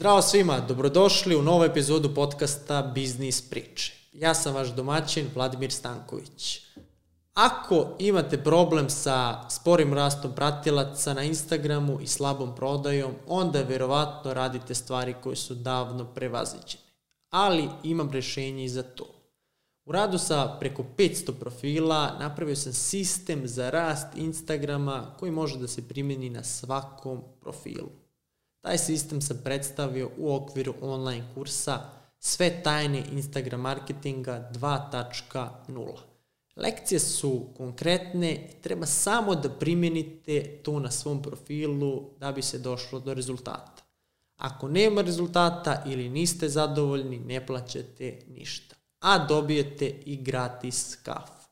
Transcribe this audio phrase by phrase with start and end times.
[0.00, 3.92] Zdravo svima, dobrodošli u novu epizodu podcasta Biznis priče.
[4.12, 6.60] Ja sam vaš domaćin Vladimir Stanković.
[7.34, 14.74] Ako imate problem sa sporim rastom pratilaca na Instagramu i slabom prodajom, onda verovatno radite
[14.74, 16.84] stvari koje su davno prevaziđene.
[17.30, 19.06] Ali imam rešenje i za to.
[19.84, 25.68] U radu sa preko 500 profila napravio sam sistem za rast Instagrama koji može da
[25.68, 27.99] se primjeni na svakom profilu.
[28.60, 35.98] Taj sistem sam predstavio u okviru online kursa Sve tajne Instagram marketinga 2.0.
[36.56, 42.58] Lekcije su konkretne i treba samo da primjenite to na svom profilu da bi se
[42.58, 43.82] došlo do rezultata.
[44.36, 48.76] Ako nema rezultata ili niste zadovoljni, ne plaćate ništa.
[49.00, 51.48] A dobijete i gratis kafu.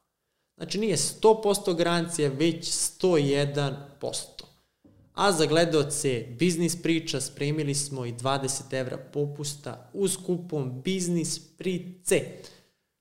[0.57, 4.38] Znači nije 100% garancija, već 101%.
[5.19, 12.25] A za gledoce Biznis priča spremili smo i 20 evra popusta uz kupon Biznis price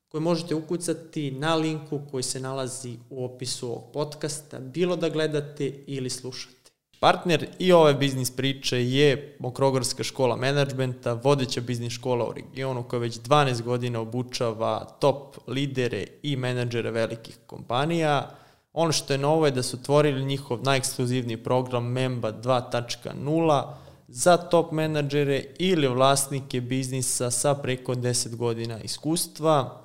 [0.08, 5.84] koje možete ukucati na linku koji se nalazi u opisu ovog podcasta, bilo da gledate
[5.86, 6.70] ili slušate.
[7.00, 13.00] Partner i ove biznis priče je Mokrogorska škola menadžmenta, vodeća biznis škola u regionu koja
[13.00, 18.30] već 12 godina obučava top lidere i menadžere velikih kompanija.
[18.78, 23.62] Ono što je novo je da su otvorili njihov najekskluzivniji program Memba 2.0
[24.08, 29.82] za top menadžere ili vlasnike biznisa sa preko 10 godina iskustva.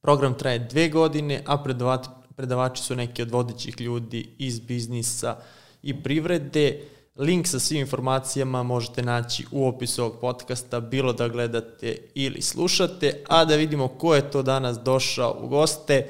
[0.00, 5.36] Program traje dve godine, a predavači, predavači su neki od vodećih ljudi iz biznisa
[5.82, 6.80] i privrede.
[7.16, 13.24] Link sa svim informacijama možete naći u opisu ovog podcasta, bilo da gledate ili slušate,
[13.28, 16.08] a da vidimo ko je to danas došao u goste.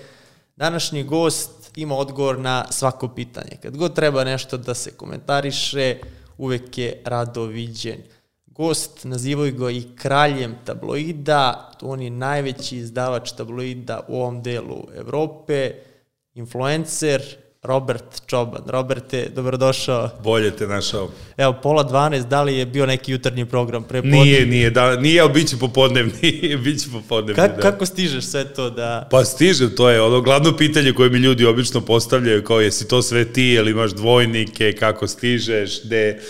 [0.56, 3.56] Današnji gost ima odgovor na svako pitanje.
[3.62, 5.98] Kad god treba nešto da se komentariše,
[6.38, 8.02] uvek je rado viđen
[8.60, 15.72] gost, nazivaju ga i kraljem tabloida, on je najveći izdavač tabloida u ovom delu Evrope,
[16.34, 17.22] influencer,
[17.62, 18.62] Robert Čoban.
[18.66, 20.10] Roberte, dobrodošao.
[20.24, 21.10] Bolje te našao.
[21.36, 24.16] Evo, pola 12, da li je bio neki jutarnji program pre podne?
[24.16, 27.62] Nije, nije, da, nije, ali bit će popodnevni, bit će popodnevni, Kak, da.
[27.62, 29.08] Kako stižeš sve to da...
[29.10, 33.02] Pa stižem, to je ono glavno pitanje koje mi ljudi obično postavljaju, kao jesi to
[33.02, 36.20] sve ti, ili imaš dvojnike, kako stižeš, gde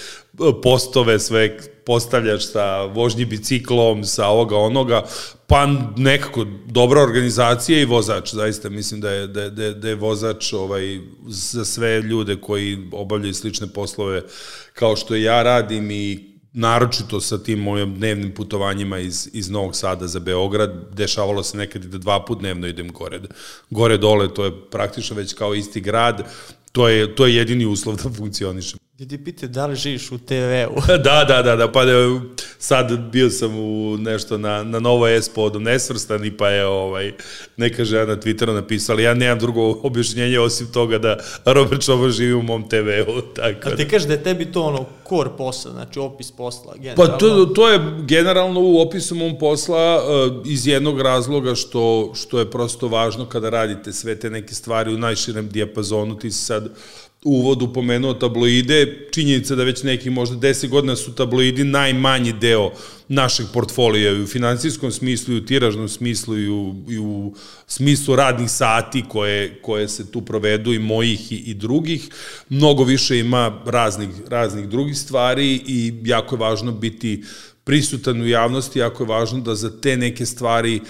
[0.62, 5.02] postove sve postavljaš sa vožnji biciklom, sa ovoga onoga,
[5.50, 5.66] pa
[5.96, 11.00] nekako dobra organizacija i vozač, zaista mislim da je, da da da je vozač ovaj,
[11.26, 14.22] za sve ljude koji obavljaju slične poslove
[14.74, 20.06] kao što ja radim i naročito sa tim mojim dnevnim putovanjima iz, iz Novog Sada
[20.06, 23.20] za Beograd, dešavalo se nekad i da dva put dnevno idem gore,
[23.70, 26.26] gore dole, to je praktično već kao isti grad,
[26.72, 28.08] to je, to je jedini uslov da
[29.00, 30.80] Ljudi pitaju da li živiš u TV-u.
[31.04, 31.92] da, da, da, da, pa da,
[32.58, 37.12] sad bio sam u nešto na, na Novo S povodom nesvrstani, pa je ovaj,
[37.56, 42.32] neka žena na Twitteru napisala, ja nemam drugo objašnjenje osim toga da Robert Čoban živi
[42.32, 43.20] u mom TV-u.
[43.36, 43.90] Tako A ti da.
[43.90, 47.12] kažeš da je tebi to ono core posla, znači opis posla, generalno?
[47.12, 52.38] Pa to, to je generalno u opisu mom posla uh, iz jednog razloga što, što
[52.38, 56.68] je prosto važno kada radite sve te neke stvari u najširem dijapazonu, ti si sad
[57.24, 62.70] uvodu pomenuo tabloide, činjenica da već neki možda 10 godina su tabloidi najmanji deo
[63.08, 67.34] našeg portfolija i u financijskom smislu i u tiražnom smislu i u, i u
[67.66, 72.08] smislu radnih sati koje, koje se tu provedu i mojih i, i drugih.
[72.48, 77.24] Mnogo više ima raznih, raznih drugih stvari i jako je važno biti
[77.64, 80.80] prisutan u javnosti, jako je važno da za te neke stvari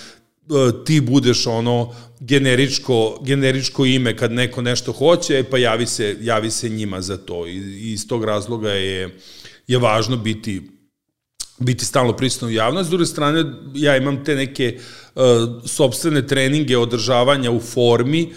[0.84, 6.50] ti budeš ono generičko, generičko ime kad neko nešto hoće, e, pa javi se, javi
[6.50, 7.46] se njima za to.
[7.46, 9.18] I, iz tog razloga je,
[9.66, 10.62] je važno biti
[11.60, 12.88] biti stalno prisutno u javnosti.
[12.88, 13.44] S druge strane,
[13.74, 14.78] ja imam te neke
[15.14, 15.22] uh,
[15.66, 18.36] sobstvene treninge održavanja u formi, Uh,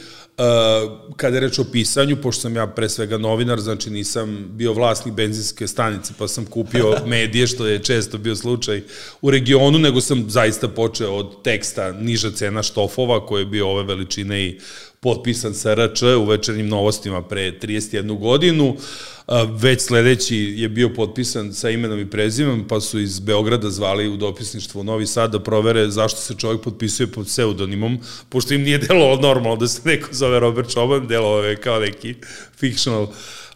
[1.16, 5.14] kada je reč o pisanju, pošto sam ja pre svega novinar, znači nisam bio vlasnik
[5.16, 8.84] benzinske stanice, pa sam kupio medije, što je često bio slučaj
[9.22, 13.84] u regionu, nego sam zaista počeo od teksta niža cena štofova, koji je bio ove
[13.84, 14.60] veličine i
[15.04, 18.68] potpisan sa RČ u večernjim novostima pre 31 godinu.
[18.68, 24.08] Uh, već sledeći je bio potpisan sa imenom i prezimom, pa su iz Beograda zvali
[24.08, 28.62] u dopisništvo u Novi Sad da provere zašto se čovjek potpisuje pod pseudonimom, pošto im
[28.62, 32.16] nije delovalo normalno da se neko zove Robert Čoban, delovao je kao neki
[32.60, 33.08] fictional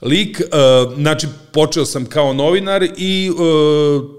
[0.02, 0.42] lik.
[0.96, 3.32] Znači, počeo sam kao novinar i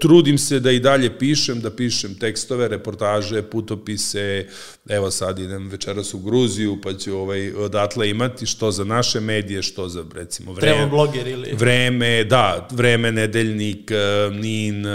[0.01, 4.47] trudim se da i dalje pišem, da pišem tekstove, reportaže, putopise,
[4.89, 9.63] evo sad idem večeras u Gruziju, pa ću ovaj, odatle imati što za naše medije,
[9.63, 10.75] što za, recimo, vreme.
[10.75, 11.53] Treba bloger ili.
[11.53, 14.85] Vreme, da, Vreme, Nedeljnik, e, NIN,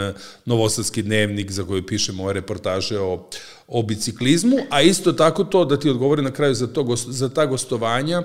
[0.44, 3.28] Novosadski dnevnik za koji pišemo ove reportaže o
[3.66, 7.46] o biciklizmu, a isto tako to da ti odgovori na kraju za, to, za ta
[7.46, 8.25] gostovanja, e,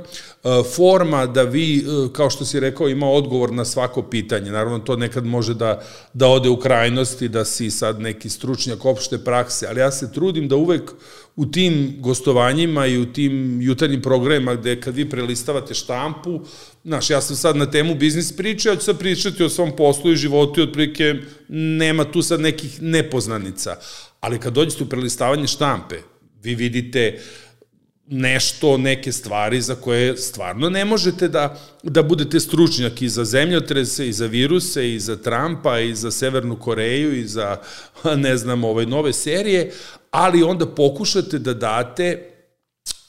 [0.76, 1.84] forma da vi, e,
[2.14, 4.52] kao što si rekao, ima odgovor na svako pitanje.
[4.52, 5.82] Naravno, to nekad može da,
[6.14, 10.48] da ode u krajnosti, da si sad neki stručnjak opšte prakse, ali ja se trudim
[10.48, 10.92] da uvek
[11.36, 16.42] u tim gostovanjima i u tim jutarnjim programima gde kad vi prelistavate štampu,
[16.84, 20.12] znaš, ja sam sad na temu biznis priče, ja ću sad pričati o svom poslu
[20.12, 21.16] i životu i otprilike
[21.50, 23.76] nema tu sad nekih nepoznanica
[24.20, 25.96] ali kad dođete u prelistavanje štampe,
[26.42, 27.20] vi vidite
[28.12, 33.02] nešto, neke stvari za koje stvarno ne možete da, da budete stručnjak.
[33.02, 37.58] I za zemljotrese, i za viruse, i za Trumpa, i za Severnu Koreju, i za,
[38.26, 39.72] ne znam, ove nove serije,
[40.12, 42.30] ali onda pokušate da date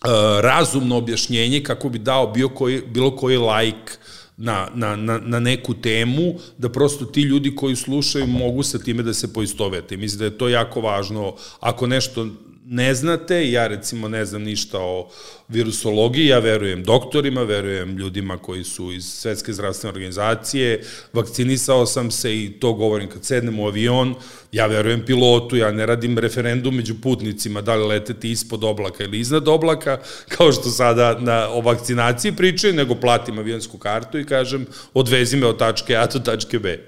[0.05, 0.11] uh,
[0.41, 3.93] razumno objašnjenje kako bi dao bio koji, bilo koji like
[4.41, 9.03] na, na, na, na neku temu, da prosto ti ljudi koji slušaju mogu sa time
[9.03, 9.97] da se poistovete.
[9.97, 11.35] Mislim da je to jako važno.
[11.61, 12.27] Ako nešto
[12.73, 15.09] ne znate, ja recimo ne znam ništa o
[15.49, 20.83] virusologiji, ja verujem doktorima, verujem ljudima koji su iz Svetske zdravstvene organizacije,
[21.13, 24.15] vakcinisao sam se i to govorim kad sednem u avion,
[24.53, 29.21] ja verujem pilotu, ja ne radim referendum među putnicima da li leteti ispod oblaka ili
[29.21, 29.99] iznad oblaka,
[30.37, 35.47] kao što sada na, o vakcinaciji pričaju, nego platim avionsku kartu i kažem odvezi me
[35.47, 36.79] od tačke A do tačke B.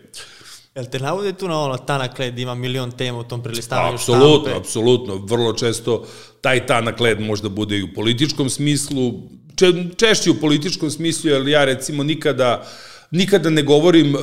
[0.75, 4.41] Jel te navode tu na ono tanak led ima milion tema u tom prelistavanju apsolutno,
[4.41, 4.61] štampe?
[4.61, 5.37] Apsolutno, apsolutno.
[5.37, 6.07] Vrlo često
[6.41, 9.13] taj tanak led možda bude i u političkom smislu,
[9.57, 12.65] če, češće u političkom smislu, jer ja recimo nikada,
[13.11, 14.21] nikada ne govorim uh,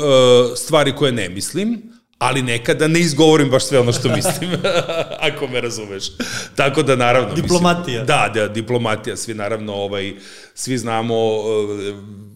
[0.56, 1.82] stvari koje ne mislim,
[2.18, 4.50] ali nekada ne izgovorim baš sve ono što mislim,
[5.30, 6.04] ako me razumeš.
[6.56, 7.36] Tako da naravno...
[7.36, 8.02] Diplomatija.
[8.02, 10.14] Mislim, da, da, diplomatija, svi naravno, ovaj,
[10.60, 11.46] svi znamo uh,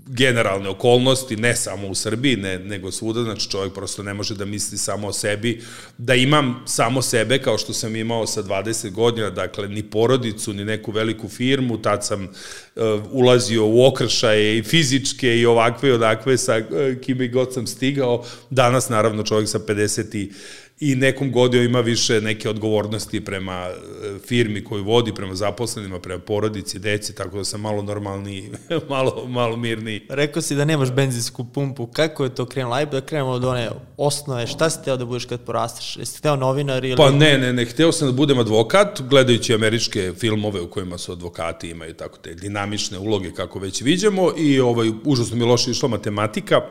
[0.07, 4.45] generalne okolnosti, ne samo u Srbiji, ne, nego svuda, znači čovjek prosto ne može da
[4.45, 5.61] misli samo o sebi,
[5.97, 10.65] da imam samo sebe kao što sam imao sa 20 godina, dakle ni porodicu, ni
[10.65, 16.37] neku veliku firmu, tad sam uh, ulazio u okršaje i fizičke i ovakve i odakve
[16.37, 20.31] sa uh, kime god sam stigao, danas naravno čovjek sa 50 i
[20.79, 26.21] i nekom godinu ima više neke odgovornosti prema e, firmi koju vodi, prema zaposlenima, prema
[26.21, 28.51] porodici, deci, tako da sam malo normalni,
[28.89, 30.01] malo, malo mirniji.
[30.09, 32.75] Rekao si da nemaš benzinsku pumpu, kako je to krenulo?
[32.75, 35.97] Ajde da krenemo od one osnove, šta si teo da budeš kad porasteš?
[35.97, 36.97] Jesi hteo novinar ili...
[36.97, 41.11] Pa ne, ne, ne, hteo sam da budem advokat, gledajući američke filmove u kojima su
[41.11, 45.89] advokati, imaju tako te dinamične uloge kako već viđemo i ovaj, užasno mi loše išla
[45.89, 46.61] matematika,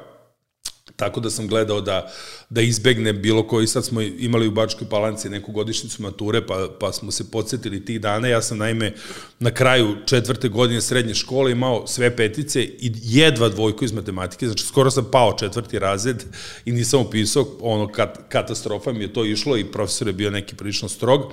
[1.02, 2.12] Tako da sam gledao da,
[2.50, 6.92] da izbegne bilo koji, sad smo imali u Bačkoj Palanci neku godišnicu mature, pa, pa
[6.92, 8.28] smo se podsjetili tih dana.
[8.28, 8.92] Ja sam naime
[9.38, 14.64] na kraju četvrte godine srednje škole imao sve petice i jedva dvojku iz matematike, znači
[14.66, 16.24] skoro sam pao četvrti razred
[16.64, 20.54] i nisam upisao, ono, kat, katastrofa mi je to išlo i profesor je bio neki
[20.56, 21.32] prilično strog.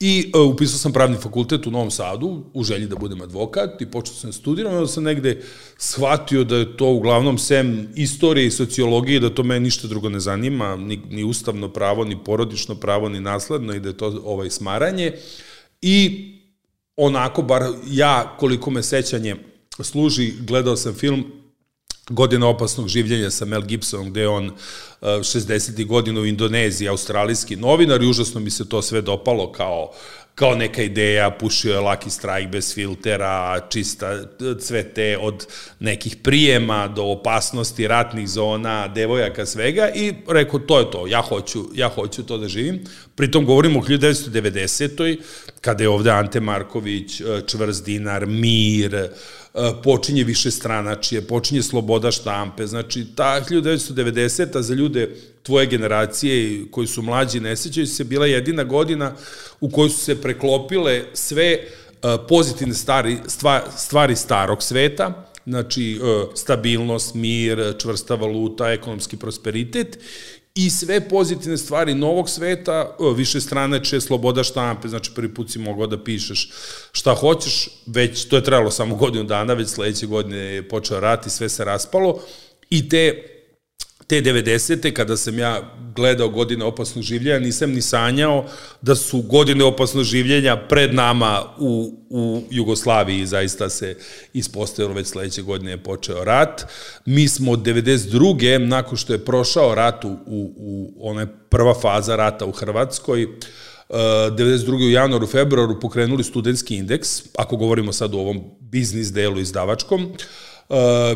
[0.00, 3.86] I uh, upisao sam pravni fakultet u Novom Sadu u želji da budem advokat i
[3.86, 5.42] počeo sam da studiram, onda sam negde
[5.76, 10.20] shvatio da je to uglavnom sem istorije i sociologije, da to mene ništa drugo ne
[10.20, 14.50] zanima, ni, ni ustavno pravo, ni porodično pravo, ni nasledno i da je to ovaj
[14.50, 15.12] smaranje.
[15.82, 16.26] I
[16.96, 19.36] onako, bar ja, koliko me sećanje
[19.82, 21.39] služi, gledao sam film
[22.10, 24.50] Godina opasnog življenja sa Mel Gibsonom, gde on
[25.00, 25.86] 60.
[25.86, 29.92] godina u Indoneziji, australijski novinar i užasno mi se to sve dopalo kao
[30.40, 34.22] kao neka ideja, pušio je Lucky Strike bez filtera, čista
[34.60, 35.46] cvete od
[35.80, 41.64] nekih prijema do opasnosti, ratnih zona, devojaka, svega i rekao, to je to, ja hoću,
[41.74, 42.84] ja hoću to da živim.
[43.14, 45.18] Pritom govorimo o 1990.
[45.60, 49.08] kada je ovde Ante Marković, Čvrst dinar, Mir, E,
[49.82, 54.60] počinje više stranačije, počinje sloboda štampe, znači ta 1990.
[54.60, 59.12] za ljude tvoje generacije koji su mlađi ne sećaju se bila jedina godina
[59.60, 61.60] u kojoj su se preklopile sve e,
[62.28, 63.18] pozitivne stvari,
[63.76, 69.98] stvari starog sveta, znači e, stabilnost, mir, čvrsta valuta, ekonomski prosperitet
[70.54, 75.86] i sve pozitivne stvari novog sveta, više stranače, sloboda štampe, znači prvi put si mogao
[75.86, 76.50] da pišeš
[76.92, 81.26] šta hoćeš, već to je trebalo samo godinu dana, već sledeće godine je počeo rat
[81.26, 82.20] i sve se raspalo
[82.70, 83.24] i te
[84.10, 84.92] te 90.
[84.92, 85.62] kada sam ja
[85.94, 88.40] gledao godine opasnog življenja, nisam ni sanjao
[88.82, 91.70] da su godine opasnog življenja pred nama u,
[92.10, 93.94] u Jugoslaviji, zaista se
[94.32, 96.66] ispostavilo već sledeće godine je počeo rat.
[97.06, 98.58] Mi smo od 92.
[98.58, 103.28] nakon što je prošao rat u, u, u ona prva faza rata u Hrvatskoj,
[103.90, 104.86] 92.
[104.86, 110.12] u januaru, februaru pokrenuli studentski indeks, ako govorimo sad o ovom biznis delu izdavačkom,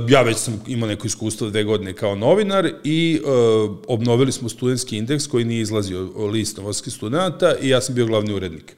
[0.09, 4.97] ja već sam imao neko iskustvo dve godine kao novinar i uh, obnovili smo studentski
[4.97, 8.77] indeks koji nije izlazio list novoskih studenta i ja sam bio glavni urednik.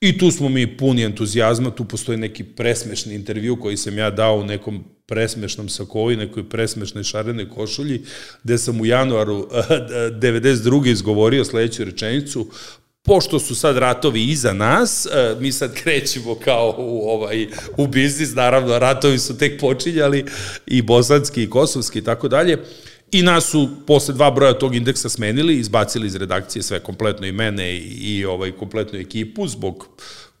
[0.00, 4.36] I tu smo mi puni entuzijazma, tu postoji neki presmešni intervju koji sam ja dao
[4.36, 8.02] u nekom presmešnom sakovi, nekoj presmešnoj šarenoj košulji,
[8.44, 9.48] gde sam u januaru
[10.22, 10.90] 92.
[10.90, 12.46] izgovorio sledeću rečenicu,
[13.02, 18.34] pošto su sad ratovi iza nas, e, mi sad krećemo kao u, ovaj, u biznis,
[18.34, 20.24] naravno ratovi su tek počinjali
[20.66, 22.58] i bosanski i kosovski i tako dalje,
[23.12, 27.32] I nas su posle dva broja tog indeksa smenili, izbacili iz redakcije sve kompletno i
[27.32, 29.88] mene i, i ovaj kompletnu ekipu zbog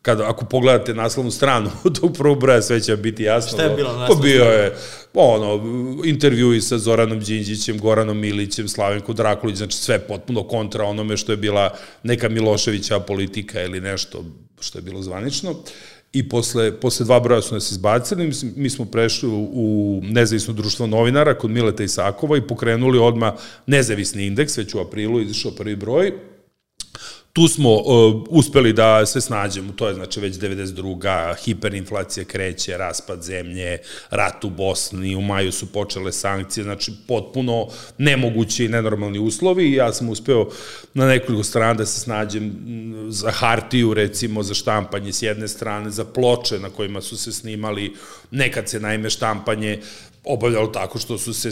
[0.02, 3.58] kada, ako pogledate naslovnu stranu tog prvog broja, sve će biti jasno.
[3.58, 4.74] Šta je bilo naslovna Pa bio je,
[5.14, 5.62] ono,
[6.04, 11.32] intervju i sa Zoranom Đinđićem, Goranom Milićem, Slavenko Drakulić, znači sve potpuno kontra onome što
[11.32, 14.24] je bila neka Miloševića politika ili nešto
[14.60, 15.54] što je bilo zvanično.
[16.12, 20.54] I posle, posle dva broja su nas izbacili, mi, mi smo prešli u, u nezavisno
[20.54, 25.76] društvo novinara kod Mileta Isakova i pokrenuli odma nezavisni indeks, već u aprilu izašao prvi
[25.76, 26.12] broj,
[27.32, 31.34] tu smo uh, uspeli da se snađemo, to je znači već 92.
[31.44, 33.78] hiperinflacija kreće, raspad zemlje,
[34.10, 39.74] rat u Bosni, u maju su počele sankcije, znači potpuno nemogući i nenormalni uslovi i
[39.74, 40.48] ja sam uspeo
[40.94, 42.52] na nekoliko strana da se snađem
[43.08, 47.96] za hartiju, recimo za štampanje s jedne strane, za ploče na kojima su se snimali,
[48.30, 49.80] nekad se naime štampanje
[50.24, 51.50] obavljalo tako što su se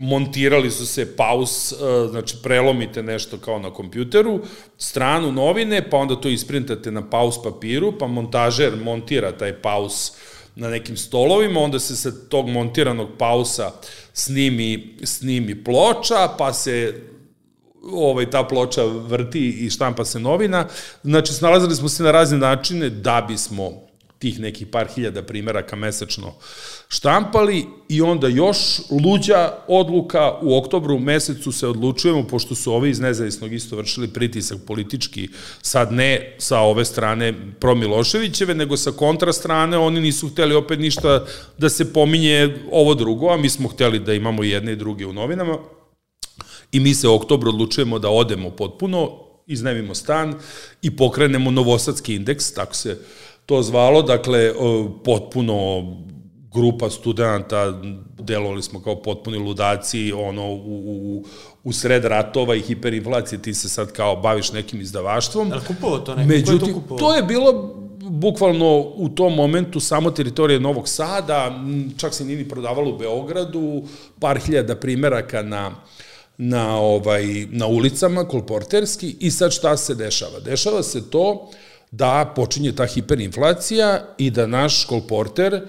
[0.00, 1.76] montirali su se paus, e,
[2.10, 4.40] znači prelomite nešto kao na kompjuteru,
[4.78, 10.12] stranu novine, pa onda to isprintate na paus papiru, pa montažer montira taj paus
[10.56, 13.72] na nekim stolovima, onda se sa tog montiranog pausa
[14.12, 17.02] snimi, snimi ploča, pa se
[17.92, 20.66] ovaj, ta ploča vrti i štampa se novina.
[21.02, 23.89] Znači, snalazili smo se na razne načine da bismo
[24.20, 26.34] tih nekih par hiljada primeraka mesečno
[26.88, 28.58] štampali i onda još
[28.90, 34.58] luđa odluka u oktobru mesecu se odlučujemo, pošto su ovi iz nezavisnog isto vršili pritisak
[34.66, 35.28] politički,
[35.62, 40.78] sad ne sa ove strane pro Miloševićeve, nego sa kontra strane, oni nisu hteli opet
[40.78, 41.24] ništa
[41.58, 45.12] da se pominje ovo drugo, a mi smo hteli da imamo jedne i druge u
[45.12, 45.58] novinama.
[46.72, 50.34] I mi se u oktobru odlučujemo da odemo potpuno, iznajmimo stan
[50.82, 52.98] i pokrenemo novosadski indeks, tako se
[53.46, 54.52] to zvalo, dakle,
[55.04, 55.86] potpuno
[56.52, 57.80] grupa studenta,
[58.18, 61.24] delovali smo kao potpuni ludaci, ono, u, u,
[61.64, 65.52] u sred ratova i hiperinflacije, ti se sad kao baviš nekim izdavaštvom.
[65.52, 66.28] Ali kupovao to neko?
[66.28, 71.64] Međutim, to, to je bilo bukvalno u tom momentu samo teritorije Novog Sada,
[71.96, 73.82] čak se nini prodavalo u Beogradu,
[74.20, 75.74] par hiljada primeraka na
[76.42, 80.40] na ovaj na ulicama kolporterski i sad šta se dešava?
[80.40, 81.50] Dešava se to
[81.90, 85.60] da počinje ta hiperinflacija i da naš kolporter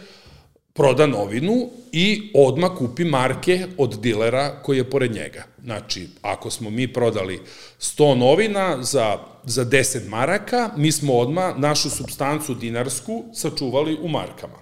[0.73, 5.43] proda novinu i odma kupi marke od dilera koji je pored njega.
[5.63, 7.41] Znači, ako smo mi prodali
[7.79, 14.59] 100 novina za, za 10 maraka, mi smo odma našu substancu dinarsku sačuvali u markama.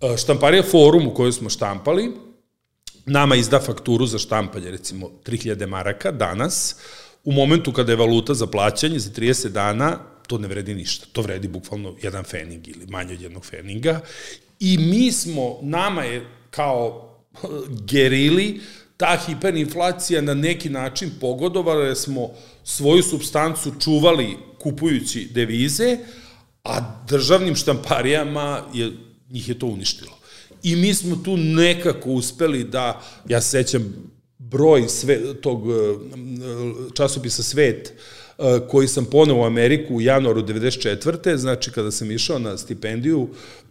[0.00, 2.12] E, štamparija Forum u kojoj smo štampali,
[3.06, 6.76] nama izda fakturu za štampanje, recimo 3000 maraka danas,
[7.24, 11.06] u momentu kada je valuta za plaćanje za 30 dana to ne vredi ništa.
[11.12, 14.00] To vredi bukvalno jedan fening ili manje od jednog feninga.
[14.60, 17.12] I mi smo, nama je kao
[17.92, 18.60] gerili,
[18.96, 22.30] ta hiperinflacija na neki način pogodovala, jer smo
[22.64, 25.98] svoju substancu čuvali kupujući devize,
[26.64, 28.92] a državnim štamparijama je,
[29.30, 30.18] njih je to uništilo.
[30.62, 33.94] I mi smo tu nekako uspeli da, ja sećam
[34.38, 35.62] broj sve, tog
[36.94, 38.25] časopisa Svet, Eh,
[38.68, 41.36] koji sam poneo u Ameriku u januaru 94.
[41.36, 43.28] Znači, kada sam išao na stipendiju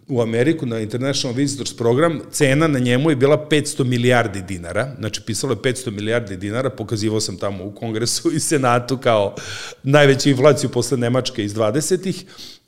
[0.08, 5.22] u Ameriku na International Visitors program, cena na njemu je bila 500 milijardi dinara, znači
[5.22, 9.36] pisalo je 500 milijardi dinara, pokazivao sam tamo u kongresu i senatu kao
[9.84, 12.26] najveću inflaciju posle Nemačke iz 20-ih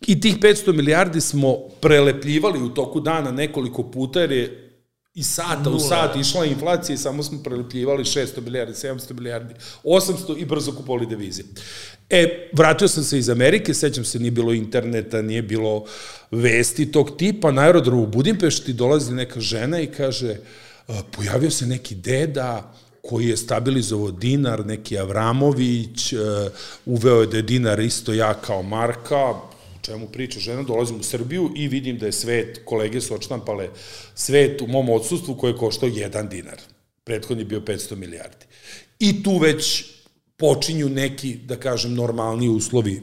[0.08, 4.67] i tih 500 milijardi smo prelepljivali u toku dana nekoliko puta jer je
[5.18, 10.38] i sata u sat išla inflacija i samo smo prelepljivali 600 milijardi, 700 milijardi, 800
[10.38, 11.44] i brzo kupovali devize.
[12.10, 15.86] E, vratio sam se iz Amerike, sećam se, nije bilo interneta, nije bilo
[16.32, 20.36] vesti tog tipa, na aerodromu u Budimpešti dolazi neka žena i kaže,
[21.12, 26.14] pojavio se neki deda, koji je stabilizovao dinar, neki Avramović,
[26.86, 29.34] uveo je da je dinar isto ja kao marka,
[29.88, 33.70] čemu priča žena, dolazim u Srbiju i vidim da je svet, kolege su očtampale
[34.16, 36.60] svet u mom odsustvu koje je koštao 1 dinar.
[37.04, 38.46] Prethodni je bio 500 milijardi.
[39.00, 39.86] I tu već
[40.38, 43.02] počinju neki, da kažem, normalni uslovi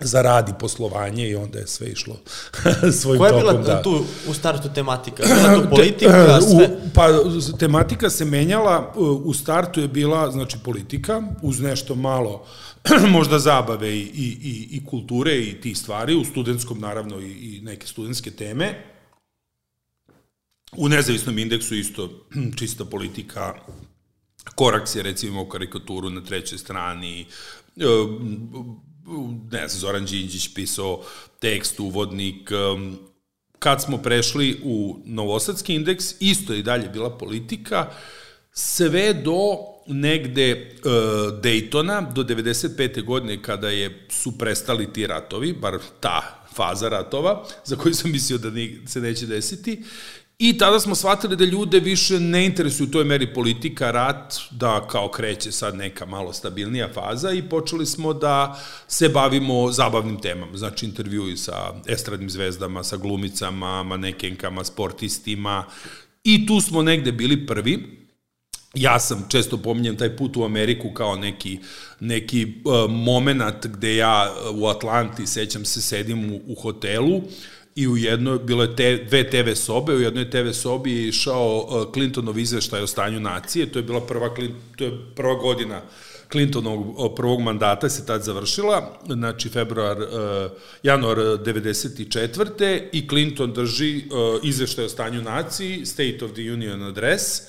[0.00, 2.16] za rad i poslovanje i onda je sve išlo
[3.00, 3.62] svojim Koja je tokom.
[3.62, 3.82] bila da.
[3.82, 5.22] tu u startu tematika?
[5.22, 6.66] Bila tu politika, sve?
[6.66, 7.08] U, pa
[7.58, 8.92] tematika se menjala,
[9.24, 12.44] u startu je bila znači politika, uz nešto malo
[13.16, 17.60] možda zabave i, i, i, i kulture i tih stvari, u studentskom naravno i, i
[17.62, 18.84] neke studentske teme.
[20.76, 22.26] U nezavisnom indeksu isto
[22.58, 23.54] čista politika,
[24.54, 27.20] Koraks je recimo karikaturu na trećoj strani,
[27.76, 27.84] e,
[29.50, 31.04] ne znam, Zoran Đinđić pisao
[31.38, 32.98] tekst, uvodnik, um,
[33.58, 37.90] kad smo prešli u Novosadski indeks, isto je i dalje bila politika,
[38.52, 39.56] sve do
[39.88, 40.52] negde
[40.84, 40.90] uh,
[41.42, 43.04] Daytona, do 95.
[43.04, 48.38] godine kada je, su prestali ti ratovi, bar ta faza ratova, za koju sam mislio
[48.38, 49.82] da ni, se neće desiti,
[50.38, 54.86] I tada smo shvatili da ljude više ne interesuju u toj meri politika, rat, da
[54.90, 60.56] kao kreće sad neka malo stabilnija faza i počeli smo da se bavimo zabavnim temama,
[60.56, 65.64] znači intervjui sa estradnim zvezdama, sa glumicama, manekenkama, sportistima
[66.24, 67.97] i tu smo negde bili prvi.
[68.74, 71.58] Ja sam često pominjem taj put u Ameriku kao neki,
[72.00, 77.22] neki uh, moment gde ja u Atlanti, sećam se, sedim u, u hotelu, uh,
[77.78, 81.56] i u jednoj, bilo je te, dve TV sobe, u jednoj TV sobi je išao
[81.56, 84.34] uh, Clintonov izveštaj o stanju nacije, to je bila prva,
[84.76, 85.82] to je prva godina
[86.32, 90.06] Clintonovog prvog mandata se tad završila, znači februar, uh,
[90.82, 92.80] januar 94.
[92.92, 97.42] i Clinton drži uh, izveštaj o stanju naciji, State of the Union Address,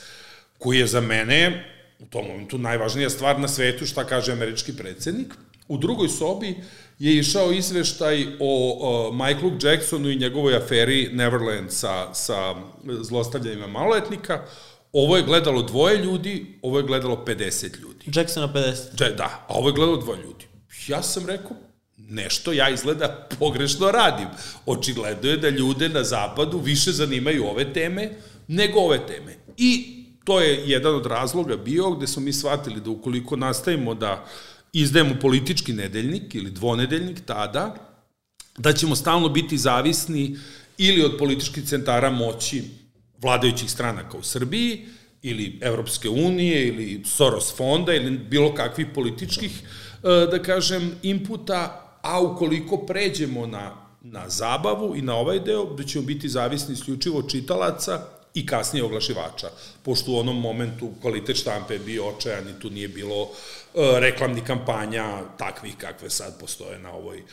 [0.59, 1.65] koji je za mene
[1.99, 5.33] u tom momentu najvažnija stvar na svetu, šta kaže američki predsednik.
[5.67, 6.55] U drugoj sobi
[6.99, 12.55] je išao izveštaj o, o Michaelu Jacksonu i njegovoj aferi Neverland sa, sa
[13.01, 14.45] zlostavljanjima maloletnika.
[14.93, 18.05] Ovo je gledalo dvoje ljudi, ovo je gledalo 50 ljudi.
[18.19, 18.95] Jacksona 50.
[18.97, 20.45] Da, da, a ovo je gledalo dvoje ljudi.
[20.87, 21.57] Ja sam rekao,
[21.97, 24.27] nešto ja izgleda pogrešno radim.
[24.65, 28.09] Očigledno je da ljude na zapadu više zanimaju ove teme
[28.47, 29.35] nego ove teme.
[29.57, 29.98] I
[30.29, 34.25] to je jedan od razloga bio gde smo mi shvatili da ukoliko nastavimo da
[34.73, 37.75] izdajemo politički nedeljnik ili dvonedeljnik tada,
[38.57, 40.37] da ćemo stalno biti zavisni
[40.77, 42.63] ili od političkih centara moći
[43.21, 44.85] vladajućih stranaka u Srbiji,
[45.21, 49.61] ili Evropske unije, ili Soros fonda, ili bilo kakvih političkih,
[50.31, 56.05] da kažem, inputa, a ukoliko pređemo na, na zabavu i na ovaj deo, da ćemo
[56.05, 59.49] biti zavisni isključivo čitalaca i kasnije oglašivača,
[59.83, 63.29] pošto u onom momentu kvalitet štampe je bio očajan i tu nije bilo uh,
[63.97, 67.23] reklamnih kampanja takvih kakve sad postoje na ovoj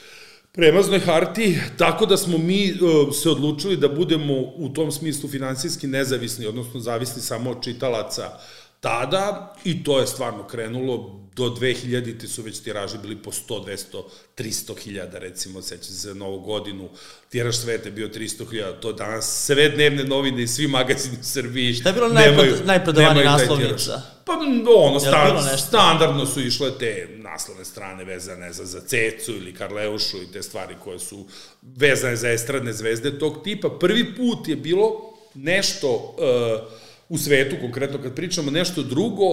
[0.53, 5.87] premaznoj harti, tako da smo mi uh, se odlučili da budemo u tom smislu finansijski
[5.87, 8.38] nezavisni, odnosno zavisni samo od čitalaca
[8.81, 14.03] tada i to je stvarno krenulo do 2000-te su već tiraži bili po 100, 200,
[14.38, 16.88] 300 hiljada, recimo, seća se za novu godinu,
[17.29, 21.25] tiraž sveta je bio 300 hiljada, to danas sve dnevne novine i svi magazini u
[21.25, 24.03] Srbiji Šta je bilo najprod, najprodavanje naslovnica?
[24.25, 24.33] Pa
[24.77, 30.33] ono, sta, standardno su išle te naslovne strane vezane za, za Cecu ili Karleušu i
[30.33, 31.27] te stvari koje su
[31.62, 33.68] vezane za estradne zvezde tog tipa.
[33.81, 36.16] Prvi put je bilo nešto...
[36.18, 39.25] Uh, u svetu, konkretno kad pričamo nešto drugo,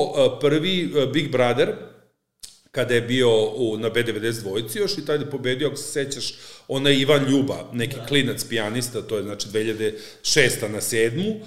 [0.42, 1.74] prvi Big Brother,
[2.76, 6.34] kada je bio u, na B92 dvojici još i tada je pobedio, ako se sećaš,
[6.68, 8.06] ona je Ivan Ljuba, neki da.
[8.06, 10.68] klinac pijanista, to je znači 2006.
[10.68, 11.40] na 7.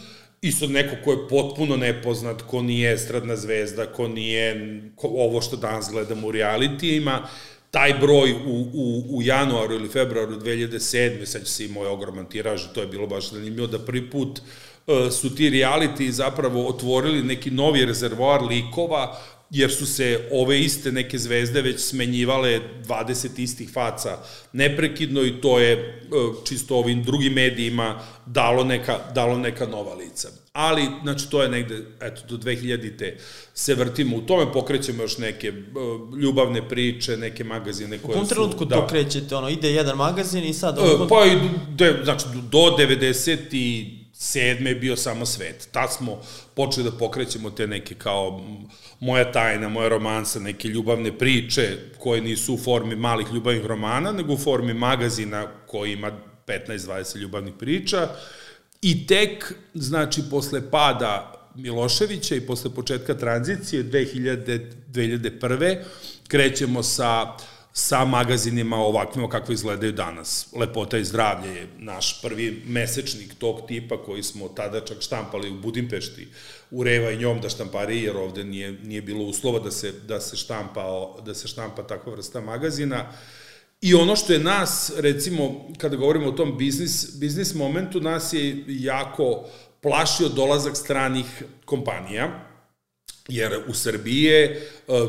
[0.42, 5.56] Isto neko ko je potpuno nepoznat, ko nije estradna zvezda, ko nije ko, ovo što
[5.56, 7.28] danas gledamo u realitijima,
[7.70, 11.24] taj broj u, u, u januaru ili februaru 2007.
[11.24, 15.12] sad se i moj ogroman tiraž, to je bilo baš zanimljivo da prvi put uh,
[15.12, 19.18] su ti reality zapravo otvorili neki novi rezervoar likova
[19.50, 24.18] jer su se ove iste neke zvezde već smenjivale 20 istih faca
[24.52, 25.96] neprekidno i to je e,
[26.48, 30.28] čisto ovim drugim medijima dalo neka, dalo neka nova lica.
[30.52, 33.16] Ali, znači, to je negde, eto, do 2000-te
[33.54, 38.18] se vrtimo u tome, pokrećemo još neke uh, ljubavne priče, neke magazine koje su...
[38.18, 40.78] U kom trenutku da, to krećete, ono, ide jedan magazin i sad...
[40.78, 41.38] Uh, pa i,
[41.74, 45.68] de, znači, do 90 i sedme je bio samo svet.
[45.72, 46.20] Tad smo
[46.54, 48.44] počeli da pokrećemo te neke kao
[49.00, 54.32] moja tajna, moja romansa, neke ljubavne priče koje nisu u formi malih ljubavnih romana, nego
[54.32, 56.10] u formi magazina koji ima
[56.46, 58.08] 15-20 ljubavnih priča.
[58.82, 64.60] I tek, znači, posle pada Miloševića i posle početka tranzicije 2000,
[64.92, 65.78] 2001.
[66.28, 70.48] krećemo sa uh, sa magazinima ovakvima kako izgledaju danas.
[70.56, 75.60] Lepota i zdravlje je naš prvi mesečnik tog tipa koji smo tada čak štampali u
[75.60, 76.28] Budimpešti
[76.70, 80.20] u Reva i njom da štampari, jer ovde nije, nije bilo uslova da se, da
[80.20, 83.12] se, štampa, da se štampa takva vrsta magazina.
[83.80, 88.64] I ono što je nas, recimo, kada govorimo o tom biznis, biznis momentu, nas je
[88.66, 89.44] jako
[89.82, 92.45] plašio dolazak stranih kompanija,
[93.28, 94.56] jer u Srbiji e,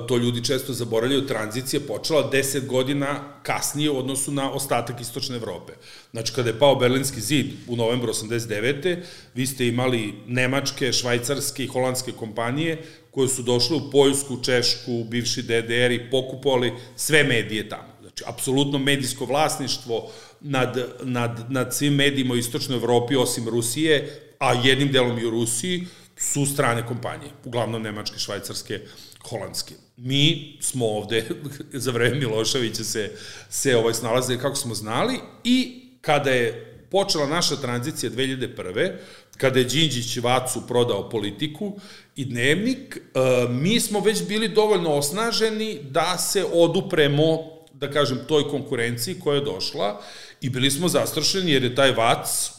[0.07, 5.73] to ljudi često zaboravljaju, tranzicija počela 10 godina kasnije u odnosu na ostatak Istočne Evrope.
[6.11, 8.97] Znači, kada je pao Berlinski zid u novembru 89.
[9.35, 15.41] vi ste imali nemačke, švajcarske i holandske kompanije koje su došle u Poljsku, Češku, bivši
[15.41, 17.97] DDR i pokupovali sve medije tamo.
[18.01, 24.53] Znači, apsolutno medijsko vlasništvo nad, nad, nad svim medijima u Istočnoj Evropi, osim Rusije, a
[24.53, 28.81] jednim delom i u Rusiji, su strane kompanije, uglavnom nemačke, švajcarske,
[29.29, 29.73] holandske.
[29.97, 31.25] Mi smo ovde,
[31.73, 33.11] za vreme Miloševića se,
[33.49, 38.91] se ovaj snalaze kako smo znali i kada je počela naša tranzicija 2001.
[39.37, 41.79] kada je Đinđić Vacu prodao politiku
[42.15, 47.37] i dnevnik, e, mi smo već bili dovoljno osnaženi da se odupremo,
[47.73, 50.01] da kažem, toj konkurenciji koja je došla
[50.41, 52.56] i bili smo zastrašeni jer je taj Vac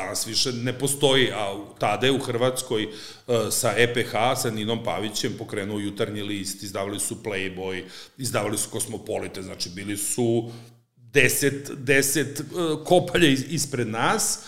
[0.00, 5.32] danas više ne postoji, a tada je u Hrvatskoj uh, sa EPH, sa Ninom Pavićem
[5.38, 7.82] pokrenuo jutarnji list, izdavali su Playboy,
[8.18, 10.50] izdavali su Kosmopolite, znači bili su
[10.96, 14.38] deset, deset uh, kopalja ispred nas,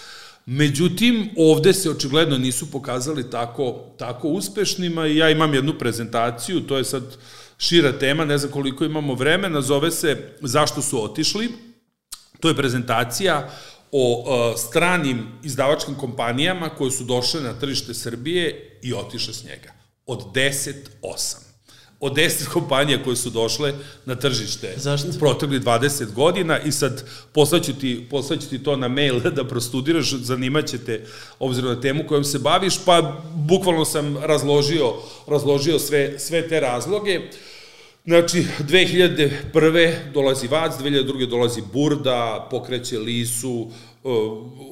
[0.46, 6.78] Međutim, ovde se očigledno nisu pokazali tako, tako uspešnima i ja imam jednu prezentaciju, to
[6.78, 7.02] je sad
[7.58, 11.48] šira tema, ne znam koliko imamo vremena, zove se Zašto su otišli.
[12.40, 13.50] To je prezentacija
[13.92, 19.72] o uh, stranim izdavačkim kompanijama koje su došle na tržište Srbije i otišle s njega.
[20.06, 21.36] Od 10, 8
[22.00, 23.74] od 10 kompanija koje su došle
[24.04, 25.08] na tržište Zašto?
[25.08, 30.14] u protekli 20 godina i sad poslaću ti, poslaću ti to na mail da prostudiraš,
[30.14, 31.06] zanimaće te
[31.38, 34.92] obzirom na temu kojom se baviš, pa bukvalno sam razložio,
[35.26, 37.18] razložio sve, sve te razloge.
[37.18, 37.24] Uh,
[38.04, 40.12] Znači, 2001.
[40.12, 41.26] dolazi Vac, 2002.
[41.26, 43.70] dolazi Burda, pokreće Lisu,
[44.02, 44.12] uh,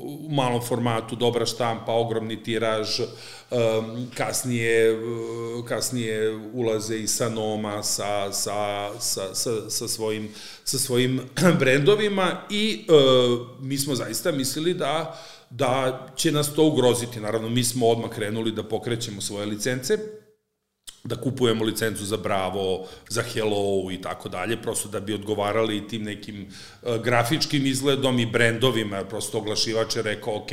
[0.03, 7.83] u malom formatu, dobra štampa, ogromni tiraž, um, kasnije, uh, kasnije ulaze i sa Noma,
[7.83, 10.29] sa, sa, sa, sa, sa, svojim,
[10.65, 11.21] sa svojim
[11.61, 12.87] brendovima i
[13.61, 17.21] mi smo zaista mislili da da će nas to ugroziti.
[17.21, 19.99] Naravno, mi smo odmah krenuli da pokrećemo svoje licence,
[21.05, 26.03] da kupujemo licencu za Bravo, za Hello i tako dalje, prosto da bi odgovarali tim
[26.03, 26.47] nekim
[26.83, 30.51] uh, grafičkim izgledom i brendovima, prosto oglašivač je rekao, ok,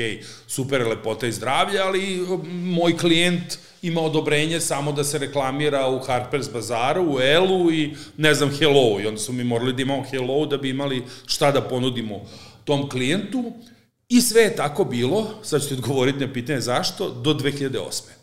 [0.48, 6.00] super lepota i zdravlje, ali uh, moj klijent ima odobrenje samo da se reklamira u
[6.00, 10.04] Harper's Bazaru, u Elu i ne znam Hello i onda smo mi morali da imamo
[10.04, 12.22] Hello da bi imali šta da ponudimo
[12.66, 13.54] tom klijentu
[14.10, 18.17] i sve je tako bilo, sad ću ti odgovoriti na pitanje zašto, do 2008.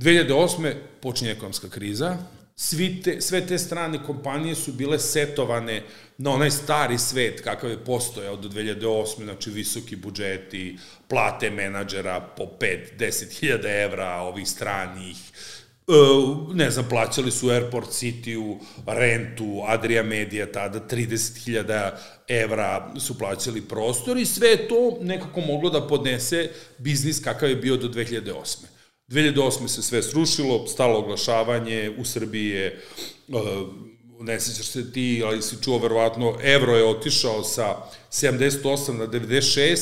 [0.00, 0.74] 2008.
[1.00, 2.16] počinje ekonomska kriza,
[2.56, 5.82] svi te, sve te strane kompanije su bile setovane
[6.18, 9.24] na onaj stari svet kakav je postojao do 2008.
[9.24, 12.44] Znači visoki budžeti, plate menadžera po
[12.98, 15.16] 5-10 hiljada evra ovih stranih,
[15.88, 15.92] e,
[16.54, 21.90] ne znam, plaćali su Airport City-u, rentu, Adria Media tada 30.000
[22.28, 27.76] evra su plaćali prostor i sve to nekako moglo da podnese biznis kakav je bio
[27.76, 28.79] do 2008.
[29.10, 29.68] 2008.
[29.68, 32.82] se sve srušilo, stalo oglašavanje, u Srbiji je,
[33.28, 33.40] uh,
[34.20, 37.76] ne sećaš se ti, ali si čuo verovatno, evro je otišao sa
[38.12, 39.78] 78 na 96,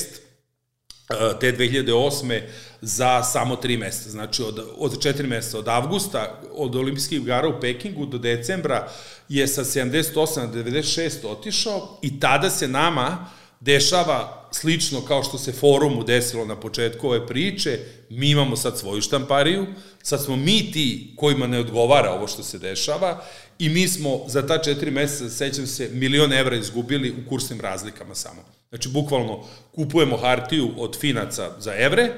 [1.10, 2.40] uh, te 2008.
[2.80, 7.60] za samo tri meseca, znači od, od četiri meseca, od avgusta, od olimpijskih igara u
[7.60, 8.88] Pekingu do decembra
[9.28, 15.52] je sa 78 na 96 otišao i tada se nama dešava slično kao što se
[15.52, 17.78] forumu desilo na početku ove priče,
[18.10, 19.66] mi imamo sad svoju štampariju,
[20.02, 23.24] sad smo mi ti kojima ne odgovara ovo što se dešava
[23.58, 28.14] i mi smo za ta četiri meseca, sećam se, milion evra izgubili u kursnim razlikama
[28.14, 28.42] samo.
[28.68, 32.12] Znači, bukvalno kupujemo hartiju od finaca za evre,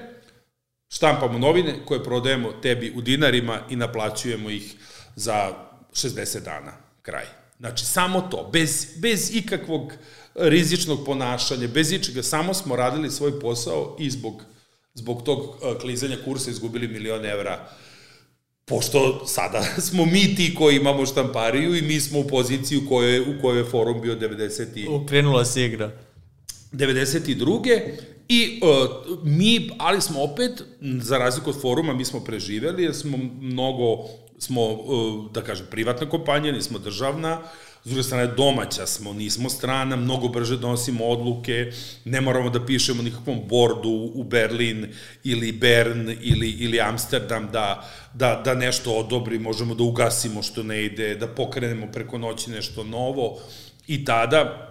[0.89, 4.75] štampamo novine koje prodajemo tebi u dinarima i naplaćujemo ih
[5.17, 5.53] za
[5.93, 7.25] 60 dana, kraj.
[7.59, 9.93] Znači, samo to, bez, bez ikakvog
[10.35, 14.43] rizičnog ponašanja, bez ičega, samo smo radili svoj posao i zbog,
[14.95, 17.69] zbog tog uh, klizanja kursa izgubili milion evra
[18.71, 23.21] pošto sada smo mi ti koji imamo štampariju i mi smo u poziciji u kojoj,
[23.21, 24.67] u kojoj je forum bio 90.
[24.75, 24.89] I...
[24.89, 25.91] Ukrenula se igra.
[26.73, 27.81] 92.
[28.29, 33.19] I uh, mi, ali smo opet, za razliku od foruma, mi smo preživeli, jer smo
[33.41, 34.05] mnogo,
[34.39, 37.47] smo, uh, da kažem, privatna kompanija, nismo državna, uh,
[37.85, 41.73] s druge strane domaća smo, nismo strana, mnogo brže donosimo odluke,
[42.05, 44.87] ne moramo da pišemo nikakvom bordu u Berlin
[45.25, 50.85] ili Bern ili, ili Amsterdam da, da, da nešto odobri, možemo da ugasimo što ne
[50.85, 53.39] ide, da pokrenemo preko noći nešto novo.
[53.87, 54.70] I tada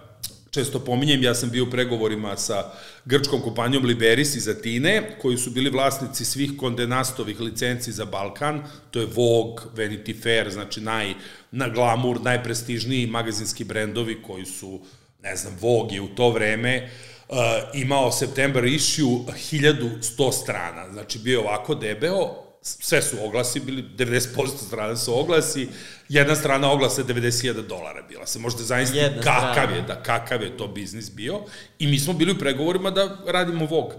[0.50, 2.64] često pominjem, ja sam bio u pregovorima sa
[3.04, 9.00] grčkom kompanijom Liberis iz Atine, koji su bili vlasnici svih kondenastovih licenci za Balkan, to
[9.00, 11.14] je Vogue, Vanity Fair, znači naj,
[11.50, 14.80] na glamour, najprestižniji magazinski brendovi koji su,
[15.22, 16.88] ne znam, Vogue je u to vreme
[17.28, 17.36] uh,
[17.74, 19.18] imao September issue
[19.52, 25.68] 1100 strana, znači bio ovako debeo, sve su oglasi bili, 90% strana su oglasi,
[26.08, 28.26] jedna strana oglasa je 90.000 dolara bila.
[28.26, 31.40] Se možete zamisliti kakav je, da, kakav je to biznis bio.
[31.78, 33.92] I mi smo bili u pregovorima da radimo VOG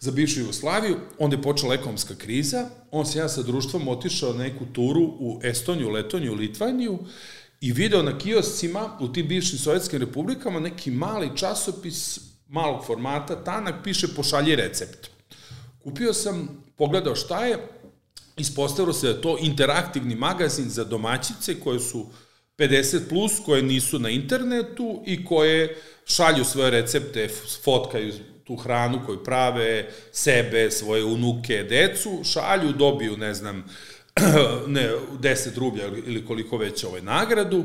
[0.00, 4.44] za bivšu Jugoslaviju, onda je počela ekonomska kriza, on se ja sa društvom otišao na
[4.44, 6.98] neku turu u Estoniju, Letoniju, Litvaniju
[7.60, 13.74] i video na kioscima u tim bivšim sovjetskim republikama neki mali časopis malog formata, tanak,
[13.84, 15.10] piše pošalji recept.
[15.82, 17.58] Kupio sam, pogledao šta je,
[18.36, 22.06] ispostavilo se da je to interaktivni magazin za domaćice koje su
[22.58, 27.28] 50 plus, koje nisu na internetu i koje šalju svoje recepte,
[27.64, 28.12] fotkaju
[28.44, 33.64] tu hranu koju prave, sebe, svoje unuke, decu, šalju, dobiju, ne znam,
[34.66, 37.64] ne, 10 rublja ili koliko već ovaj nagradu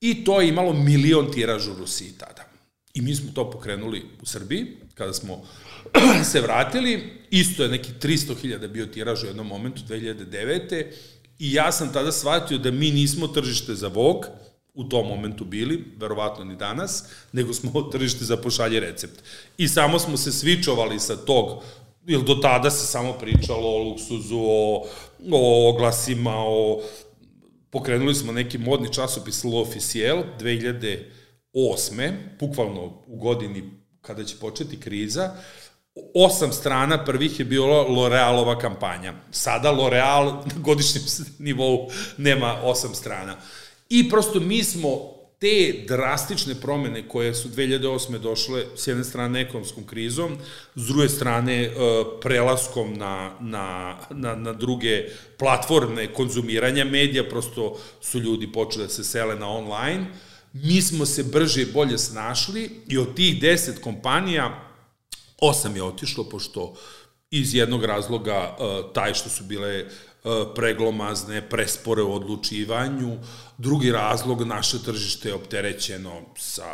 [0.00, 2.44] i to je imalo milion tiraž u Rusiji tada.
[2.94, 5.42] I mi smo to pokrenuli u Srbiji, kada smo
[6.24, 10.86] se vratili, isto je neki 300.000 bio tiraž u jednom momentu, 2009.
[11.38, 14.28] I ja sam tada shvatio da mi nismo tržište za Vogue,
[14.74, 19.22] u tom momentu bili, verovatno ni danas, nego smo tržište za pošalje recept.
[19.58, 21.62] I samo smo se svičovali sa tog,
[22.06, 24.86] jer do tada se samo pričalo o luksuzu, o,
[25.30, 26.82] o oglasima, o...
[27.70, 30.22] Pokrenuli smo neki modni časopis L'Officiel
[31.54, 32.12] 2008.
[32.40, 35.34] Bukvalno u godini kada će početi kriza,
[36.14, 39.14] osam strana prvih je bilo L'Orealova kampanja.
[39.30, 41.04] Sada L'Oreal na godišnjem
[41.38, 43.36] nivou nema osam strana.
[43.88, 48.18] I prosto mi smo te drastične promene koje su 2008.
[48.18, 50.36] došle s jedne strane ekonomskom krizom,
[50.74, 51.70] s druge strane e,
[52.22, 55.04] prelaskom na, na, na, na druge
[55.38, 60.06] platforme konzumiranja medija, prosto su ljudi počeli da se sele na online,
[60.52, 64.69] mi smo se brže i bolje snašli i od tih 10 kompanija
[65.40, 66.74] Osam je otišlo, pošto
[67.30, 68.54] iz jednog razloga e,
[68.94, 69.86] taj što su bile e,
[70.54, 73.18] preglomazne, prespore u odlučivanju.
[73.58, 76.64] Drugi razlog, naše tržište je opterećeno sa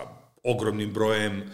[0.42, 1.46] ogromnim brojem e,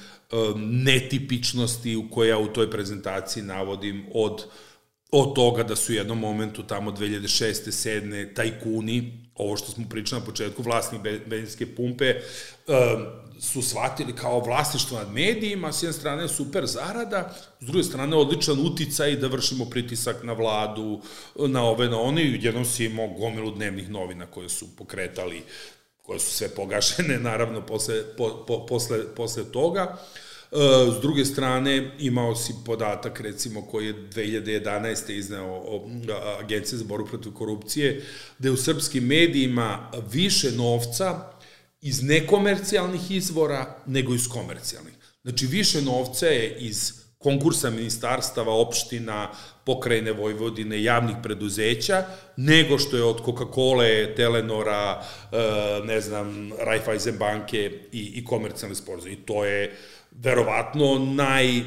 [0.56, 4.44] netipičnosti u koje ja u toj prezentaciji navodim od
[5.12, 7.52] od toga da su u jednom momentu tamo 2006.
[7.70, 8.34] 7.
[8.34, 12.14] tajkuni, ovo što smo pričali na početku, vlasnik benzinske pumpe,
[13.40, 18.66] su shvatili kao vlasništvo nad medijima, s jedne strane super zarada, s druge strane odličan
[18.66, 21.00] uticaj da vršimo pritisak na vladu,
[21.36, 25.42] na ove, na one, i jednom si imao gomilu dnevnih novina koje su pokretali,
[26.02, 29.82] koje su sve pogašene, naravno, posle, po, po, posle, posle toga.
[29.82, 30.31] E,
[30.98, 35.12] s druge strane, imao si podatak, recimo, koji je 2011.
[35.12, 35.62] izneo
[36.40, 38.02] Agencije za boru protiv korupcije,
[38.38, 41.32] da je u srpskim medijima više novca
[41.80, 44.94] iz nekomercijalnih izvora nego iz komercijalnih.
[45.22, 49.30] Znači, više novca je iz konkursa ministarstava, opština,
[49.64, 52.04] pokrajine Vojvodine, javnih preduzeća,
[52.36, 55.36] nego što je od Coca-Cola, Telenora, e,
[55.84, 59.10] ne znam, Raiffeisen banke i, i komercijalne sporoze.
[59.10, 59.76] I to je
[60.14, 61.62] verovatno naj,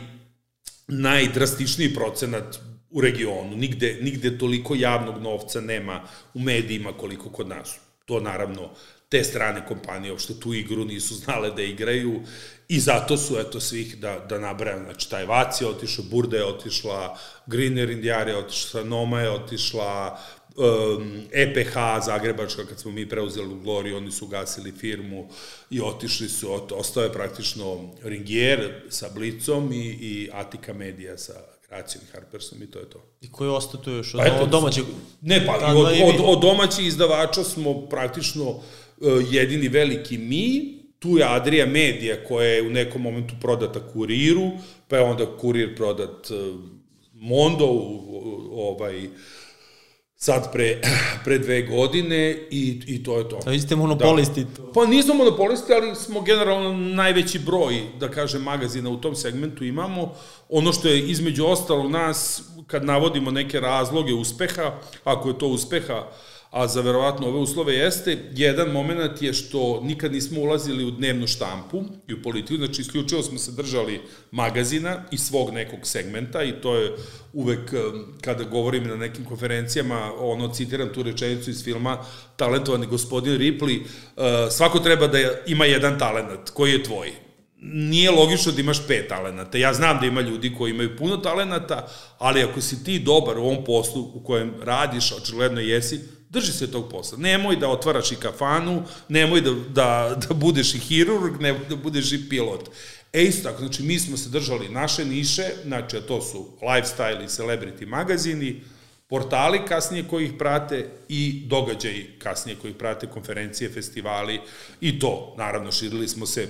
[0.87, 3.55] najdrastičniji procenat u regionu.
[3.55, 6.01] Nigde, nigde toliko javnog novca nema
[6.33, 7.79] u medijima koliko kod nas.
[8.05, 8.69] To naravno
[9.09, 12.21] te strane kompanije uopšte tu igru nisu znale da igraju
[12.67, 16.45] i zato su, eto, svih, da, da nabrajam, znači, taj Vaci je otišao, Burda je
[16.45, 20.19] otišla, Greener Indijari je otišla, Noma je otišla,
[20.55, 21.73] um, EPH
[22.05, 25.29] Zagrebačka, kad smo mi preuzeli u Glori, oni su gasili firmu
[25.69, 31.33] i otišli su, ostao je praktično Ringier sa Blicom i, i Atika Media sa
[31.69, 33.03] Gracijom i Harpersom i to je to.
[33.21, 34.85] I koji je ostao tu još od, pa eto, domaćeg?
[35.21, 38.61] Ne, pa od, od, od domaćih izdavača smo praktično
[39.01, 44.51] E, jedini veliki mi, tu je Adria Media koja je u nekom momentu prodata kuriru,
[44.87, 46.33] pa je onda kurir prodat e,
[47.13, 47.65] Mondo,
[48.51, 49.09] ovaj,
[50.25, 50.81] sad pre,
[51.25, 53.39] pre dve godine i, i to je to.
[53.45, 54.43] Da, vi ste monopolisti.
[54.43, 54.71] Da.
[54.73, 60.13] Pa nismo monopolisti, ali smo generalno najveći broj, da kažem, magazina u tom segmentu imamo.
[60.49, 64.71] Ono što je između ostalog nas, kad navodimo neke razloge uspeha,
[65.03, 69.81] ako je to uspeha, uh, a za verovatno ove uslove jeste, jedan moment je što
[69.83, 75.03] nikad nismo ulazili u dnevnu štampu i u politiku, znači isključivo smo se držali magazina
[75.11, 76.91] i svog nekog segmenta i to je
[77.33, 77.73] uvek
[78.21, 81.97] kada govorim na nekim konferencijama, ono citiram tu rečenicu iz filma
[82.35, 83.81] Talentovani gospodin Ripley,
[84.51, 87.11] svako treba da ima jedan talent, koji je tvoj?
[87.61, 89.57] nije logično da imaš pet talenata.
[89.57, 91.87] Ja znam da ima ljudi koji imaju puno talenata,
[92.17, 95.99] ali ako si ti dobar u ovom poslu u kojem radiš, očigledno jesi,
[96.35, 97.17] drži se tog posla.
[97.17, 99.89] Nemoj da otvaraš i kafanu, nemoj da, da,
[100.27, 102.69] da budeš i hirurg, nemoj da budeš i pilot.
[103.13, 107.27] E isto tako, znači mi smo se držali naše niše, znači to su lifestyle i
[107.27, 108.61] celebrity magazini,
[109.07, 114.39] portali kasnije koji ih prate i događaji kasnije koji prate, konferencije, festivali
[114.81, 115.35] i to.
[115.37, 116.47] Naravno, širili smo se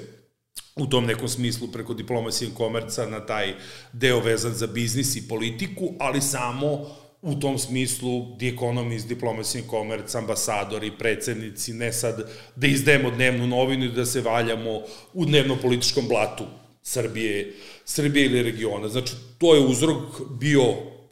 [0.76, 3.54] u tom nekom smislu preko diplomacije i komerca na taj
[3.93, 6.95] deo vezan za biznis i politiku, ali samo
[7.26, 13.48] u tom smislu The Economist, Diplomacy and Commerce, ambasadori, predsednici, ne sad da izdajemo dnevnu
[13.48, 14.82] novinu i da se valjamo
[15.14, 16.46] u dnevno-političkom blatu
[16.82, 17.54] Srbije,
[17.86, 18.88] Srbije ili regiona.
[18.88, 20.64] Znači, to je uzrok bio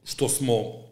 [0.03, 0.83] što smo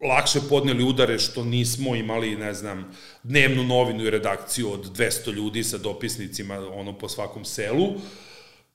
[0.00, 5.64] lakše podneli udare što nismo imali, ne znam, dnevnu novinu i redakciju od 200 ljudi
[5.64, 7.86] sa dopisnicima ono po svakom selu.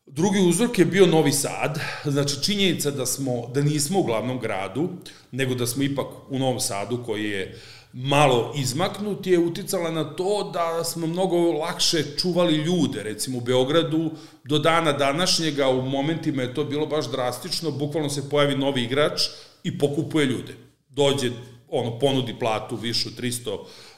[0.07, 4.89] Drugi uzrok je bio Novi Sad, znači činjenica da smo da nismo u glavnom gradu,
[5.31, 7.61] nego da smo ipak u Novom Sadu koji je
[7.93, 14.11] malo izmaknut je uticala na to da smo mnogo lakše čuvali ljude, recimo u Beogradu
[14.43, 19.21] do dana današnjega u momentima je to bilo baš drastično, bukvalno se pojavi novi igrač
[19.63, 20.53] i pokupuje ljude.
[20.89, 21.31] Dođe,
[21.69, 23.57] ono, ponudi platu višu 300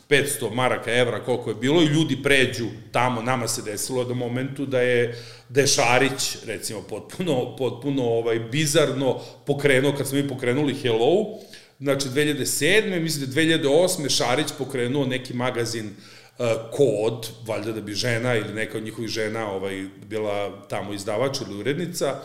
[0.10, 4.66] 500 maraka, evra, koliko je bilo, i ljudi pređu tamo, nama se desilo da momentu
[4.66, 10.74] da je, da je Šarić, recimo, potpuno, potpuno ovaj, bizarno pokrenuo, kad smo mi pokrenuli
[10.74, 11.40] Hello,
[11.80, 13.00] znači 2007.
[13.00, 14.10] mislim da 2008.
[14.10, 19.52] Šarić pokrenuo neki magazin uh, Kod, valjda da bi žena ili neka od njihovih žena
[19.52, 22.20] ovaj, bila tamo izdavač ili urednica,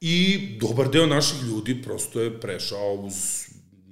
[0.00, 3.14] i dobar deo naših ljudi prosto je prešao uz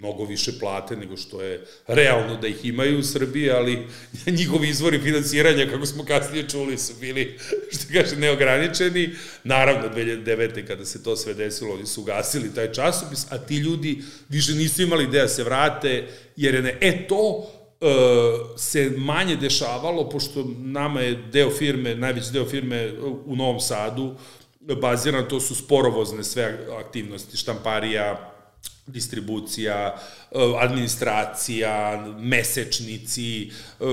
[0.02, 3.86] mnogo više plate nego što je realno da ih imaju u Srbiji, ali
[4.38, 7.38] njihovi izvori finansiranja, kako smo kasnije čuli, su bili,
[7.72, 9.10] što kaže, neograničeni.
[9.44, 10.66] Naravno, 2009.
[10.66, 14.82] kada se to sve desilo, oni su gasili taj časopis, a ti ljudi više nisu
[14.82, 17.46] imali ideja da se vrate, jer je ne, e to
[17.80, 17.86] e,
[18.56, 22.92] se manje dešavalo, pošto nama je deo firme, najveći deo firme
[23.26, 24.14] u Novom Sadu,
[24.80, 28.31] baziran, to su sporovozne sve aktivnosti, štamparija,
[28.86, 29.94] distribucija,
[30.32, 33.84] eh, administracija, mesečnici, eh,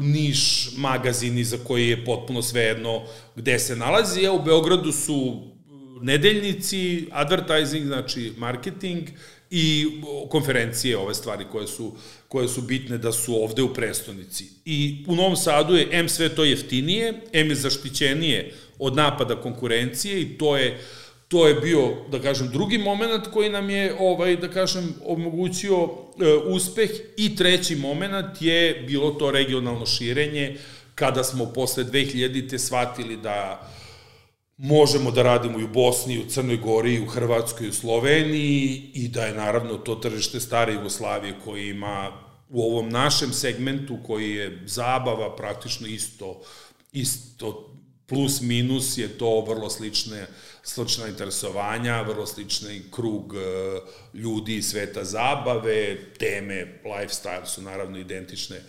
[0.00, 3.02] niš magazini za koji je potpuno svejedno
[3.36, 5.42] gde se nalazi, a u Beogradu su
[6.02, 9.08] nedeljnici, advertising, znači marketing
[9.50, 9.86] i
[10.30, 11.92] konferencije, ove stvari koje su,
[12.28, 14.46] koje su bitne da su ovde u prestonici.
[14.64, 20.20] I u Novom Sadu je M sve to jeftinije, M je zaštićenije od napada konkurencije
[20.20, 24.36] i to je uh, To je bio, da kažem, drugi moment koji nam je, ovaj,
[24.36, 25.88] da kažem, omogućio e,
[26.46, 26.90] uspeh.
[27.16, 30.56] I treći moment je bilo to regionalno širenje,
[30.94, 33.68] kada smo posle 2000-te shvatili da
[34.56, 37.72] možemo da radimo i u Bosni, i u Crnoj Gori, i u Hrvatskoj, i u
[37.72, 42.12] Sloveniji i da je naravno to tržište stare Jugoslavije koji ima
[42.48, 46.40] u ovom našem segmentu koji je zabava praktično isto
[46.92, 47.74] isto
[48.06, 50.26] plus minus je to vrlo slične
[50.68, 53.38] slična interesovanja, vrlo slični krug e,
[54.14, 58.62] ljudi iz sveta zabave, teme, lifestyle su naravno identične e,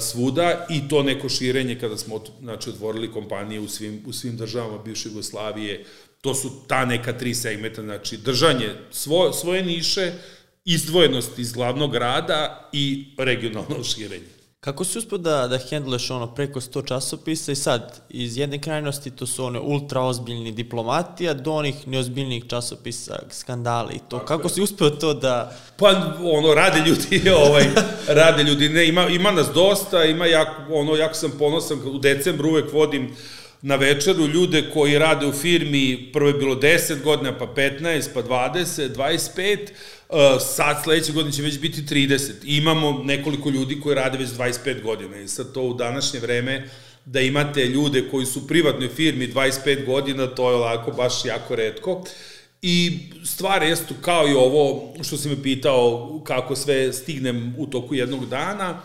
[0.00, 4.78] svuda i to neko širenje kada smo znači, otvorili kompanije u svim, u svim državama
[4.78, 5.84] bivše Jugoslavije,
[6.20, 10.12] to su ta neka tri segmenta, znači držanje svo, svoje niše,
[10.64, 14.39] izdvojenost iz glavnog grada i regionalno širenje.
[14.60, 19.10] Kako si uspio da, da hendleš ono preko 100 časopisa i sad iz jedne krajnosti
[19.10, 24.18] to su one ultra ozbiljni diplomatija do onih neozbiljnih časopisa, skandali i to.
[24.18, 24.54] Tako Kako je.
[24.54, 25.56] si uspio to da...
[25.76, 27.64] Pa ono, rade ljudi, ovaj,
[28.08, 32.48] rade ljudi, ne, ima, ima nas dosta, ima jako, ono, jako sam ponosan, u decembru
[32.48, 33.16] uvek vodim
[33.62, 38.22] na večeru ljude koji rade u firmi, prvo je bilo 10 godina, pa 15, pa
[38.22, 39.99] 20, 25, Uh,
[40.40, 42.32] sad sledeće godine će već biti 30.
[42.44, 46.68] imamo nekoliko ljudi koji rade već 25 godina i sad to u današnje vreme
[47.04, 51.54] da imate ljude koji su u privatnoj firmi 25 godina, to je ovako baš jako
[51.56, 52.04] redko.
[52.62, 57.94] I stvar je kao i ovo što si me pitao kako sve stignem u toku
[57.94, 58.80] jednog dana,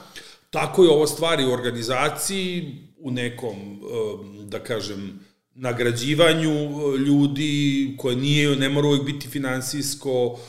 [0.50, 5.20] tako je ovo stvari u organizaciji, u nekom, um, da kažem,
[5.56, 10.40] nagrađivanju uh, ljudi koje nije, ne mora uvijek biti finansijsko,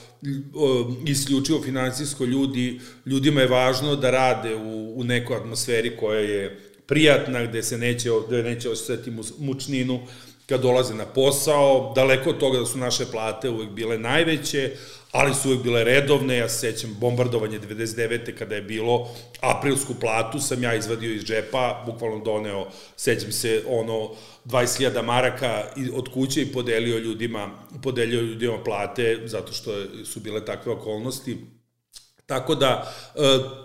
[1.07, 7.47] isključivo financijsko ljudi, ljudima je važno da rade u, u nekoj atmosferi koja je prijatna,
[7.47, 10.01] gde se neće, gde neće osjetiti mučninu
[10.47, 14.77] kad dolaze na posao, daleko od toga da su naše plate uvek bile najveće,
[15.13, 18.35] ali su uvek bile redovne, ja se sećam bombardovanje 99.
[18.39, 19.09] kada je bilo
[19.41, 22.67] aprilsku platu, sam ja izvadio iz džepa, bukvalno doneo,
[22.97, 24.11] sećam se, ono,
[24.45, 27.51] 20.000 maraka od kuće i podelio ljudima,
[27.83, 29.73] podelio ljudima plate, zato što
[30.05, 31.37] su bile takve okolnosti.
[32.27, 33.21] Tako da, e,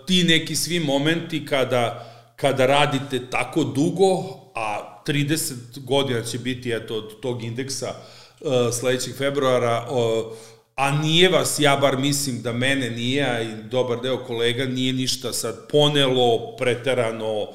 [0.06, 4.16] ti neki svi momenti kada, kada radite tako dugo,
[4.54, 7.94] a 30 godina će biti eto, od tog indeksa
[8.40, 8.50] uh,
[8.80, 10.32] sledećeg februara, uh,
[10.74, 15.32] a nije vas, ja bar mislim da mene nije, i dobar deo kolega, nije ništa
[15.32, 17.48] sad ponelo, preterano,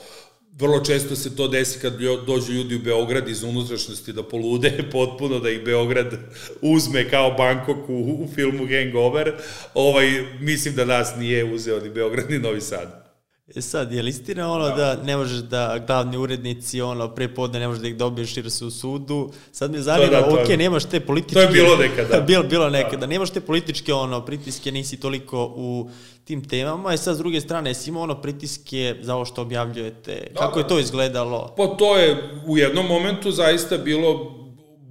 [0.60, 1.94] vrlo često se to desi kad
[2.28, 6.14] dođu ljudi u Beograd iz unutrašnjosti da polude potpuno, da ih Beograd
[6.62, 9.34] uzme kao Bangkok u, u filmu Hangover.
[9.74, 10.08] Ovaj,
[10.40, 13.07] mislim da nas nije uzeo ni Beograd ni Novi Sad.
[13.56, 14.76] E sad, je li istina ono da.
[14.76, 18.52] da ne možeš da glavni urednici ono pre podne ne možeš da ih dobiješ jer
[18.52, 19.32] su u sudu?
[19.52, 21.34] Sad me zanima, da, ok, je, nemaš te političke...
[21.34, 22.20] To je bilo nekada.
[22.28, 22.98] bilo, bilo nekada.
[22.98, 23.06] Da.
[23.06, 25.90] Nemaš te političke ono, pritiske, nisi toliko u
[26.24, 26.94] tim temama.
[26.94, 30.28] I sad, s druge strane, jesi imao ono pritiske za ovo što objavljujete?
[30.34, 31.54] Da, Kako je to izgledalo?
[31.58, 34.38] Pa to je u jednom momentu zaista bilo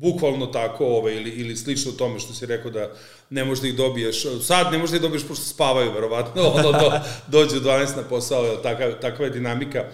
[0.01, 2.93] bukvalno tako ovaj, ili, ili slično tome što si rekao da
[3.31, 6.73] ne možeš da ih dobiješ, sad ne možeš da ih dobiješ pošto spavaju, verovatno, ono
[6.73, 6.93] do,
[7.29, 9.85] dođe u 12 na posao, takva, takva je dinamika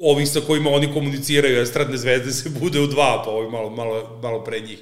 [0.00, 4.18] ovih sa kojima oni komuniciraju, estradne zvezde se bude u dva, pa ovi malo, malo,
[4.22, 4.78] malo pre njih.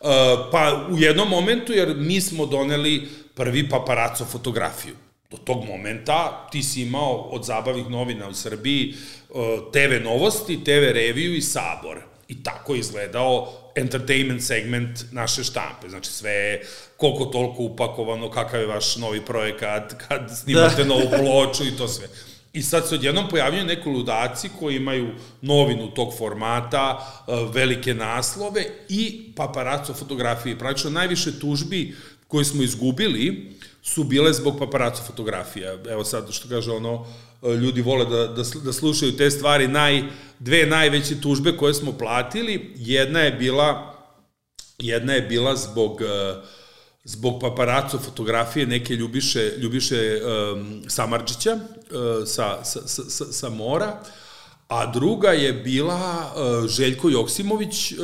[0.00, 0.08] Uh,
[0.52, 4.94] pa u jednom momentu, jer mi smo doneli prvi paparaco fotografiju.
[5.30, 8.94] Do tog momenta ti si imao od zabavnih novina u Srbiji
[9.28, 9.36] uh,
[9.72, 11.98] TV novosti, TV reviju i sabor.
[12.28, 15.88] I tako je izgledao entertainment segment naše štampe.
[15.88, 16.66] Znači sve je
[16.96, 20.88] koliko toliko upakovano, kakav je vaš novi projekat, kad snimate da.
[20.88, 22.08] novu ploču i to sve.
[22.52, 25.08] I sad se odjednom pojavljaju neko ludaci koji imaju
[25.42, 26.98] novinu tog formata,
[27.28, 30.58] e, velike naslove i paparaco fotografije.
[30.58, 31.96] Praktično najviše tužbi
[32.28, 33.52] koje smo izgubili
[33.82, 35.78] su bile zbog paparaco fotografija.
[35.88, 40.02] Evo sad što kaže ono, e, ljudi vole da, da, da slušaju te stvari, naj,
[40.38, 43.94] dve najveće tužbe koje smo platili, jedna je bila
[44.78, 46.44] jedna je bila zbog uh,
[47.04, 51.60] zbog paparaco fotografije neke Ljubiše, Ljubiše um, Samarđića uh,
[52.26, 54.02] sa, sa, sa, sa mora,
[54.68, 57.98] a druga je bila uh, Željko Joksimović, uh,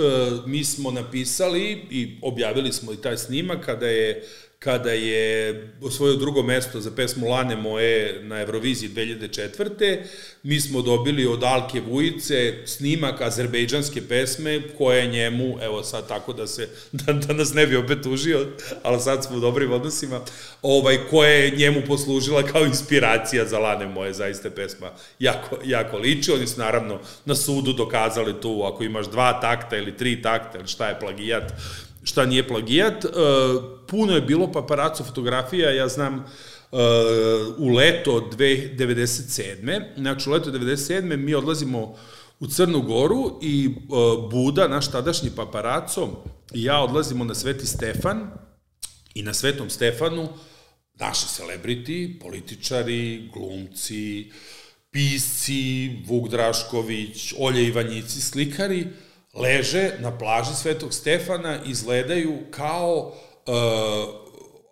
[0.47, 6.17] mi smo napisali i objavili smo i taj snimak kada je uh, kada je osvojio
[6.17, 9.99] drugo mesto za pesmu Lane moje na Euroviziji 2004.
[10.43, 16.33] Mi smo dobili od Alke Vujice snimak azerbejdžanske pesme koja je njemu, evo sad tako
[16.33, 18.47] da se, da, da nas ne bi opet tužio,
[18.83, 20.21] ali sad smo u dobrim odnosima,
[20.63, 26.33] ovaj, koja je njemu poslužila kao inspiracija za Lane moje, zaista pesma jako, jako liči.
[26.33, 30.69] Oni su naravno na sudu dokazali tu, ako imaš dva takta ili tri takta, ili
[30.69, 31.53] šta je plagijat,
[32.05, 33.05] šta nije plagijat.
[33.05, 33.09] E,
[33.87, 36.25] puno je bilo paparaco fotografija, ja znam,
[36.75, 39.83] uh, u leto 97.
[39.97, 41.17] Znači, u leto 97.
[41.17, 41.95] mi odlazimo
[42.41, 46.25] u Crnu Goru i uh, Buda, naš tadašnji paparaco,
[46.55, 48.31] i ja odlazimo na Sveti Stefan
[49.15, 50.29] i na Svetom Stefanu
[50.95, 54.31] naši celebrity, političari, glumci,
[54.91, 58.87] pisci, Vuk Drašković, Olje Ivanjici, slikari,
[59.35, 63.13] leže na plaži Svetog Stefana, izgledaju kao
[63.47, 64.25] uh,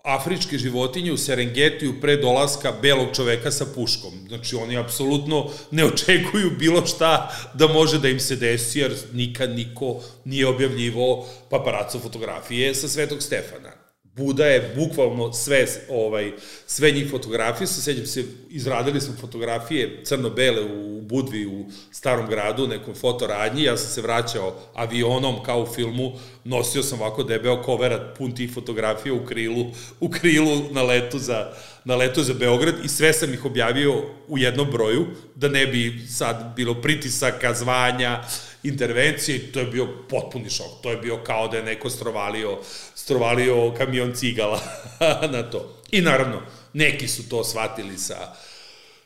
[0.02, 4.12] afričke životinje u Serengetiju pre dolaska belog čoveka sa puškom.
[4.28, 9.50] Znači, oni apsolutno ne očekuju bilo šta da može da im se desi, jer nikad
[9.50, 13.81] niko nije objavljivo paparaco fotografije sa Svetog Stefana.
[14.16, 16.32] Buda je bukvalno sve, ovaj,
[16.66, 22.66] sve njih fotografije, se sećam se, izradili smo fotografije crno-bele u Budvi u starom gradu,
[22.66, 26.12] nekom fotoradnji, ja sam se vraćao avionom kao u filmu,
[26.44, 29.66] nosio sam ovako debeo koverat pun tih fotografija u krilu,
[30.00, 31.52] u krilu na letu za,
[31.84, 36.06] na letu za Beograd i sve sam ih objavio u jednom broju, da ne bi
[36.08, 38.24] sad bilo pritisaka, zvanja,
[38.62, 40.82] intervencije i to je bio potpuni šok.
[40.82, 42.58] To je bio kao da je neko strovalio,
[42.94, 44.60] strovalio kamion cigala
[45.32, 45.82] na to.
[45.90, 46.42] I naravno,
[46.72, 48.34] neki su to shvatili sa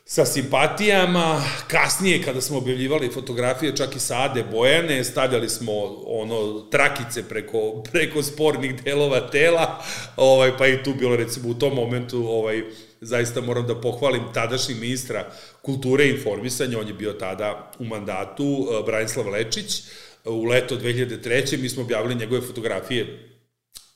[0.09, 1.43] sa simpatijama.
[1.67, 5.73] Kasnije, kada smo objavljivali fotografije, čak i sa Ade Bojane, stavljali smo
[6.05, 9.83] ono trakice preko, preko spornih delova tela,
[10.15, 12.63] ovaj, pa i tu bilo recimo u tom momentu ovaj,
[13.01, 15.31] zaista moram da pohvalim tadašnji ministra
[15.61, 19.83] kulture i informisanja, on je bio tada u mandatu, eh, Branislav Lečić,
[20.25, 21.57] u leto 2003.
[21.57, 23.29] mi smo objavili njegove fotografije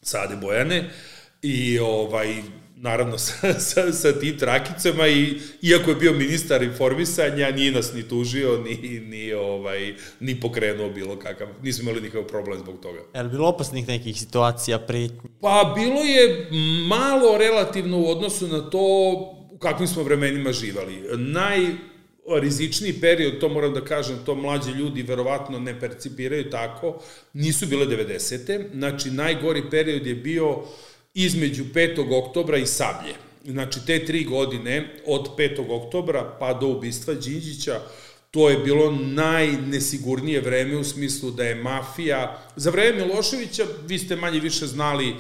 [0.01, 0.89] Sade Bojane
[1.41, 2.41] i ovaj,
[2.82, 8.07] naravno sa, sa, sa tim trakicama i iako je bio ministar informisanja, nije nas ni
[8.07, 12.99] tužio, ni, ni, ovaj, ni pokrenuo bilo kakav, nismo imali nikakav problem zbog toga.
[13.13, 15.29] Je li bilo opasnih nekih situacija, pretnji?
[15.41, 16.47] Pa bilo je
[16.88, 18.79] malo relativno u odnosu na to
[19.51, 21.17] u kakvim smo vremenima živali.
[21.17, 21.59] Naj,
[22.39, 26.99] rizičniji period, to moram da kažem, to mlađi ljudi verovatno ne percipiraju tako,
[27.34, 28.63] nisu bile 90.
[28.73, 30.63] Znači, najgori period je bio
[31.14, 32.26] između 5.
[32.26, 33.14] oktobra i Sablje.
[33.45, 35.66] Znači, te tri godine, od 5.
[35.70, 37.82] oktobra pa do ubistva Đinđića,
[38.32, 44.16] to je bilo najnesigurnije vreme u smislu da je mafija, za vreme Miloševića vi ste
[44.16, 45.16] manje više znali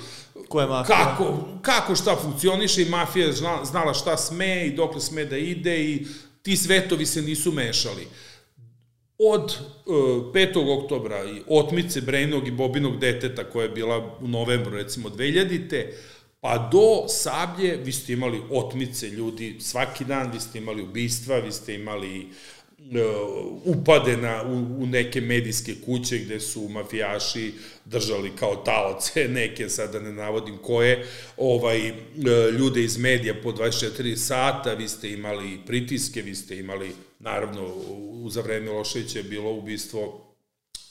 [0.47, 0.97] Ko je mafija?
[0.97, 3.33] kako, kako šta funkcioniše i mafija je
[3.63, 6.05] znala šta sme i dokle sme da ide i
[6.41, 8.07] ti svetovi se nisu mešali.
[9.23, 9.95] Od uh,
[10.33, 10.83] 5.
[10.83, 15.85] oktobra i otmice Brejnog i Bobinog deteta koja je bila u novembru recimo 2000.
[16.39, 21.51] Pa do Sablje vi ste imali otmice ljudi svaki dan, vi ste imali ubistva, vi
[21.51, 22.27] ste imali
[23.65, 27.53] upade na, u, u neke medijske kuće gde su mafijaši
[27.85, 31.05] držali kao taoce neke, sad da ne navodim koje,
[31.37, 31.95] ovaj, uh,
[32.59, 37.73] ljude iz medija po 24 sata, vi ste imali pritiske, vi ste imali, naravno,
[38.29, 40.27] za vreme Miloševića je bilo ubistvo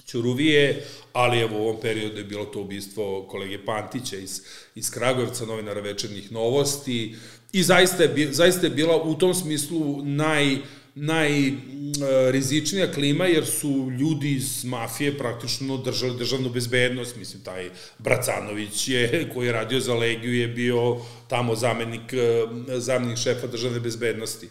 [0.06, 4.40] Ćuruvije, ali evo u ovom periodu je bilo to ubistvo kolege Pantića iz,
[4.74, 7.14] iz Kragujevca, novinara večernjih novosti,
[7.52, 10.56] i zaista je, zaista je bila u tom smislu naj,
[11.00, 19.30] najrizičnija klima, jer su ljudi iz mafije praktično držali državnu bezbednost, mislim, taj Bracanović je,
[19.34, 20.96] koji je radio za Legiju, je bio
[21.28, 22.14] tamo zamenik,
[22.76, 24.48] zamenik šefa državne bezbednosti.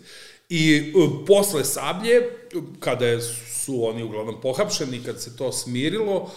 [0.49, 0.91] I e,
[1.27, 2.21] posle Sablje,
[2.79, 3.21] kada
[3.65, 6.31] su oni uglavnom pohapšeni, kad se to smirilo,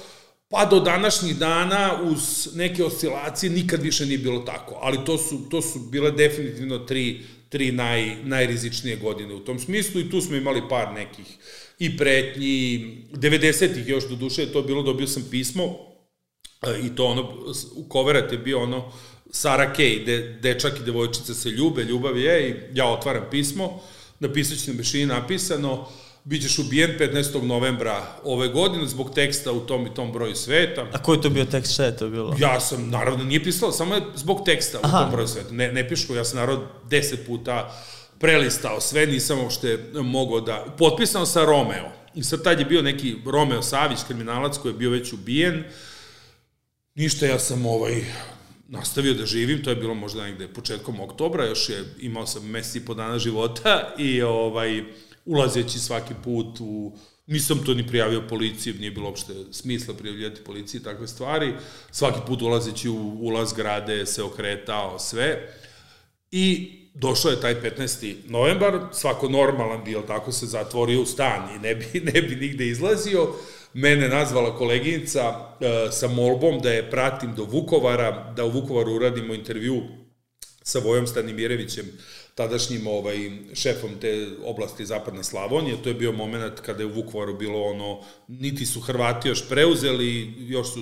[0.48, 5.48] pa do današnjih dana uz neke oscilacije nikad više nije bilo tako, ali to su,
[5.50, 10.36] to su bile definitivno tri, tri naj, najrizičnije godine u tom smislu i tu smo
[10.36, 11.26] imali par nekih
[11.78, 12.78] i pretnji,
[13.12, 15.64] 90-ih još do duše je to bilo, dobio sam pismo
[16.62, 17.22] e, i to ono,
[17.74, 18.92] u koverat je bio ono
[19.30, 23.82] Sara Kay, de, dečak i devojčica se ljube, ljubav je i ja otvaram pismo,
[24.20, 25.88] napisat ću na bešini napisano,
[26.24, 27.42] Bićeš ubijen 15.
[27.42, 30.86] novembra ove godine zbog teksta u tom i tom broju sveta.
[30.92, 32.36] A koji je to bio tekst, šta je to bilo?
[32.38, 34.98] Ja sam, naravno, nije pisao, samo je zbog teksta Aha.
[34.98, 35.52] u tom broju sveta.
[35.52, 37.74] Ne, ne pišu, ja sam naravno deset puta
[38.18, 40.66] prelistao sve, nisam uopšte mogao da...
[40.78, 41.92] Potpisano sa Romeo.
[42.14, 45.64] I sad tad je bio neki Romeo Savić, kriminalac koji je bio već ubijen.
[46.94, 48.04] Ništa, ja sam ovaj,
[48.68, 52.78] nastavio da živim, to je bilo možda negde početkom oktobra, još je, imao sam meseci
[52.78, 54.82] i po dana života i ovaj,
[55.24, 56.92] ulazeći svaki put u
[57.26, 61.54] nisam to ni prijavio policiji, nije bilo uopšte smisla prijavljati policiji takve stvari.
[61.90, 65.54] Svaki put ulazeći u ulaz grade se okretao sve.
[66.30, 68.14] I došao je taj 15.
[68.28, 72.66] novembar, svako normalan bil tako se zatvorio u stan i ne bi, ne bi nigde
[72.66, 73.34] izlazio.
[73.74, 75.20] Mene nazvala koleginica
[75.60, 79.82] e, sa molbom da je pratim do Vukovara, da u Vukovaru uradimo intervju
[80.62, 81.86] sa Vojom Stanimirevićem,
[82.34, 85.82] tadašnjim ovaj, šefom te oblasti Zapadne Slavonije.
[85.82, 90.34] To je bio moment kada je u Vukovaru bilo ono, niti su Hrvati još preuzeli,
[90.38, 90.80] još su,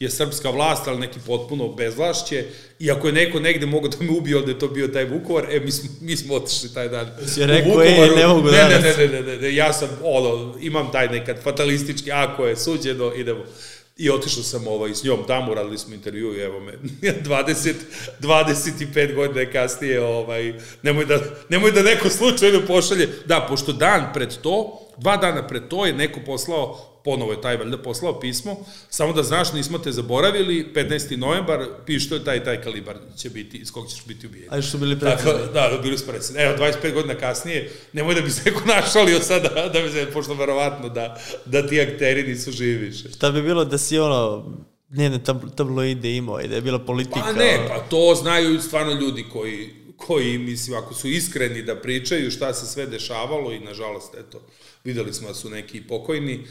[0.00, 2.44] je srpska vlast, ali neki potpuno bezvlašće.
[2.78, 5.46] I ako je neko negde mogao da me ubije, onda je to bio taj Vukovar,
[5.50, 7.10] e, mi smo, mi smo otišli taj dan.
[7.26, 10.92] Si rekao, e, ne mogu ne, ne, ne, ne, ne, ne, ja sam, ono, imam
[10.92, 13.44] taj nekad fatalistički, ako je suđeno, idemo.
[13.98, 16.72] I otišao sam ovaj, s njom tamo, radili smo intervju i evo me,
[17.24, 17.74] 20,
[18.20, 23.08] 25 godina kasnije, ovaj, nemoj, da, nemoj da neko slučajno pošalje.
[23.26, 27.56] Da, pošto dan pred to, dva dana pred to je neko poslao ponovo je taj
[27.56, 28.56] valjda poslao pismo,
[28.90, 31.16] samo da znaš, nismo te zaboravili, 15.
[31.16, 34.48] novembar, piš to je taj taj kalibar će biti, iz kog ćeš biti ubijen.
[34.50, 35.32] A su bili predsjedni.
[35.54, 36.42] Da, da, bili su predsjedni.
[36.42, 40.34] Evo, 25 godina kasnije, nemoj da bi se neko našalio sada, da, bi se, pošto
[40.34, 43.08] verovatno da, da ti akteri nisu živi više.
[43.12, 44.44] Šta bi bilo da si ono,
[44.88, 47.20] dnevne tab tabloide imao i da je bila politika?
[47.20, 52.30] Pa ne, pa to znaju stvarno ljudi koji, koji, mislim, ako su iskreni da pričaju
[52.30, 54.40] šta se sve dešavalo i, nažalost, eto,
[54.84, 56.44] videli smo da su neki pokojni,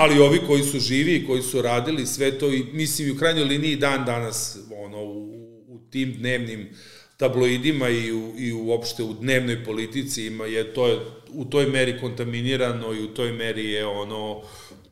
[0.00, 3.44] ali ovi koji su živi, koji su radili sve to i mislim i u krajnjoj
[3.44, 6.68] liniji dan danas ono u, u tim dnevnim
[7.16, 10.98] tabloidima i u, i uopšte u dnevnoj politici ima je to je
[11.32, 14.42] u toj meri kontaminirano i u toj meri je ono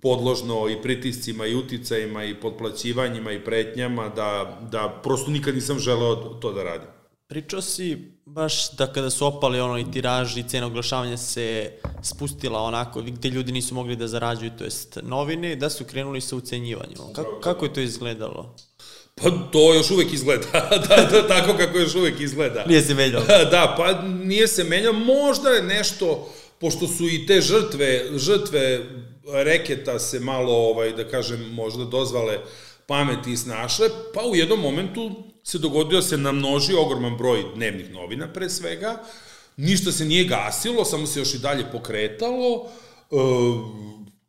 [0.00, 6.14] podložno i pritiscima i uticajima i podplaćivanjima i pretnjama da, da prosto nikad nisam želeo
[6.16, 6.88] to da radim.
[7.28, 7.98] Pričao si
[8.34, 11.72] baš da kada su opali ono i tiraži i cena oglašavanja se
[12.02, 16.36] spustila onako, gde ljudi nisu mogli da zarađuju, to jest novine, da su krenuli sa
[16.36, 16.98] ucenjivanjem.
[17.14, 18.56] Kako, kako je to izgledalo?
[19.14, 20.46] Pa to još uvek izgleda,
[20.88, 22.64] da, da, tako kako još uvek izgleda.
[22.66, 23.24] Nije se menjalo.
[23.50, 26.28] Da, pa nije se menjalo, možda je nešto,
[26.58, 28.86] pošto su i te žrtve, žrtve
[29.32, 32.38] reketa se malo, ovaj, da kažem, možda dozvale
[32.86, 38.28] pameti i snašle, pa u jednom momentu se dogodio se namnožio ogroman broj dnevnih novina
[38.32, 39.02] pre svega,
[39.56, 42.66] ništa se nije gasilo, samo se još i dalje pokretalo,
[43.10, 43.16] e,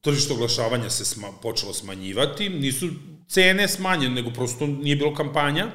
[0.02, 2.90] tržište oglašavanja se sma, počelo smanjivati, nisu
[3.30, 5.68] cene smanjene, nego prosto nije bilo kampanja,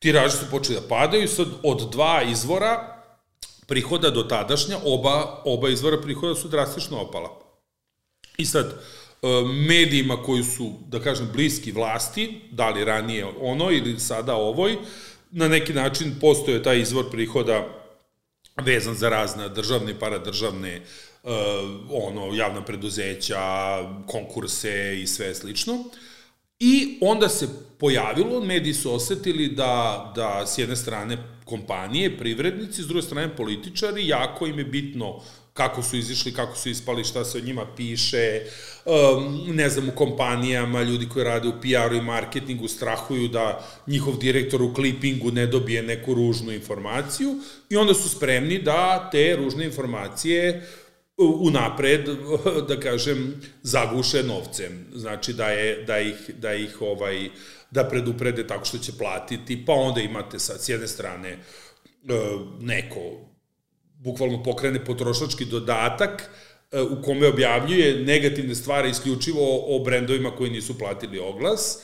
[0.00, 3.02] tiraže su počeli da padaju, sad od dva izvora
[3.66, 7.40] prihoda do tadašnja, oba, oba izvora prihoda su drastično opala.
[8.38, 8.80] I sad,
[9.68, 14.76] medijima koji su, da kažem, bliski vlasti, da li ranije ono ili sada ovoj,
[15.30, 17.68] na neki način postoje taj izvor prihoda
[18.56, 20.80] vezan za razne državne i paradržavne
[21.22, 21.30] uh,
[21.90, 23.40] ono, javna preduzeća,
[24.06, 25.84] konkurse i sve slično.
[26.58, 27.48] I onda se
[27.78, 34.08] pojavilo, mediji su osetili da, da s jedne strane kompanije, privrednici, s druge strane političari,
[34.08, 35.20] jako im je bitno
[35.58, 38.77] kako su izišli, kako su ispali, šta se o njima piše, um,
[39.46, 44.62] ne znam, u kompanijama, ljudi koji rade u PR-u i marketingu strahuju da njihov direktor
[44.62, 47.34] u klipingu ne dobije neku ružnu informaciju
[47.70, 50.68] i onda su spremni da te ružne informacije
[51.18, 52.08] unapred,
[52.68, 54.86] da kažem, zaguše novcem.
[54.94, 57.28] Znači da, je, da, ih, da ih ovaj,
[57.70, 61.38] da preduprede tako što će platiti, pa onda imate sad s jedne strane
[62.60, 63.00] neko
[63.98, 66.30] bukvalno pokrene potrošački dodatak
[66.90, 71.78] u kome objavljuje negativne stvari isključivo o brendovima koji nisu platili oglas,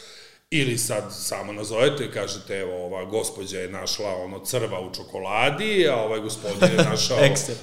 [0.50, 5.88] Ili sad samo nazovete i kažete, evo, ova gospođa je našla ono crva u čokoladi,
[5.88, 7.18] a ovaj gospodin je našao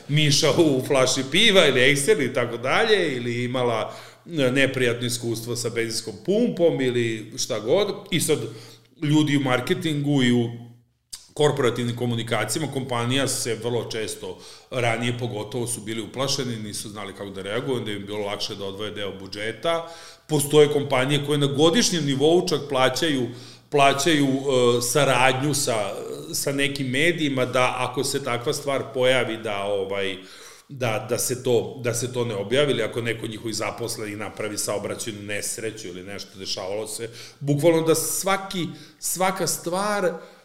[0.07, 3.95] miša u flaši piva ili ekster i tako dalje, ili imala
[4.26, 7.88] neprijatno iskustvo sa benzinskom pumpom ili šta god.
[8.11, 8.39] I sad
[9.03, 10.49] ljudi u marketingu i u
[11.34, 14.38] korporativnim komunikacijama, kompanija se vrlo često,
[14.71, 18.65] ranije pogotovo su bili uplašeni, nisu znali kako da reaguju, onda im bilo lakše da
[18.65, 19.88] odvoje deo budžeta.
[20.27, 23.27] Postoje kompanije koje na godišnjem nivou čak plaćaju
[23.71, 25.93] plaćaju uh, saradnju sa,
[26.34, 30.17] sa nekim medijima da ako se takva stvar pojavi da ovaj
[30.69, 34.57] da, da, se to, da se to ne objavi ili ako neko njihovi zaposleni napravi
[34.57, 37.09] saobraćenu nesreću ili nešto dešavalo se,
[37.39, 38.67] bukvalno da svaki,
[38.99, 40.40] svaka stvar uh, E,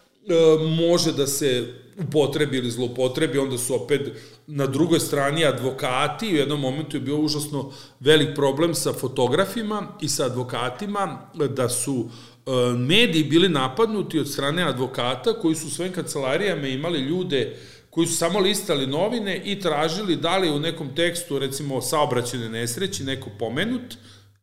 [0.78, 4.12] može da se upotrebi ili zlopotrebi, onda su opet
[4.46, 10.08] na drugoj strani advokati, u jednom momentu je bio užasno velik problem sa fotografima i
[10.08, 12.08] sa advokatima, da su
[12.46, 17.56] e, mediji bili napadnuti od strane advokata koji su u svojim kancelarijama imali ljude
[17.90, 23.04] koji su samo listali novine i tražili da li u nekom tekstu, recimo saobraćene nesreći,
[23.04, 23.94] neko pomenut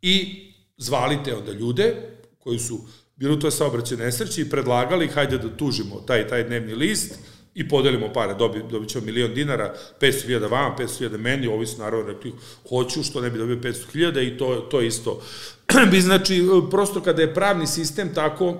[0.02, 0.44] i
[0.78, 1.96] zvali te onda ljude
[2.40, 2.80] koji su
[3.16, 7.20] bilo to je saobraćaj nesreći i predlagali hajde da tužimo taj taj dnevni list
[7.56, 12.08] i podelimo pare, dobi, dobit ćemo milion dinara, 500.000 vama, 500.000 meni, ovi su naravno
[12.08, 12.34] rekli,
[12.70, 15.22] hoću, što ne bi dobio 500.000 i to, to isto.
[15.92, 18.58] bi znači, prosto kada je pravni sistem tako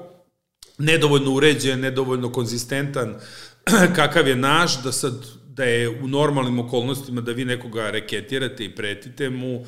[0.78, 3.16] nedovoljno uređen, nedovoljno konzistentan,
[3.96, 5.14] kakav je naš, da sad
[5.48, 9.66] da je u normalnim okolnostima da vi nekoga reketirate i pretite mu,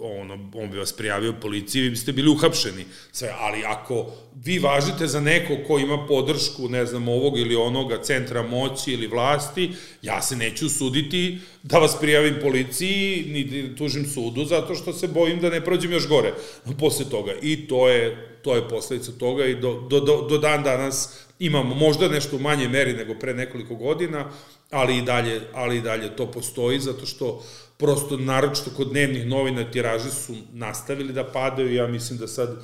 [0.00, 2.84] ono, on bi vas prijavio policiji, vi biste bili uhapšeni.
[3.12, 4.06] Sve, ali ako
[4.44, 9.06] vi važite za neko ko ima podršku, ne znam, ovog ili onoga centra moći ili
[9.06, 9.70] vlasti,
[10.02, 15.08] ja se neću suditi da vas prijavim policiji, ni da tužim sudu, zato što se
[15.08, 16.32] bojim da ne prođem još gore
[16.78, 17.32] posle toga.
[17.42, 21.74] I to je, to je posledica toga i do, do, do, do dan danas imamo
[21.74, 24.30] možda nešto u manje meri nego pre nekoliko godina,
[24.70, 27.44] ali i dalje, ali i dalje to postoji, zato što
[27.78, 32.56] prosto, naročito kod dnevnih novina, tiraže su nastavili da padaju, ja mislim da sad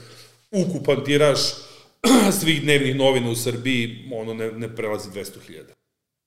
[0.50, 1.38] ukupan tiraž
[2.40, 5.62] svih dnevnih novina u Srbiji, ono, ne, ne prelazi 200.000.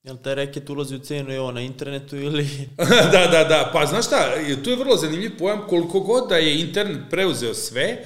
[0.04, 2.48] Jel taj reket ulazi u cenu i ovo na internetu ili...
[3.14, 3.70] da, da, da.
[3.74, 8.06] Pa znaš šta, tu je vrlo zanimljiv pojam koliko god da je internet preuzeo sve,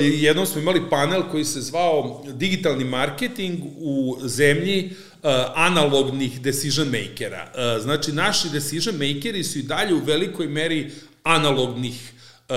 [0.00, 5.09] jednom smo imali panel koji se zvao digitalni marketing u zemlji uh,
[5.54, 7.52] analognih decision makera.
[7.54, 10.90] Uh, znači, naši decision makeri su i dalje u velikoj meri
[11.22, 12.12] analognih
[12.48, 12.54] uh,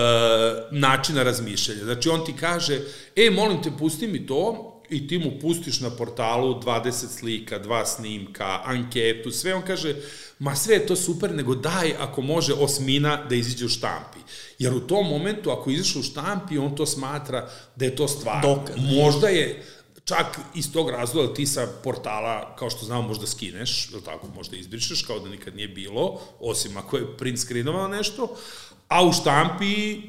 [0.71, 1.83] načina razmišljanja.
[1.83, 2.79] Znači, on ti kaže,
[3.15, 7.85] e, molim te, pusti mi to, i ti mu pustiš na portalu 20 slika, dva
[7.85, 9.95] snimka, anketu, sve on kaže,
[10.39, 14.19] ma sve je to super, nego daj ako može osmina da iziđe u štampi.
[14.59, 18.41] Jer u tom momentu, ako izaš u štampi, on to smatra da je to stvar.
[18.41, 18.75] Dokaz.
[18.77, 19.63] Možda je,
[20.05, 24.57] čak iz tog razloga ti sa portala, kao što znamo, možda skineš, ili tako, možda
[24.57, 28.35] izbrišeš, kao da nikad nije bilo, osim ako je print screenovao nešto,
[28.87, 30.01] a u štampi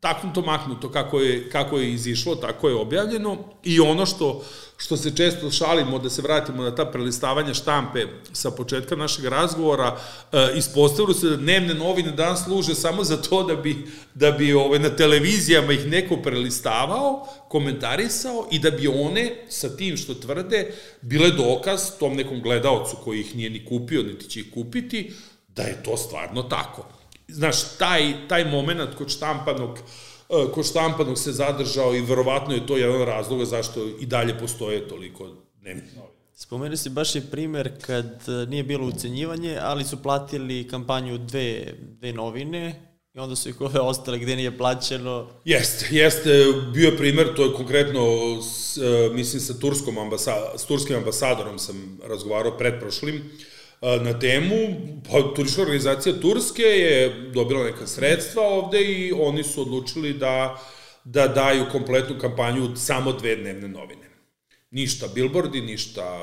[0.00, 3.36] taknuto maknuto kako je, kako je izišlo, tako je objavljeno.
[3.64, 4.44] I ono što,
[4.76, 9.96] što se često šalimo, da se vratimo na ta prelistavanja štampe sa početka našeg razgovora,
[10.32, 14.52] e, ispostavilo se da dnevne novine danas služe samo za to da bi, da bi
[14.52, 20.14] ove, ovaj, na televizijama ih neko prelistavao, komentarisao i da bi one sa tim što
[20.14, 25.12] tvrde bile dokaz tom nekom gledaocu koji ih nije ni kupio, niti će ih kupiti,
[25.48, 26.97] da je to stvarno tako
[27.28, 32.76] znaš, taj, taj moment kod štampanog e, kod štampanog se zadržao i verovatno je to
[32.76, 35.28] jedan razloga zašto i dalje postoje toliko
[35.60, 36.18] dnevnih novina.
[36.34, 41.74] Spomenuo si baš i primer kad e, nije bilo ucenjivanje, ali su platili kampanju dve,
[41.80, 45.28] dve novine i onda su ih ove ostale gde nije plaćeno.
[45.44, 46.30] Jeste, jeste,
[46.72, 48.02] bio je primer, to je konkretno,
[48.42, 53.30] s, e, mislim, sa, turskom ambasa, s turskim ambasadorom sam razgovarao pretprošlim,
[53.80, 54.54] na temu,
[55.10, 60.62] pa turistička organizacija Turske je dobila neka sredstva ovde i oni su odlučili da,
[61.04, 64.08] da daju kompletnu kampanju samo dve dnevne novine.
[64.70, 66.20] Ništa billboardi, ništa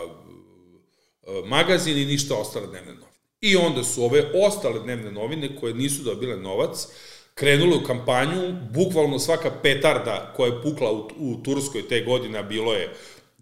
[1.45, 3.05] magazini, ništa ostale dnevne novine.
[3.41, 6.87] I onda su ove ostale dnevne novine koje nisu dobile novac,
[7.33, 12.73] krenule u kampanju, bukvalno svaka petarda koja je pukla u, u Turskoj te godine, bilo
[12.73, 12.93] je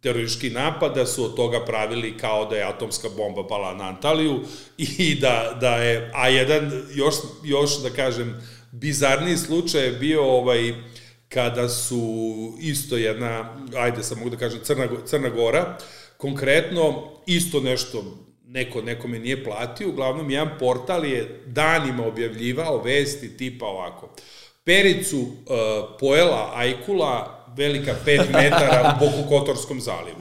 [0.03, 4.39] teroristički napad, da su od toga pravili kao da je atomska bomba pala na Antaliju
[4.77, 8.41] i da, da je, a jedan još, još da kažem,
[8.71, 10.73] bizarniji slučaj je bio ovaj,
[11.29, 12.23] kada su
[12.59, 15.77] isto jedna, ajde sam mogu da kažem, Crna, Crna Gora,
[16.17, 18.03] konkretno isto nešto
[18.45, 24.09] neko nekome nije platio, uglavnom jedan portal je danima objavljivao vesti tipa ovako.
[24.63, 25.27] Pericu uh,
[25.99, 30.17] pojela Ajkula velika 5 metara u Boku Kotorskom zalivu.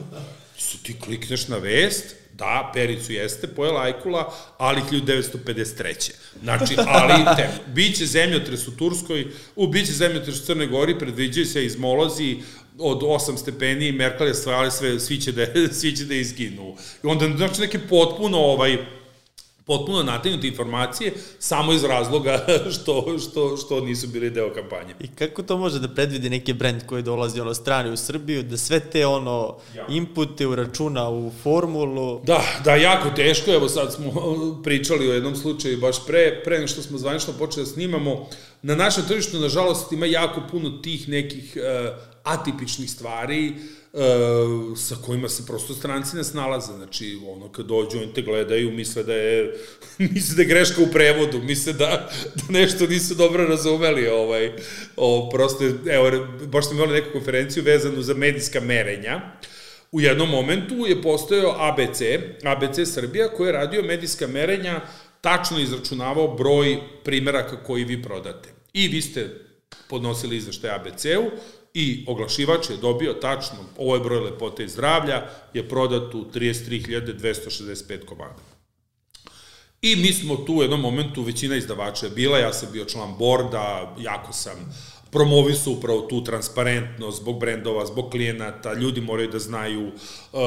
[0.82, 6.10] Ti klikneš na vest, da, Pericu jeste pojela Ajkula, ali 1953.
[6.42, 9.26] Znači, ali te, biće zemljotres u Turskoj,
[9.56, 12.36] u biće zemljotres u Crnoj Gori, predviđaju se izmolozi
[12.78, 15.46] od 8 stepeni, Merkel je stvarali sve, svi će da,
[15.80, 16.76] svi će da izginu.
[17.04, 18.78] I onda, znači, neke potpuno, ovaj,
[19.66, 24.94] potpuno nategnute informacije samo iz razloga što, što, što nisu bili deo kampanje.
[25.00, 28.56] I kako to može da predvidi neki brend koji dolazi ono strani u Srbiju, da
[28.56, 29.86] sve te ono ja.
[29.88, 32.20] inpute uračuna u formulu?
[32.24, 33.50] Da, da, jako teško.
[33.50, 34.12] Evo sad smo
[34.64, 38.28] pričali o jednom slučaju baš pre, pre što smo zvanično počeli da snimamo.
[38.62, 43.81] Na našem tržištu, nažalost, ima jako puno tih nekih uh, atipičnih stvari, uh,
[44.76, 46.72] sa kojima se prosto stranci ne snalaze.
[46.72, 49.54] Znači, ono, kad dođu, oni te gledaju, misle da je,
[50.14, 54.08] misle da je greška u prevodu, misle da, da nešto nisu dobro razumeli.
[54.08, 54.52] Ovaj,
[54.96, 59.20] o, prosto, evo, baš smo imali neku konferenciju vezanu za medijska merenja.
[59.92, 62.00] U jednom momentu je postojao ABC,
[62.44, 64.80] ABC Srbija, koji je radio medijska merenja,
[65.20, 68.48] tačno izračunavao broj primeraka koji vi prodate.
[68.72, 69.30] I vi ste
[69.88, 71.30] podnosili izveštaj ABC-u,
[71.74, 75.22] i oglašivač je dobio tačno, ovo je broj lepote i zdravlja,
[75.54, 78.52] je prodat u 33.265 komada.
[79.82, 83.14] I mi smo tu u jednom momentu, većina izdavača je bila, ja sam bio član
[83.18, 84.74] borda, jako sam
[85.12, 90.40] promovisu upravo tu transparentnost zbog brendova, zbog klijenata, ljudi moraju da znaju uh,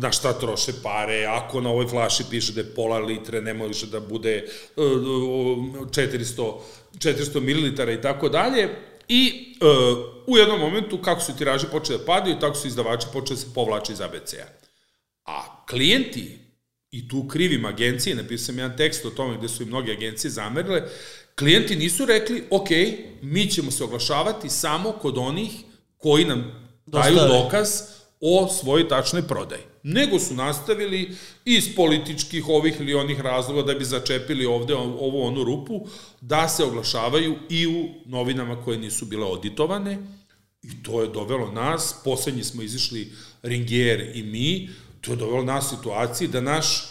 [0.00, 4.00] na šta troše pare, ako na ovoj flaši piše da je pola litre, može da
[4.00, 4.44] bude
[4.76, 6.52] uh, 400,
[6.98, 8.68] 400 ml i tako dalje,
[9.14, 13.36] I uh, u jednom momentu, kako su tiraži počeli da padaju, tako su izdavači počeli
[13.36, 14.46] da se povlače iz ABC-a.
[15.24, 16.38] A klijenti,
[16.90, 20.30] i tu krivim agencije, napisao sam jedan tekst o tome gde su i mnoge agencije
[20.30, 20.82] zamerile,
[21.38, 22.68] klijenti nisu rekli, ok,
[23.22, 25.52] mi ćemo se oglašavati samo kod onih
[25.96, 27.68] koji nam daju dokaz
[28.24, 29.62] o svojoj tačnoj prodaji.
[29.82, 31.10] Nego su nastavili
[31.44, 35.86] iz političkih ovih ili onih razloga da bi začepili ovde ovu onu rupu,
[36.20, 39.98] da se oglašavaju i u novinama koje nisu bile auditovane
[40.62, 43.12] i to je dovelo nas, poslednji smo izišli
[43.42, 44.70] Ringier i mi,
[45.00, 46.88] to je dovelo nas situaciji da naš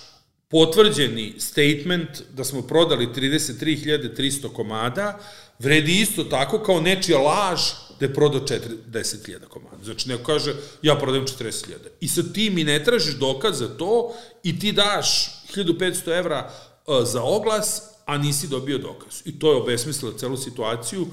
[0.50, 5.20] potvrđeni statement da smo prodali 33.300 komada
[5.62, 7.62] vredi isto tako kao nečija laž
[8.00, 9.84] da je prodao 40.000 komada.
[9.84, 11.74] Znači, neko kaže, ja prodajem 40.000.
[12.00, 16.52] I sad ti mi ne tražiš dokaz za to i ti daš 1500 evra
[16.88, 19.22] uh, za oglas, a nisi dobio dokaz.
[19.26, 21.08] I to je obesmislilo celu situaciju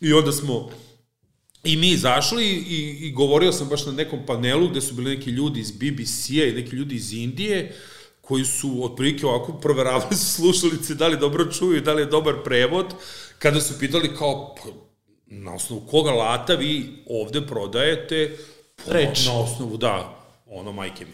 [0.00, 0.70] i onda smo
[1.64, 5.30] i mi izašli i, i govorio sam baš na nekom panelu gde su bili neki
[5.30, 7.76] ljudi iz BBC-a i neki ljudi iz Indije
[8.20, 12.34] koji su otprilike ovako proveravali su slušalice da li dobro čuju, da li je dobar
[12.44, 12.86] prevod,
[13.38, 14.70] kada su pitali kao, pa,
[15.26, 18.36] na osnovu koga lata vi ovde prodajete
[18.86, 19.26] Reč.
[19.26, 21.12] Na osnovu, da, ono majke mi.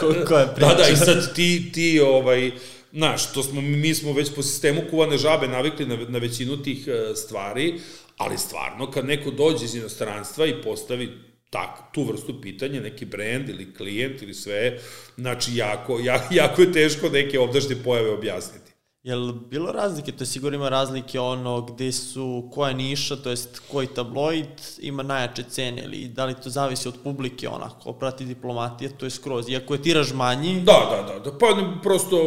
[0.00, 0.68] Ko, ko je priča?
[0.68, 2.50] da, da, i sad ti, ti ovaj,
[2.92, 6.88] znaš, to smo, mi smo već po sistemu kuvane žabe navikli na, na većinu tih
[6.88, 7.80] e, stvari,
[8.16, 11.18] ali stvarno kad neko dođe iz inostranstva i postavi
[11.50, 14.78] tak, tu vrstu pitanja, neki brend ili klijent ili sve,
[15.16, 18.67] znači jako, jako, jako je teško neke ovdašnje pojave objasniti.
[19.08, 23.62] Jel bilo razlike, to je sigurno ima razlike ono gde su, koja niša, to jest
[23.70, 28.90] koji tabloid ima najjače cene ili da li to zavisi od publike onako, prati diplomatije,
[28.98, 30.60] to je skroz, iako je tiraž manji.
[30.60, 31.46] Da, da, da, da pa
[31.82, 32.18] prosto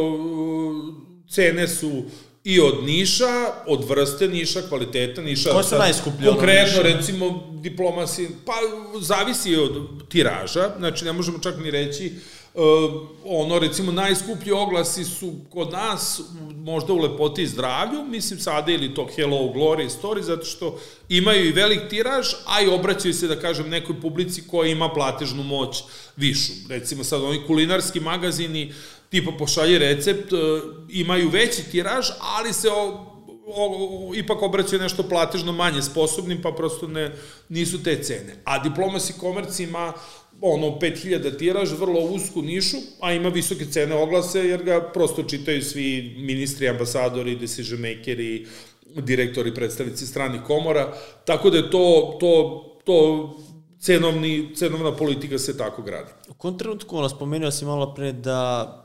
[1.28, 2.02] cene su
[2.44, 5.52] i od niša, od vrste niša, kvaliteta niša.
[5.52, 6.28] Koje su najskuplje?
[6.28, 8.52] Konkretno, recimo, diplomasi, pa
[9.00, 12.41] zavisi od tiraža, znači ne možemo čak ni reći, uh,
[13.24, 16.20] ono, recimo, najskuplji oglasi su kod nas
[16.56, 20.78] možda u lepoti i zdravlju, mislim sada ili to Hello Glory Story, zato što
[21.08, 25.42] imaju i velik tiraž, a i obraćaju se, da kažem, nekoj publici koja ima platežnu
[25.42, 25.82] moć
[26.16, 26.52] višu.
[26.68, 28.72] Recimo sad oni kulinarski magazini,
[29.08, 30.36] tipa pošalje recept, e,
[30.88, 33.12] imaju veći tiraž, ali se o,
[33.46, 37.12] o, o, ipak obraćaju nešto platežno manje sposobnim, pa prosto ne,
[37.48, 38.36] nisu te cene.
[38.44, 39.92] A diplomasi komerc ima
[40.42, 45.62] ono 5000 tiraž, vrlo usku nišu, a ima visoke cene oglase jer ga prosto čitaju
[45.62, 48.46] svi ministri, ambasadori, decision makeri,
[48.96, 50.92] direktori, predstavnici stranih komora,
[51.24, 52.32] tako da je to, to,
[52.84, 52.98] to
[53.80, 56.10] cenovni, cenovna politika se tako gradi.
[56.28, 58.81] U kom trenutku, ono, spomenuo si malo pre da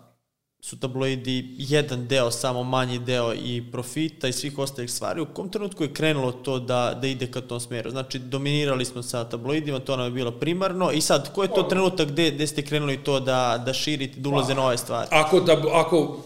[0.68, 5.22] su tabloidi jedan deo, samo manji deo i profita i svih ostalih stvari.
[5.22, 7.90] U kom trenutku je krenulo to da, da ide ka tom smeru?
[7.90, 11.64] Znači, dominirali smo sa tabloidima, to nam je bilo primarno i sad, ko je to
[11.64, 15.08] trenutak gde, gde ste krenuli to da, da širite, da ulaze pa, nove stvari?
[15.12, 16.24] Ako, tab, ako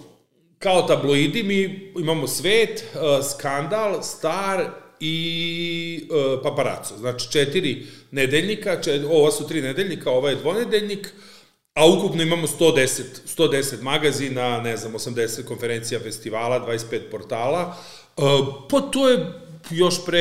[0.60, 4.66] kao tabloidi mi imamo svet, uh, skandal, star
[5.00, 6.98] i uh, paparaco.
[6.98, 11.30] Znači, četiri nedeljnika, čet, ova su tri nedeljnika, ova je dvonedeljnik, uh,
[11.74, 13.03] A ukupno imamo 110,
[13.38, 17.78] 110 magazina, ne znam, 80 konferencija, festivala, 25 portala.
[18.17, 18.24] Uh,
[18.69, 19.34] pa to je
[19.69, 20.19] još pre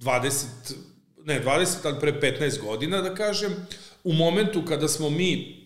[0.00, 0.44] 20,
[1.24, 3.66] ne 20, ali pre 15 godina, da kažem,
[4.04, 5.58] u momentu kada smo mi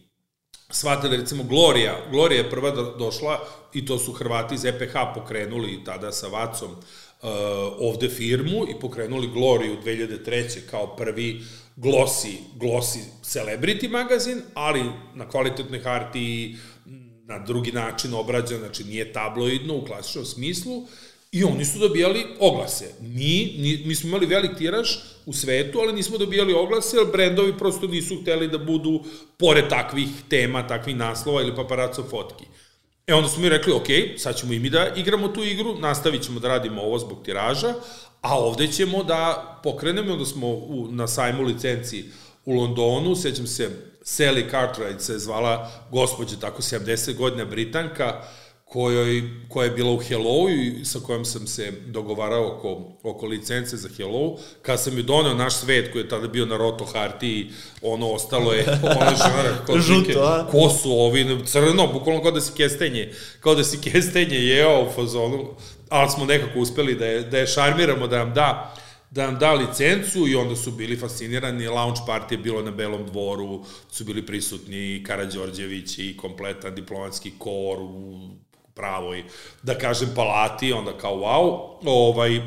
[0.71, 3.41] shvatili, recimo, Gloria, Gloria je prva došla
[3.73, 7.29] i to su Hrvati iz EPH pokrenuli tada sa Vacom uh,
[7.79, 10.61] ovde firmu i pokrenuli Gloriju 2003.
[10.71, 11.43] kao prvi
[11.77, 14.83] glosi, glosi celebrity magazin, ali
[15.15, 16.57] na kvalitetnoj hartiji
[17.25, 20.87] na drugi način obrađan, znači nije tabloidno u klasičnom smislu,
[21.33, 22.95] i oni su dobijali oglase.
[23.01, 24.89] Mi, mi, mi smo imali velik tiraž
[25.27, 29.05] u svetu, ali nismo dobijali oglase, jer brendovi prosto nisu hteli da budu
[29.37, 32.45] pored takvih tema, takvih naslova ili paparaco fotki.
[33.13, 33.87] E onda smo mi rekli, ok,
[34.17, 37.75] sad ćemo i mi da igramo tu igru, nastavit ćemo da radimo ovo zbog tiraža,
[38.21, 42.05] a ovde ćemo da pokrenemo, onda smo u, na sajmu licenci
[42.45, 43.71] u Londonu, sećam se,
[44.05, 48.23] Sally Cartwright se zvala gospođa, tako 70 godina Britanka,
[48.73, 53.77] kojoj, koja je bila u Hello i sa kojom sam se dogovarao oko, oko licence
[53.77, 54.37] za Hello.
[54.63, 57.51] Kad sam ju doneo naš svet koji je tada bio na Roto Harti,
[57.83, 58.65] ono ostalo je,
[59.01, 60.47] ona žena, kao Žuto, a?
[60.51, 64.91] ko su ovi, crno, bukvalno kao da si kestenje, kao da si kestenje jeo u
[64.95, 65.49] fazonu,
[65.89, 68.75] ali smo nekako uspeli da je, da je šarmiramo, da nam da
[69.11, 73.07] da nam da licencu i onda su bili fascinirani, launch party je bilo na Belom
[73.07, 78.29] dvoru, su bili prisutni Karadžorđević i kompletan diplomatski kor u
[78.75, 79.25] pravoj,
[79.63, 82.41] da kažem, palati, onda kao wow, ovaj,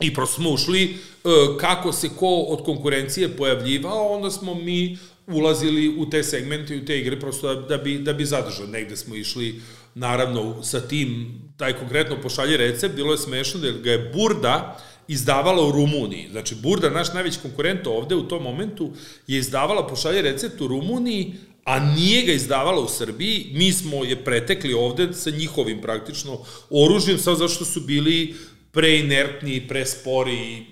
[0.00, 1.28] i prosto smo ušli e,
[1.60, 6.84] kako se ko od konkurencije pojavljivao, onda smo mi ulazili u te segmente i u
[6.84, 8.68] te igre prosto da, bi, da bi zadržali.
[8.68, 9.60] Negde smo išli,
[9.94, 14.78] naravno, sa tim, taj konkretno pošalje recept, bilo je smešno da ga je Burda
[15.08, 16.28] izdavala u Rumuniji.
[16.30, 18.92] Znači, Burda, naš najveći konkurent ovde u tom momentu,
[19.26, 21.34] je izdavala pošalje recept u Rumuniji,
[21.66, 26.38] a nije ga izdavala u Srbiji, mi smo je pretekli ovde sa njihovim praktično
[26.70, 28.34] oružjem, samo zašto su bili
[28.72, 30.66] preinertni, prespori.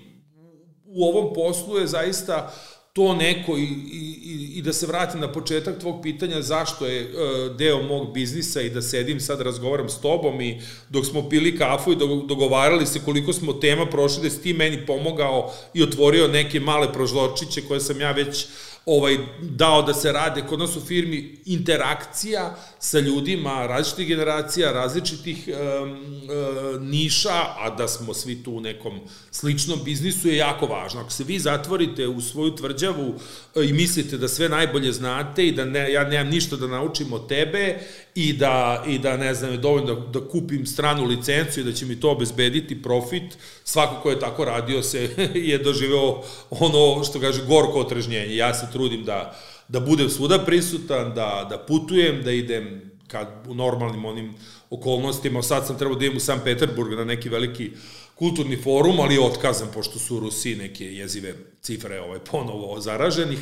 [0.85, 2.53] U ovom poslu je zaista
[2.93, 7.55] to neko i, i, i da se vratim na početak tvog pitanja zašto je uh,
[7.55, 11.91] deo mog biznisa i da sedim sad razgovaram s tobom i dok smo pili kafu
[11.91, 11.95] i
[12.27, 16.93] dogovarali se koliko smo tema prošli da si ti meni pomogao i otvorio neke male
[16.93, 18.45] prožločiće koje sam ja već
[18.85, 22.55] ovaj, dao da se rade kod nas u firmi interakcija
[22.85, 28.99] sa ljudima različitih generacija, različitih um, um, niša, a da smo svi tu u nekom
[29.31, 31.01] sličnom biznisu je jako važno.
[31.01, 33.13] Ako se vi zatvorite u svoju tvrđavu
[33.55, 37.27] i mislite da sve najbolje znate i da ne, ja nemam ništa da naučim od
[37.27, 37.79] tebe
[38.15, 41.73] i da, i da ne znam, je dovoljno da, da kupim stranu licencu i da
[41.73, 45.09] će mi to obezbediti profit, svako ko je tako radio se
[45.51, 48.35] je doživeo ono što kaže gorko otrežnjenje.
[48.35, 53.53] Ja se trudim da, da budem svuda prisutan, da, da putujem, da idem kad u
[53.53, 54.33] normalnim onim
[54.69, 57.71] okolnostima, sad sam trebao da idem u San Peterburg na neki veliki
[58.15, 63.39] kulturni forum, ali je otkazan, pošto su u Rusiji neke jezive cifre ovaj, ponovo zaraženih,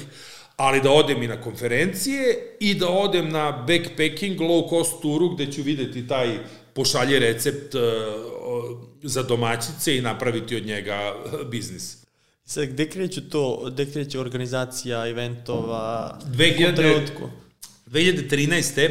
[0.57, 5.51] ali da odem i na konferencije i da odem na backpacking low cost turu gde
[5.51, 6.37] ću videti taj
[6.73, 7.81] pošalje recept uh,
[9.03, 11.15] za domaćice i napraviti od njega
[11.51, 12.02] biznis.
[12.53, 16.19] Sad, gde kreću to, gde kreće organizacija eventova?
[16.25, 17.09] 2000,
[17.87, 18.89] 2013.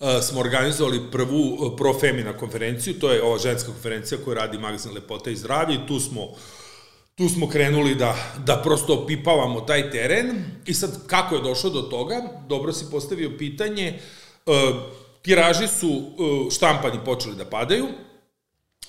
[0.00, 4.58] Uh, smo organizovali prvu uh, Pro Femina konferenciju, to je ova ženska konferencija koju radi
[4.58, 6.20] magazin Lepota i zdravlje i tu smo
[7.14, 8.16] tu smo krenuli da,
[8.46, 10.44] da prosto opipavamo taj teren.
[10.66, 14.00] I sad kako je došlo do toga, dobro si postavio pitanje,
[14.46, 14.54] uh,
[15.22, 17.86] tiraži su uh, štampani počeli da padaju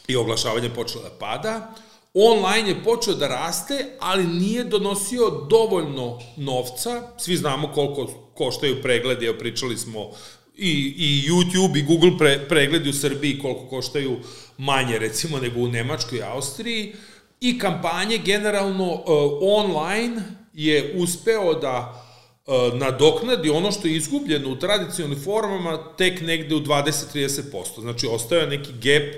[0.08, 1.74] i oglašavanje počelo da pada,
[2.14, 9.26] online je počeo da raste, ali nije donosio dovoljno novca, svi znamo koliko koštaju pregledi,
[9.26, 10.12] evo pričali smo
[10.58, 14.18] i, i YouTube i Google pre, pregledi u Srbiji koliko koštaju
[14.58, 16.94] manje recimo nego u Nemačkoj i Austriji
[17.42, 19.04] i kampanje generalno uh,
[19.42, 20.22] online
[20.54, 22.06] je uspeo da
[22.48, 27.82] uh, nadoknadi ono što je izgubljeno u tradicionalnim formama tek negde u 20-30%.
[27.82, 29.16] Znači, ostaje neki gap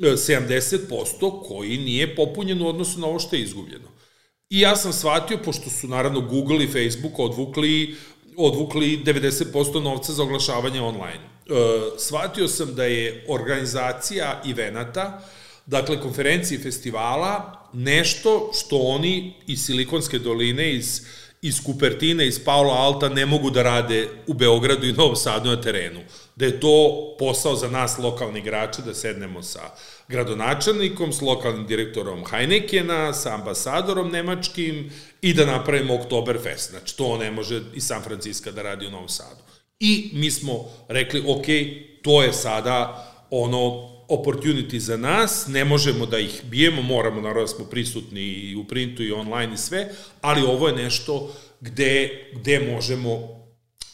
[0.00, 3.88] 70% uh, koji nije popunjen u odnosu na ovo što je izgubljeno.
[4.50, 7.96] I ja sam shvatio, pošto su naravno Google i Facebook odvukli
[8.36, 11.20] odvukli 90% novca za oglašavanje online.
[11.20, 11.52] E,
[11.98, 15.22] shvatio sam da je organizacija evenata,
[15.66, 21.02] dakle konferencije i festivala, nešto što oni iz Silikonske doline, iz,
[21.42, 25.60] iz Kupertine, iz Paula Alta ne mogu da rade u Beogradu i Novom Sadu na
[25.60, 26.00] terenu.
[26.40, 29.60] Da je to posao za nas lokalni igrači da sednemo sa
[30.08, 36.70] gradonačelnikom, s lokalnim direktorom Heinekena, sa ambasadorom nemačkim i da napravimo Oktoberfest.
[36.70, 39.42] Znači, to ne može i San Francisco da radi u Novom Sadu.
[39.80, 41.46] I mi smo rekli, ok,
[42.02, 47.48] to je sada ono opportunity za nas, ne možemo da ih bijemo, moramo, naravno da
[47.48, 49.88] smo prisutni i u printu i online i sve,
[50.20, 53.39] ali ovo je nešto gde, gde možemo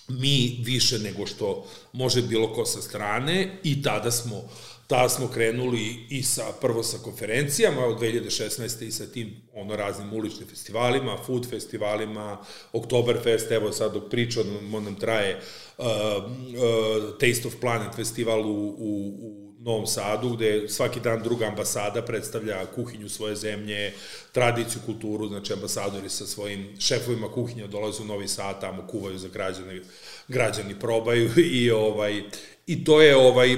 [0.09, 4.48] mi više nego što može bilo ko sa strane i tada smo
[4.86, 8.84] tada smo krenuli i sa, prvo sa konferencijama od 2016.
[8.84, 12.38] i sa tim ono raznim uličnim festivalima, food festivalima,
[12.72, 15.40] Oktoberfest, evo sad dok pričam, on nam traje
[15.78, 21.46] uh, uh, Taste of Planet festival u, u, u Novom Sadu, gde svaki dan druga
[21.46, 23.92] ambasada predstavlja kuhinju svoje zemlje,
[24.32, 29.28] tradiciju, kulturu, znači ambasadori sa svojim šefovima kuhinja dolaze u Novi Sad, tamo kuvaju za
[29.28, 29.80] građane,
[30.28, 32.22] građani probaju i ovaj
[32.66, 33.56] i to je ovaj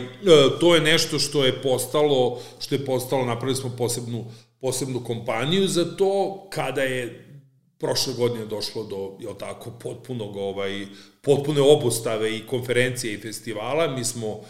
[0.61, 4.25] to je nešto što je postalo što je postalo napravili smo posebnu
[4.61, 7.25] posebnu kompaniju za to kada je
[7.79, 10.87] prošle godine došlo do je tako potpunog ovaj
[11.23, 13.97] potpune obustave i konferencije i festivala.
[13.97, 14.41] Mi smo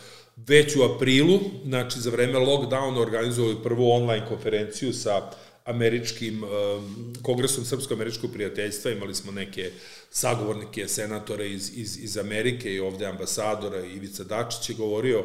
[0.47, 5.31] već u aprilu znači za vreme lockdowna organizovali prvu online konferenciju sa
[5.65, 9.71] američkim um, kongresom srpsko-američkog prijateljstva, imali smo neke
[10.11, 15.25] sagovornike, senatore iz, iz, iz Amerike i ovde ambasadora, Ivica Dačić je govorio,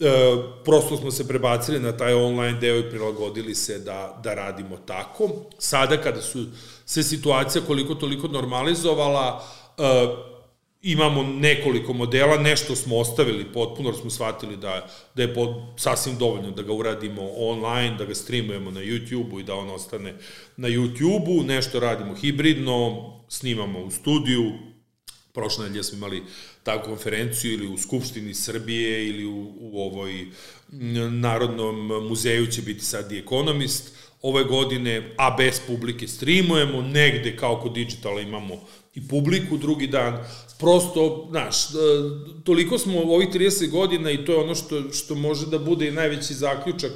[0.00, 0.04] e,
[0.64, 5.30] prosto smo se prebacili na taj online deo i prilagodili se da, da radimo tako.
[5.58, 6.46] Sada kada su
[6.86, 9.44] se situacija koliko toliko normalizovala,
[9.78, 9.82] e,
[10.82, 16.50] imamo nekoliko modela, nešto smo ostavili potpuno, smo shvatili da, da je pod, sasvim dovoljno
[16.50, 20.14] da ga uradimo online, da ga streamujemo na YouTube-u i da on ostane
[20.56, 24.52] na YouTube-u, nešto radimo hibridno, snimamo u studiju,
[25.32, 26.22] prošle nedelje smo imali
[26.62, 30.26] takvu konferenciju ili u Skupštini Srbije ili u, u ovoj
[31.10, 37.60] Narodnom muzeju će biti sad The Economist, ove godine, a bez publike streamujemo, negde kao
[37.60, 38.60] kod digitala imamo
[38.98, 40.18] i publiku drugi dan,
[40.58, 41.76] prosto, znaš, e,
[42.44, 45.88] toliko smo u ovih 30 godina i to je ono što, što može da bude
[45.88, 46.92] i najveći zaključak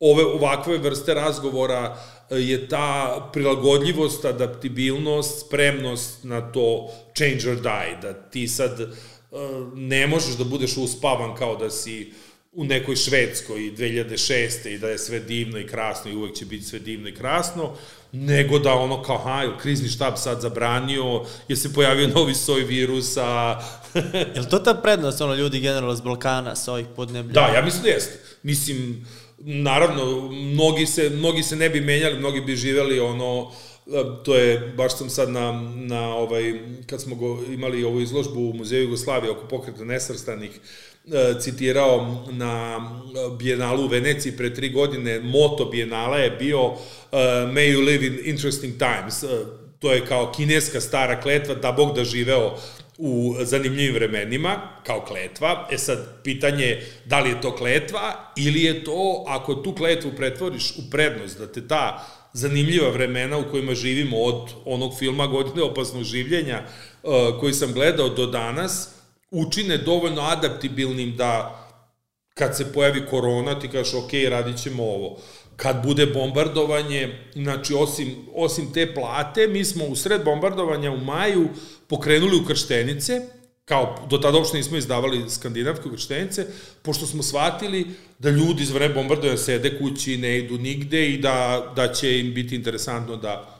[0.00, 1.96] ove ovakve vrste razgovora
[2.30, 8.86] e, je ta prilagodljivost, adaptibilnost, spremnost na to change or die, da ti sad e,
[9.74, 12.12] ne možeš da budeš uspavan kao da si
[12.52, 14.68] u nekoj Švedskoj 2006.
[14.68, 17.76] i da je sve divno i krasno i uvek će biti sve divno i krasno,
[18.12, 23.60] nego da ono kao, ha, krizni štab sad zabranio, je se pojavio novi soj virusa.
[24.34, 27.32] je li to ta prednost, ono, ljudi generalno s Balkana, sa ovih podneblja?
[27.32, 28.18] Da, ja mislim da jeste.
[28.42, 29.06] Mislim,
[29.38, 33.52] naravno, mnogi se, mnogi se ne bi menjali, mnogi bi živeli ono,
[34.24, 38.54] to je, baš sam sad na, na ovaj, kad smo go, imali ovu izložbu u
[38.54, 40.60] Muzeju Jugoslavije oko pokreta nesrstanih,
[40.97, 40.97] E,
[41.40, 42.80] citirao na
[43.38, 46.78] Bijenalu u Veneciji pre tri godine, moto Bijenala je bio uh,
[47.52, 49.22] May you live in interesting times.
[49.22, 49.30] Uh,
[49.78, 52.56] to je kao kineska stara kletva, da Bog da živeo
[52.98, 55.68] u zanimljivim vremenima, kao kletva.
[55.70, 60.10] E sad, pitanje je da li je to kletva ili je to, ako tu kletvu
[60.16, 65.62] pretvoriš u prednost, da te ta zanimljiva vremena u kojima živimo od onog filma Godine
[65.62, 66.62] opasnog življenja
[67.02, 68.97] uh, koji sam gledao do danas,
[69.30, 71.64] učine dovoljno adaptibilnim da
[72.34, 75.18] kad se pojavi korona ti kažeš ok, radit ćemo ovo.
[75.56, 81.48] Kad bude bombardovanje, znači osim, osim te plate, mi smo u sred bombardovanja u maju
[81.86, 83.20] pokrenuli u krštenice,
[83.64, 86.46] kao do tada uopšte nismo izdavali skandinavske ukrštenice,
[86.82, 87.86] pošto smo shvatili
[88.18, 92.34] da ljudi iz vreme bombardovanja sede kući, ne idu nigde i da, da će im
[92.34, 93.57] biti interesantno da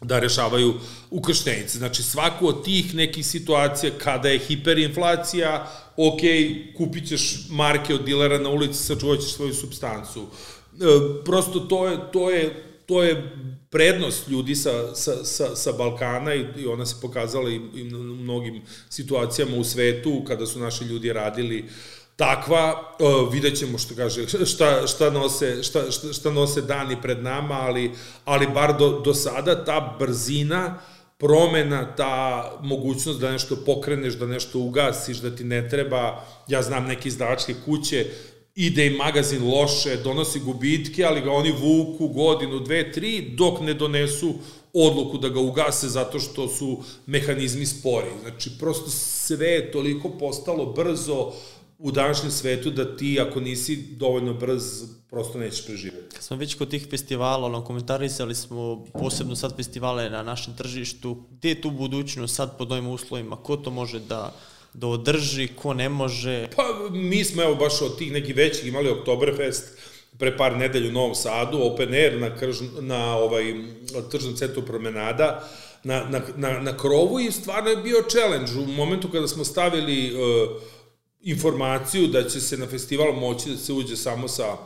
[0.00, 0.74] da rešavaju
[1.10, 1.78] ukrštenice.
[1.78, 6.20] Znači, svaku od tih nekih situacija kada je hiperinflacija, ok,
[6.76, 10.20] kupit ćeš marke od dilera na ulici, sačuvat ćeš svoju substancu.
[10.20, 10.84] E,
[11.24, 13.32] prosto to je, to je, to je
[13.70, 17.98] prednost ljudi sa, sa, sa, sa Balkana i, i ona se pokazala i, i u
[17.98, 21.68] mnogim situacijama u svetu kada su naši ljudi radili
[22.20, 27.22] takva, uh, vidjet ćemo što kaže, šta, šta, nose, šta, šta, šta nose dani pred
[27.22, 27.90] nama, ali,
[28.24, 30.78] ali bar do, do sada ta brzina
[31.18, 36.86] promena, ta mogućnost da nešto pokreneš, da nešto ugasiš, da ti ne treba, ja znam
[36.86, 38.06] neke izdavačke kuće,
[38.54, 43.74] ide im magazin loše, donosi gubitke, ali ga oni vuku godinu, dve, tri, dok ne
[43.74, 44.34] donesu
[44.72, 48.10] odluku da ga ugase zato što su mehanizmi spori.
[48.22, 51.32] Znači, prosto sve je toliko postalo brzo
[51.82, 54.62] u današnjem svetu da ti, ako nisi dovoljno brz,
[55.10, 56.14] prosto nećeš preživeti.
[56.14, 61.24] Kad smo već kod tih festivala, ono, komentarisali smo posebno sad festivale na našem tržištu,
[61.30, 64.34] gde je tu budućnost sad pod ovim uslovima, ko to može da
[64.74, 66.48] da održi, ko ne može?
[66.56, 69.78] Pa mi smo evo baš od tih nekih većih imali Oktoberfest
[70.18, 73.54] pre par nedelja u Novom Sadu, open air na, krž, na ovaj,
[74.10, 75.48] tržnom centru promenada,
[75.84, 78.52] na, na, na, na krovu i stvarno je bio challenge.
[78.58, 80.20] U momentu kada smo stavili uh,
[81.22, 84.56] informaciju da će se na festival moći da se uđe samo sa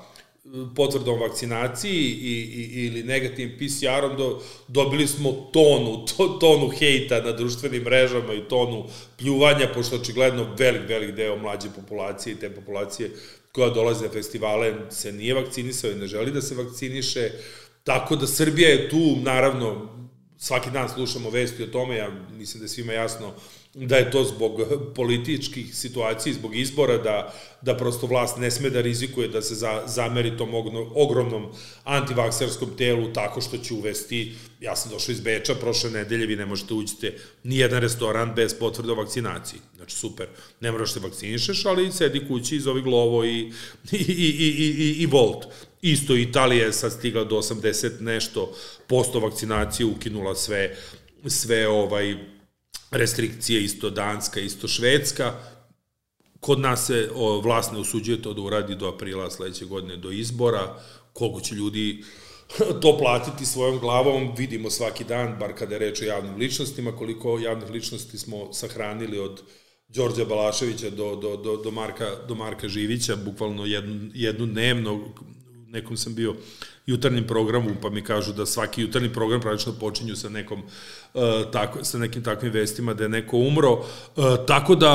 [0.76, 7.32] potvrdom vakcinaciji i, i, ili negativnim PCR-om do, dobili smo tonu, to, tonu hejta na
[7.32, 8.84] društvenim mrežama i tonu
[9.18, 13.10] pljuvanja, pošto očigledno velik, velik deo mlađe populacije i te populacije
[13.52, 17.30] koja dolaze na festivale se nije vakcinisao i ne želi da se vakciniše,
[17.84, 19.88] tako da Srbija je tu, naravno,
[20.38, 23.32] svaki dan slušamo vesti o tome, ja mislim da je svima jasno
[23.74, 24.60] da je to zbog
[24.94, 29.82] političkih situacija, zbog izbora, da, da prosto vlast ne sme da rizikuje da se za,
[29.86, 30.54] zameri tom
[30.94, 31.46] ogromnom
[31.84, 36.46] antivakserskom telu tako što će uvesti, ja sam došao iz Beča prošle nedelje, vi ne
[36.46, 39.60] možete uđete ni jedan restoran bez potvrde o vakcinaciji.
[39.76, 40.26] Znači, super,
[40.60, 43.52] ne moraš se vakcinišeš, ali sedi kući, zovi Glovo i,
[43.92, 45.46] i, i, i, i, i Volt.
[45.82, 48.52] Isto Italija je sad stigla do 80 nešto
[48.86, 50.76] posto vakcinacije, ukinula sve
[51.26, 52.33] sve ovaj
[52.94, 55.32] restrikcije, isto Danska, isto Švedska.
[56.40, 57.10] Kod nas se
[57.42, 60.80] vlast ne usuđuje to da uradi do aprila sledeće godine, do izbora.
[61.12, 62.04] Koliko će ljudi
[62.82, 67.38] to platiti svojom glavom, vidimo svaki dan, bar kada je reč o javnim ličnostima, koliko
[67.38, 69.42] javnih ličnosti smo sahranili od
[69.88, 75.14] Đorđa Balaševića do, do, do, do, Marka, do Marka Živića, bukvalno jednu, jednu dnevno,
[75.74, 76.34] nekom sam bio
[76.86, 81.22] jutarnjem programu, pa mi kažu da svaki jutarnji program praktično počinju sa nekom uh,
[81.52, 83.72] tako, sa nekim takvim vestima da je neko umro.
[83.72, 84.94] Uh, tako da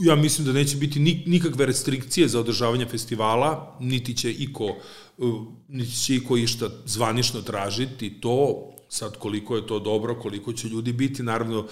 [0.00, 4.76] ja mislim da neće biti nikakve restrikcije za održavanje festivala, niti će iko
[5.18, 10.68] uh, niti će iko išta zvanično tražiti to, sad koliko je to dobro, koliko će
[10.68, 11.66] ljudi biti, naravno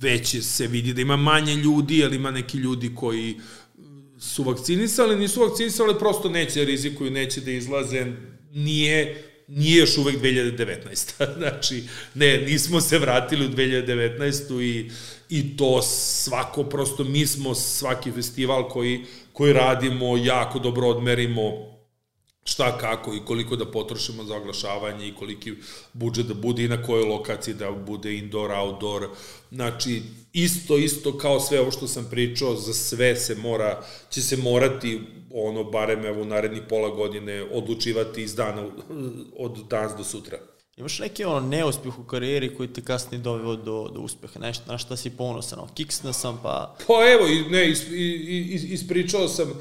[0.00, 3.63] već se vidi da ima manje ljudi, ali ima neki ljudi koji uh,
[4.24, 8.06] su vakcinisali, nisu vakcinisali, prosto neće da rizikuju, neće da izlaze,
[8.52, 11.34] nije, nije još uvek 2019.
[11.38, 11.82] znači,
[12.14, 14.62] ne, nismo se vratili u 2019.
[14.62, 14.90] i,
[15.28, 21.73] i to svako, prosto mi smo svaki festival koji, koji radimo, jako dobro odmerimo
[22.44, 25.52] šta, kako i koliko da potrošimo za oglašavanje i koliki
[25.92, 29.08] budžet da bude i na kojoj lokaciji da bude indoor, outdoor.
[29.50, 30.02] Znači,
[30.32, 35.00] isto, isto kao sve ovo što sam pričao, za sve se mora, će se morati
[35.30, 38.66] ono, barem evo u narednih pola godine odlučivati iz dana,
[39.38, 40.38] od danas do sutra.
[40.76, 44.78] Imaš neki ono neuspjeh u karijeri koji te kasnije doveo do, do uspeha, nešto na
[44.78, 46.76] šta si ponosan, ono, kiksna sam pa...
[46.86, 49.60] Pa evo, ne, is, is, ispričao sam,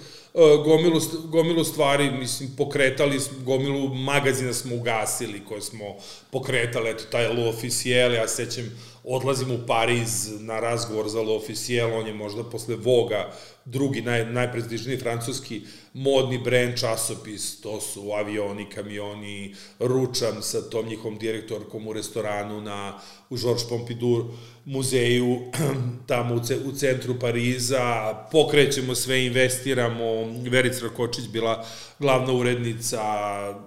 [0.65, 5.95] gomilu, gomilu stvari, mislim, pokretali, gomilu magazina smo ugasili koje smo
[6.31, 8.63] pokretali, eto, taj L'Officiel, ja sećam,
[9.03, 13.31] odlazim u Pariz na razgovor za L'Officiel, on je možda posle Voga
[13.65, 15.61] drugi naj, najprestižniji francuski
[15.93, 22.99] modni brend časopis, to su avioni, kamioni, ručam sa tom njihovom direktorkom u restoranu na,
[23.29, 24.25] u Georges Pompidou
[24.65, 25.39] muzeju
[26.07, 30.05] tamo u, ce, u centru Pariza, pokrećemo sve, investiramo,
[30.49, 31.65] Verica Rakočić bila
[31.99, 33.01] glavna urednica,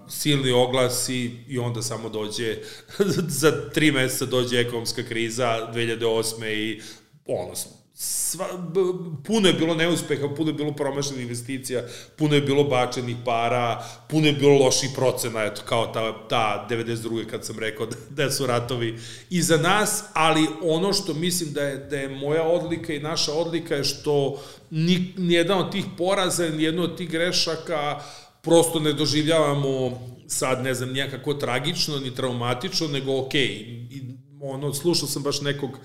[0.08, 2.56] silni oglasi i onda samo dođe,
[3.40, 6.52] za tri meseca dođe ekonomska kriza 2008.
[6.52, 6.80] i
[7.26, 7.54] ono,
[7.98, 8.80] sva, b,
[9.24, 11.82] puno je bilo neuspeha, puno je bilo promašenih investicija,
[12.16, 17.26] puno je bilo bačenih para, puno je bilo loših procena, eto, kao ta, ta 92.
[17.26, 18.98] kad sam rekao da, da su ratovi
[19.30, 23.74] iza nas, ali ono što mislim da je, da je moja odlika i naša odlika
[23.74, 28.00] je što ni, nijedan od tih poraza, nijedno od tih grešaka
[28.42, 33.96] prosto ne doživljavamo sad, ne znam, nijakako tragično ni traumatično, nego okej, okay.
[33.96, 34.02] I,
[34.40, 35.76] ono, slušao sam baš nekog uh,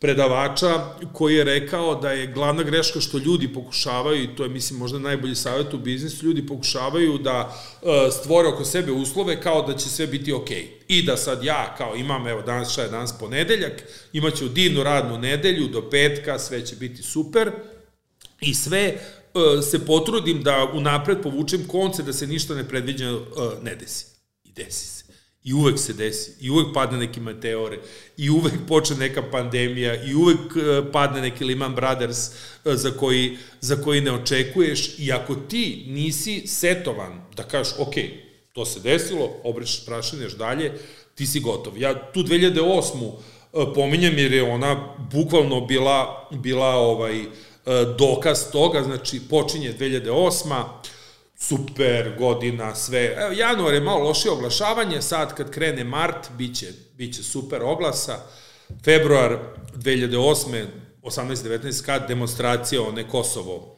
[0.00, 4.78] predavača koji je rekao da je glavna greška što ljudi pokušavaju, i to je mislim
[4.78, 9.76] možda najbolji savjet u biznisu, ljudi pokušavaju da e, stvore oko sebe uslove kao da
[9.76, 10.68] će sve biti okej.
[10.88, 13.82] I da sad ja kao imam, evo danas šta je danas ponedeljak,
[14.12, 17.50] imaću divnu radnu nedelju do petka, sve će biti super
[18.40, 18.98] i sve e,
[19.62, 24.06] se potrudim da unapred povučem konce da se ništa nepredviđeno e, ne desi.
[24.44, 24.95] I desi se.
[25.46, 27.78] I uvek se desi, i uvek padne neki meteore,
[28.16, 32.32] i uvek počne neka pandemija, i uvek e, padne neki Lehman Brothers e,
[32.64, 34.98] za koji, za koji ne očekuješ.
[34.98, 37.94] I ako ti nisi setovan da kažeš, ok,
[38.52, 40.72] to se desilo, obrešaš prašeneš dalje,
[41.14, 41.78] ti si gotov.
[41.78, 43.12] Ja tu 2008.
[43.52, 47.24] E, pominjam jer je ona bukvalno bila, bila ovaj
[47.98, 50.64] dokaz toga, znači počinje 2008
[51.36, 53.14] super godina, sve.
[53.18, 58.18] Evo, januar je malo lošije oglašavanje, sad kad krene mart, biće, biće super oglasa.
[58.84, 59.38] Februar
[59.74, 60.64] 2008.
[61.02, 63.76] 18-19 kad demonstracija one Kosovo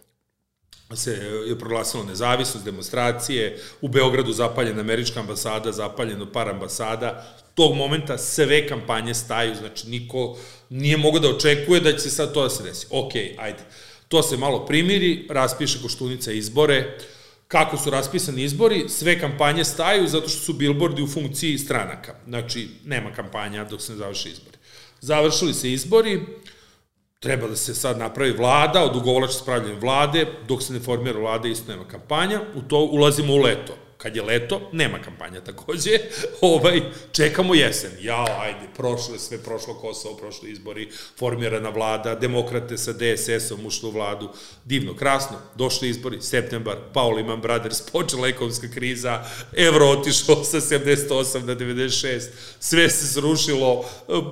[0.95, 1.11] se
[1.49, 8.69] je proglasilo nezavisnost, demonstracije, u Beogradu zapaljena američka ambasada, zapaljeno par ambasada, tog momenta sve
[8.69, 10.39] kampanje staju, znači niko
[10.71, 12.87] nije mogo da očekuje da će se sad to da se desi.
[12.91, 13.65] Ok, ajde.
[14.09, 17.18] To se malo primiri, raspiše Koštunica izbore, uh,
[17.49, 22.15] kako su raspisani izbori, sve kampanje staju zato što su bilbordi u funkciji stranaka.
[22.27, 24.57] Znači, nema kampanja dok se ne završi izbori.
[25.01, 26.21] Završili se izbori,
[27.21, 31.73] treba da se sad napravi vlada, odugovolač spravljanje vlade, dok se ne formira vlada isto
[31.73, 35.91] nema kampanja, u to ulazimo u leto kad je leto, nema kampanja takođe,
[36.41, 37.91] ovaj, čekamo jesen.
[38.01, 40.89] Jao, ajde, prošlo je sve, prošlo Kosovo, prošlo izbori,
[41.19, 44.29] formirana vlada, demokrate sa DSS-om ušlo u vladu,
[44.65, 49.25] divno, krasno, došli izbori, septembar, Paul Lehman Brothers, počela ekonomska kriza,
[49.57, 52.29] evro otišao sa 78 na 96,
[52.61, 53.85] sve se srušilo,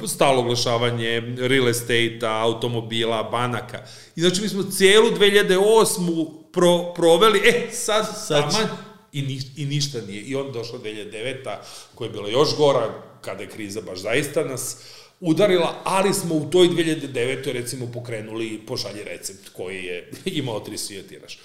[0.09, 3.79] stalo oglašavanje real estate-a, automobila, banaka.
[4.17, 8.86] I znači mi smo celu 2008 pro, proveli, e, sad, sad aman,
[9.17, 10.23] i, ni, i ništa nije.
[10.23, 11.57] I onda došla 2009.
[11.95, 14.77] koja je bila još gora, kada je kriza baš zaista nas
[15.21, 17.53] udarila, ali smo u toj 2009.
[17.53, 20.11] recimo pokrenuli pošalji recept koji je
[20.41, 21.39] imao tri svijatiraš.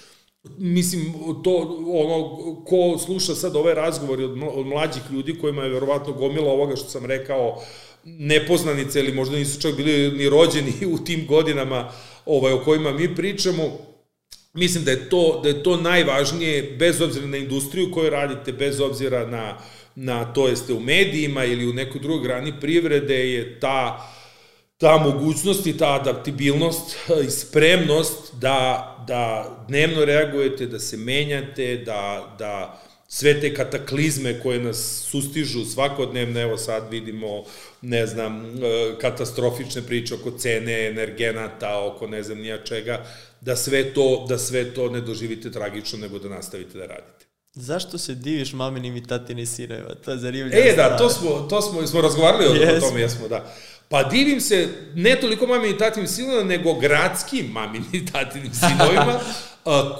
[0.58, 6.12] Mislim, to, ono, ko sluša sad ove razgovore od, od mlađih ljudi kojima je verovatno
[6.12, 7.62] gomila ovoga što sam rekao,
[8.04, 11.92] nepoznanice ili možda nisu čak bili ni rođeni u tim godinama
[12.26, 13.91] ovaj, o kojima mi pričamo,
[14.54, 18.80] Mislim da je to, da je to najvažnije, bez obzira na industriju koju radite, bez
[18.80, 19.58] obzira na,
[19.94, 24.10] na to jeste u medijima ili u nekoj drugoj grani privrede, je ta,
[24.78, 26.96] ta mogućnost i ta adaptibilnost
[27.26, 32.81] i spremnost da, da dnevno reagujete, da se menjate, da, da
[33.14, 37.44] sve te kataklizme koje nas sustižu svakodnevno, evo sad vidimo,
[37.82, 38.58] ne znam, e,
[39.00, 43.04] katastrofične priče oko cene energenata, oko ne znam nija čega,
[43.40, 47.26] da sve to, da sve to ne doživite tragično, nego da nastavite da radite.
[47.54, 49.94] Zašto se diviš maminim i tatinim sineva?
[49.94, 50.62] To je zanimljivo.
[50.62, 52.76] E, da, to smo, to smo, smo razgovarali yes.
[52.76, 53.54] o tome, jesmo, da.
[53.88, 59.20] Pa divim se ne toliko maminim i tatinim sinovima, nego gradskim maminim i tatinim sinovima,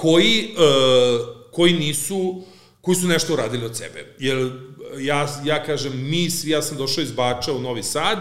[0.00, 2.51] koji, a, koji nisu
[2.82, 4.14] koji su nešto uradili od sebe.
[4.18, 4.52] Jer
[4.98, 8.18] ja, ja kažem, mi svi, ja sam došao iz Bača u Novi Sad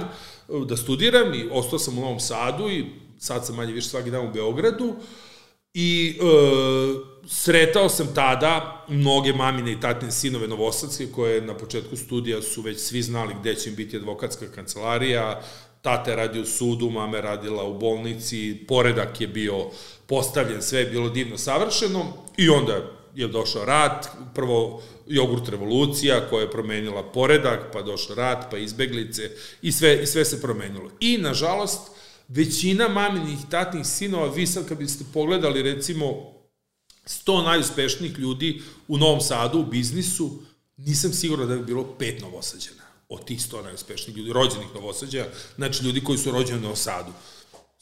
[0.65, 2.85] da studiram i ostao sam u Novom Sadu i
[3.19, 4.95] sad sam manje više svaki dan u Beogradu
[5.73, 6.23] i e,
[7.27, 12.79] sretao sam tada mnoge mamine i tatine sinove Novosadske koje na početku studija su već
[12.79, 15.41] svi znali gde će im biti advokatska kancelarija,
[15.81, 19.55] tate radi u sudu, mame radila u bolnici, poredak je bio
[20.07, 26.41] postavljen, sve je bilo divno savršeno i onda je došao rat, prvo jogurt revolucija koja
[26.41, 29.31] je promenila poredak, pa došao rat, pa izbeglice
[29.61, 30.91] i sve, i sve se promenilo.
[30.99, 31.81] I, nažalost,
[32.27, 36.05] većina maminih tatnih sinova, vi sad kad biste pogledali recimo
[37.05, 40.31] 100 najuspešnijih ljudi u Novom Sadu, u biznisu,
[40.77, 45.25] nisam siguran da bi bilo pet novosađena od tih 100 najuspešnijih ljudi, rođenih novosađa,
[45.55, 47.11] znači ljudi koji su rođeni u Novom Sadu.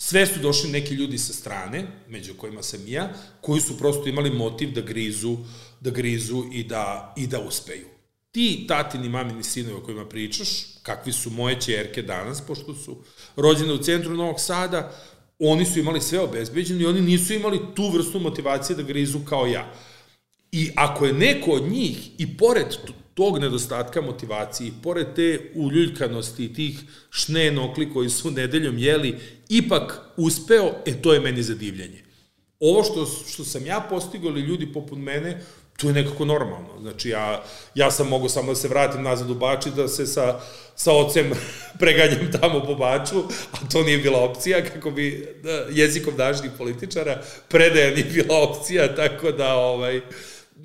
[0.02, 4.30] Sve su došli neki ljudi sa strane, među kojima sam ja, koji su prosto imali
[4.30, 5.38] motiv da grizu,
[5.80, 7.86] da grizu i da, i da uspeju.
[8.32, 10.50] Ti tatini, mamini sinovi o kojima pričaš,
[10.84, 12.98] kakvi su moje čerke danas, pošto su
[13.36, 14.96] rođene u centru Novog Sada,
[15.40, 19.48] oni su imali sve obezbeđeno i oni nisu imali tu vrstu motivacije da grizu kao
[19.48, 19.74] ja.
[20.52, 22.68] I ako je neko od njih, i pored
[23.14, 26.80] tog nedostatka motivacije, i pored te uljuljkanosti tih
[27.12, 29.16] šnenokli koji su nedeljom jeli,
[29.50, 32.04] ipak uspeo, e to je meni zadivljanje.
[32.60, 35.42] Ovo što, što sam ja postigao ili ljudi poput mene,
[35.78, 36.70] to je nekako normalno.
[36.82, 37.44] Znači, ja,
[37.76, 40.40] ja sam mogu samo da se vratim nazad u Bači, da se sa,
[40.76, 41.32] sa ocem
[41.80, 47.22] preganjam tamo po Baču, a to nije bila opcija, kako bi da, jezikom dažnih političara,
[47.50, 50.02] predaja nije bila opcija, tako da, ovaj,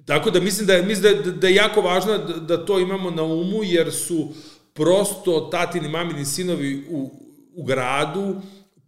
[0.06, 3.22] tako da mislim da, mislim da, da je jako važno da, da to imamo na
[3.22, 4.28] umu, jer su
[4.72, 7.10] prosto tatini, mamini sinovi u,
[7.54, 8.36] u gradu,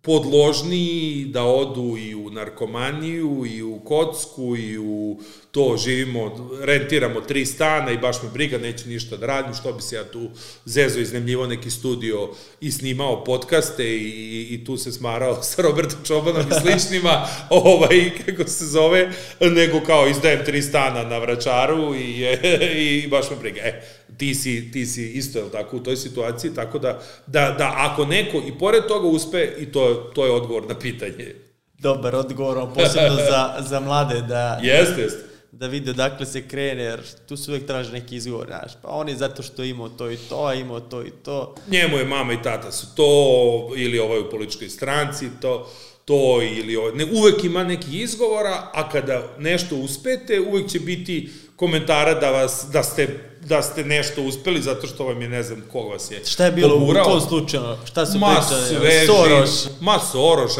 [0.06, 5.20] podložniji da odu i u narkomaniju i u kocku i u
[5.50, 9.82] to živimo, rentiramo tri stana i baš me briga, neću ništa da radim, što bi
[9.82, 10.30] se ja tu
[10.64, 12.28] zezo iznemljivo neki studio
[12.60, 18.50] i snimao podcaste i, i tu se smarao sa Robertom Čobanom i sličnima, ovaj, kako
[18.50, 22.26] se zove, nego kao izdajem tri stana na vračaru i,
[23.04, 23.60] i baš me briga.
[23.60, 23.82] E,
[24.16, 28.04] ti si, ti si isto, je tako, u toj situaciji, tako da, da, da ako
[28.04, 31.34] neko i pored toga uspe, i to, to je odgovor na pitanje.
[31.78, 34.60] Dobar odgovor, posebno za, za mlade, da...
[34.62, 35.26] Jeste, jeste
[35.58, 39.08] da vide odakle se krene, jer tu se uvek traže neki izgovor, znaš, pa on
[39.08, 41.54] je zato što imao to i to, a imao to i to.
[41.70, 45.70] Njemu je mama i tata su to, ili ovaj u političkoj stranci, to,
[46.04, 46.90] to ili ovo.
[46.90, 52.66] Ne, uvek ima neki izgovora, a kada nešto uspete, uvek će biti komentara da vas,
[52.72, 56.22] da ste da ste nešto uspeli zato što vam je ne znam ko vas je
[56.24, 57.02] Šta je bilo poburao.
[57.02, 57.76] u tom slučaju?
[57.84, 59.06] Šta su ma, pričali?
[59.06, 59.68] Soros.
[59.80, 60.00] Ma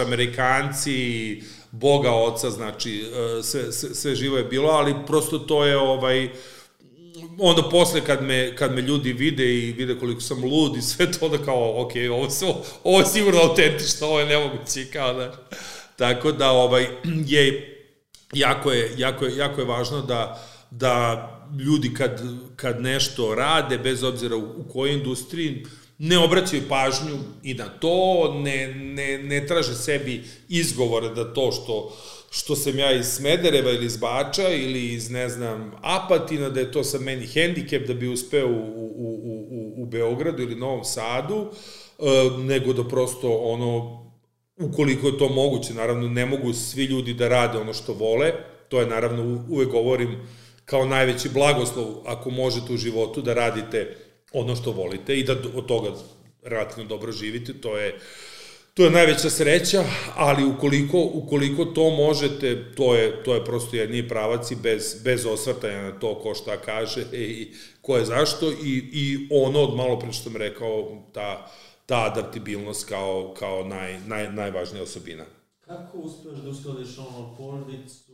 [0.07, 3.05] Amerikanci, Boga Oca, znači
[3.39, 6.29] e, sve, sve, sve živo je bilo, ali prosto to je ovaj
[7.39, 11.13] onda posle kad me, kad me ljudi vide i vide koliko sam lud i sve
[11.13, 12.47] to da kao, ok, ovo, se,
[12.85, 15.33] ovo je sigurno autentično, ovo je nemoguće, kao da.
[15.97, 16.87] Tako da ovaj,
[17.27, 17.73] je,
[18.33, 21.33] jako je, jako je, jako je važno da, da
[21.67, 22.23] ljudi kad,
[22.57, 25.67] kad nešto rade, bez obzira u, u kojoj industriji,
[25.99, 31.97] ne obraćaju pažnju i na to, ne, ne, ne traže sebi izgovore da to što,
[32.31, 36.73] što sam ja iz Smedereva ili iz Bača ili iz, ne znam, Apatina, da je
[36.73, 41.47] to sa meni hendikep da bi uspeo u, u, u, u Beogradu ili Novom Sadu,
[41.99, 42.03] e,
[42.39, 44.03] nego da prosto ono,
[44.61, 48.33] ukoliko je to moguće, naravno ne mogu svi ljudi da rade ono što vole,
[48.69, 50.29] to je naravno uvek govorim
[50.67, 53.97] kao najveći blagoslov ako možete u životu da radite
[54.33, 55.91] ono što volite i da od toga
[56.43, 57.99] relativno dobro živite, to je
[58.77, 59.85] to je najveća sreća,
[60.17, 65.27] ali ukoliko, ukoliko to možete, to je, to je prosto jedni pravac i bez, bez
[65.27, 67.53] osvrtanja na to ko šta kaže i
[67.83, 71.51] ko je zašto i, i ono od malo pre što sam rekao, ta,
[71.87, 75.25] ta adaptibilnost kao, kao naj, naj, najvažnija osobina.
[75.61, 78.06] Kako uspeš da uskladiš ono porodicu,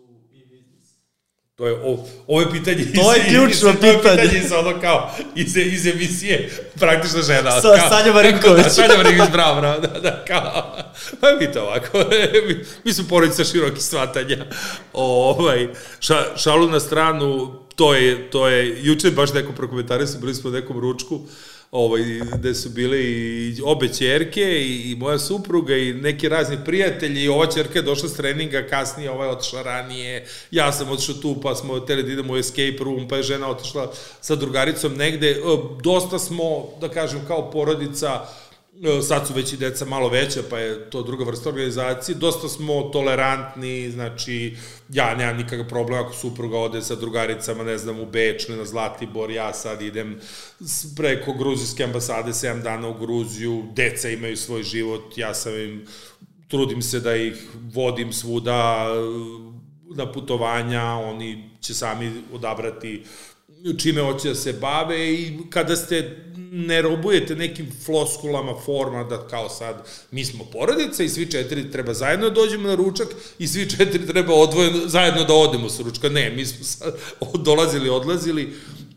[1.62, 4.00] To je, ovo, ovo je pitanje to je ključno iz, pitanje.
[4.02, 7.50] To je pitanje iz ono kao, iz, iz emisije, praktično žena.
[7.50, 8.64] Sa, kao, Sanja Marinković.
[8.64, 10.76] Da, Sanja Marinković, bravo, bravo, da, da, kao,
[11.20, 11.98] pa mi to ovako,
[12.48, 14.36] mi, mi smo porodica širokih svatanja.
[14.92, 15.68] Ovaj,
[16.00, 20.52] ša, šalu na stranu, to je, to je, juče baš neko prokomentarisao, bili smo u
[20.52, 21.20] nekom ručku,
[21.72, 22.02] ovaj,
[22.34, 27.28] gde su bile i obe čerke i, i moja supruga i neki razni prijatelji i
[27.28, 31.54] ova čerka je došla s treninga kasnije, ovaj otišla ranije, ja sam otišao tu pa
[31.54, 35.30] smo teli da idemo u escape room, pa je žena otišla sa drugaricom negde.
[35.30, 35.36] E,
[35.82, 38.41] dosta smo, da kažem, kao porodica, E,
[39.08, 42.82] sad su već i deca malo veća, pa je to druga vrsta organizacije, dosta smo
[42.82, 44.56] tolerantni, znači,
[44.88, 48.64] ja nemam nikakav problem ako supruga ode sa drugaricama, ne znam, u Beč ili na
[48.64, 50.20] Zlatibor, ja sad idem
[50.96, 55.86] preko gruzijske ambasade 7 dana u Gruziju, deca imaju svoj život, ja sam im,
[56.48, 63.04] trudim se da ih vodim svuda e, na putovanja, oni će sami odabrati
[63.78, 69.48] čime hoće da se bave i kada ste ne robujete nekim floskulama forma da kao
[69.48, 73.08] sad mi smo porodica i svi četiri treba zajedno da dođemo na ručak
[73.38, 76.08] i svi četiri treba odvojeno zajedno da odemo sa ručka.
[76.08, 76.94] Ne, mi smo sad
[77.46, 78.42] dolazili, odlazili.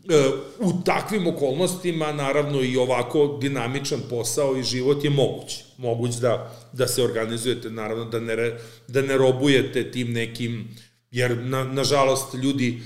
[0.08, 5.64] E, u takvim okolnostima, naravno, i ovako dinamičan posao i život je moguć.
[5.78, 8.58] Moguć da, da se organizujete, naravno, da ne,
[8.88, 10.68] da ne robujete tim nekim,
[11.10, 12.82] jer, na, nažalost, ljudi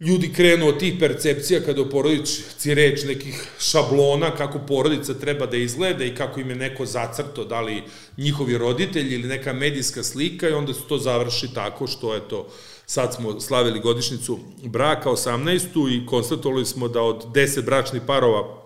[0.00, 5.56] ljudi krenu od tih percepcija kada u porodici reč nekih šablona kako porodica treba da
[5.56, 7.82] izgleda i kako im je neko zacrto, da li
[8.16, 12.48] njihovi roditelji ili neka medijska slika i onda se to završi tako što je to
[12.86, 15.96] sad smo slavili godišnicu braka 18.
[15.96, 18.57] i konstatovali smo da od 10 bračnih parova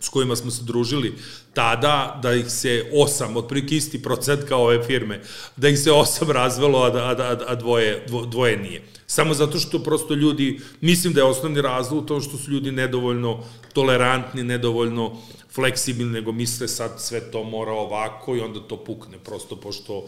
[0.00, 1.14] s kojima smo se družili
[1.54, 5.20] tada, da ih se osam, otprilike isti procent kao ove firme,
[5.56, 8.82] da ih se osam razvelo, a, a, a, a dvoje, dvoje nije.
[9.06, 12.72] Samo zato što prosto ljudi, mislim da je osnovni razlog u tom što su ljudi
[12.72, 15.16] nedovoljno tolerantni, nedovoljno
[15.54, 20.06] fleksibilni, nego misle sad sve to mora ovako i onda to pukne, prosto pošto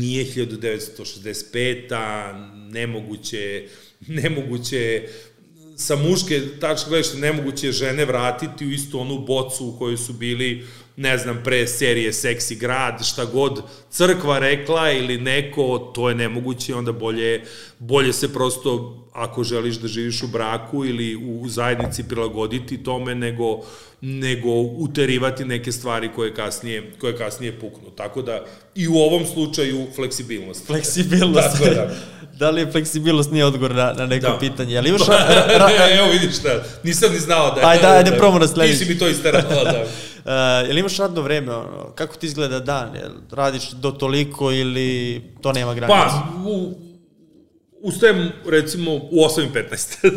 [0.00, 2.32] nije 1965-a,
[2.70, 3.68] nemoguće,
[4.22, 5.08] nemoguće
[5.76, 10.66] sa muške tačke gledašte nemoguće žene vratiti u istu onu bocu u kojoj su bili
[10.96, 16.74] ne znam, pre serije Seksi grad, šta god crkva rekla ili neko, to je nemoguće,
[16.74, 17.42] onda bolje,
[17.78, 23.60] bolje se prosto, ako želiš da živiš u braku ili u zajednici prilagoditi tome, nego,
[24.00, 27.90] nego uterivati neke stvari koje kasnije, koje kasnije puknu.
[27.90, 28.44] Tako da
[28.74, 30.66] i u ovom slučaju fleksibilnost.
[30.66, 31.48] Fleksibilnost.
[31.52, 31.90] Tako da.
[32.38, 34.38] da li je fleksibilnost nije odgovor na, na neko da.
[34.38, 34.78] pitanje?
[34.78, 35.08] Ali imaš...
[35.08, 37.68] Ra, ra, ra, Evo vidiš šta, nisam ni znao da...
[37.68, 38.78] Ajde, ajde, da, probamo da sledeći.
[38.78, 39.84] Ti si mi to isterao, da.
[40.26, 41.54] Uh, jel imaš radno vreme?
[41.54, 42.94] Ono, kako ti izgleda dan?
[42.94, 45.96] Jel radiš do toliko ili to nema granica?
[45.96, 46.74] Pa, u,
[47.80, 50.10] ustajem recimo u 8.15.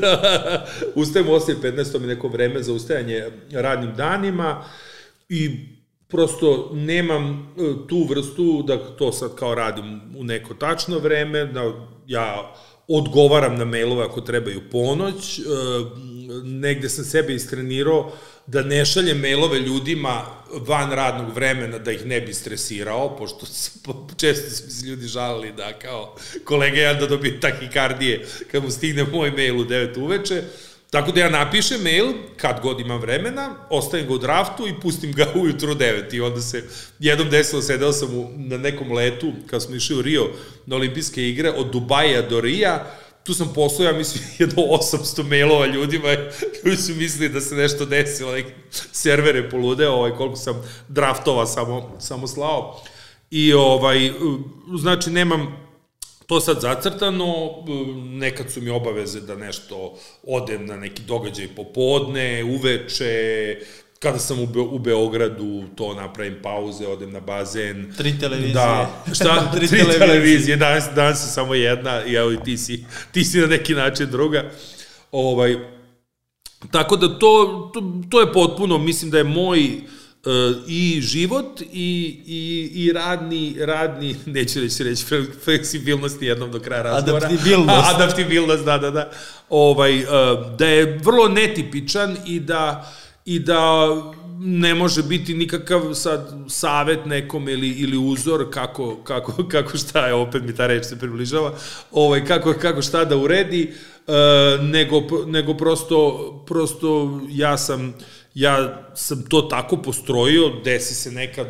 [1.01, 4.63] ustajem u 8.15, to mi neko vreme za ustajanje radnim danima
[5.29, 5.65] i
[6.07, 11.73] prosto nemam e, tu vrstu da to sad kao radim u neko tačno vreme, da
[12.07, 12.55] ja
[12.87, 15.43] odgovaram na mailove ako trebaju ponoć, e,
[16.43, 18.11] negde sam sebe istrenirao
[18.51, 20.25] da ne šaljem mailove ljudima
[20.67, 23.45] van radnog vremena da ih ne bi stresirao, pošto
[24.17, 29.03] često su se ljudi žalili da kao kolega ja da dobije takikardije kad mu stigne
[29.03, 30.43] moj mail u 9 uveče,
[30.89, 32.05] Tako da ja napišem mail,
[32.37, 36.15] kad god imam vremena, ostavim ga u draftu i pustim ga ujutro u 9.
[36.15, 36.63] I onda se
[36.99, 40.29] jednom desilo, sedeo sam u, na nekom letu, kad smo išli u Rio
[40.65, 42.85] na olimpijske igre, od Dubaja do Rija,
[43.29, 46.07] tu sam poslao, ja mislim, jedno 800 mailova ljudima
[46.63, 48.51] koji su mislili da se nešto desilo, neki
[48.91, 52.81] servere polude, ovaj, koliko sam draftova samo, samo slao.
[53.31, 54.11] I ovaj,
[54.79, 55.69] znači, nemam
[56.27, 57.27] to sad zacrtano,
[57.95, 63.55] nekad su mi obaveze da nešto odem na neki događaj popodne, uveče,
[63.99, 67.93] kada sam u, Be u Beogradu, to napravim pauze, odem na bazen.
[67.97, 68.53] Tri televizije.
[68.53, 69.51] Da, šta?
[69.55, 69.99] Tri, Tri televizije.
[69.99, 70.57] televizije.
[70.57, 74.09] Danas, danas je samo jedna i evo i ti si, ti si na neki način
[74.11, 74.51] druga.
[75.11, 75.55] Ovaj,
[76.71, 79.65] tako da to, to, to je potpuno, mislim da je moj
[80.25, 85.05] uh, i život i, i, i radni, radni, neću reći reći
[85.43, 87.27] fleksibilnost jednom do kraja razgovora.
[87.27, 87.89] Adaptibilnost.
[87.95, 89.11] Adaptibilnost, da, da, da.
[89.49, 90.09] Ovaj, uh,
[90.57, 92.93] da je vrlo netipičan i da
[93.29, 93.87] i da
[94.39, 100.13] ne može biti nikakav sad savet nekom ili, ili uzor kako, kako, kako šta je,
[100.13, 101.53] opet mi ta reč se približava,
[101.91, 103.73] ovaj, kako, kako šta da uredi,
[104.07, 104.11] e,
[104.61, 107.93] nego, nego prosto, prosto ja sam,
[108.33, 111.47] ja sam to tako postrojio, desi se nekad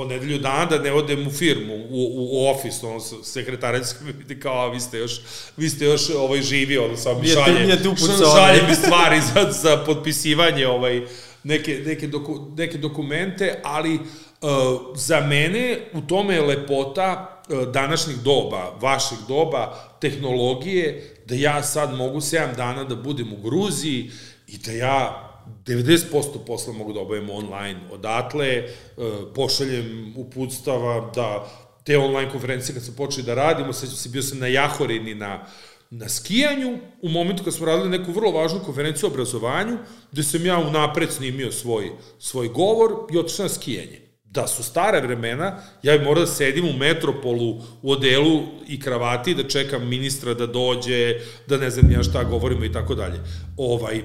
[0.00, 4.12] po nedelju dana da ne odem u firmu, u, u, u ofis, ono, sekretarica mi
[4.12, 5.20] vidi kao, a vi ste još,
[5.56, 7.78] vi ste još ovaj, živi, ono, sam šalje,
[8.34, 11.02] šalje mi stvari za, za potpisivanje, ovaj,
[11.44, 14.00] neke, neke, doku, neke dokumente, ali uh,
[14.94, 21.94] za mene u tome je lepota uh, današnjih doba, vaših doba, tehnologije, da ja sad
[21.94, 24.10] mogu 7 dana da budem u Gruziji
[24.46, 25.29] i da ja
[25.66, 28.66] 90% posla mogu da obavim online odatle, e,
[29.34, 31.50] pošaljem uputstava da
[31.84, 35.46] te online konferencije kad sam počeli da radimo, sad se bio sam na Jahorini na,
[35.90, 39.78] na skijanju, u momentu kad smo radili neku vrlo važnu konferenciju o obrazovanju,
[40.12, 44.00] gde sam ja unapred snimio svoj, svoj govor i otišao na skijanje.
[44.24, 49.34] Da su stare vremena, ja bi morao da sedim u metropolu u odelu i kravati,
[49.34, 51.14] da čekam ministra da dođe,
[51.46, 53.20] da ne znam ja šta govorimo i tako dalje.
[53.56, 54.02] Ovaj,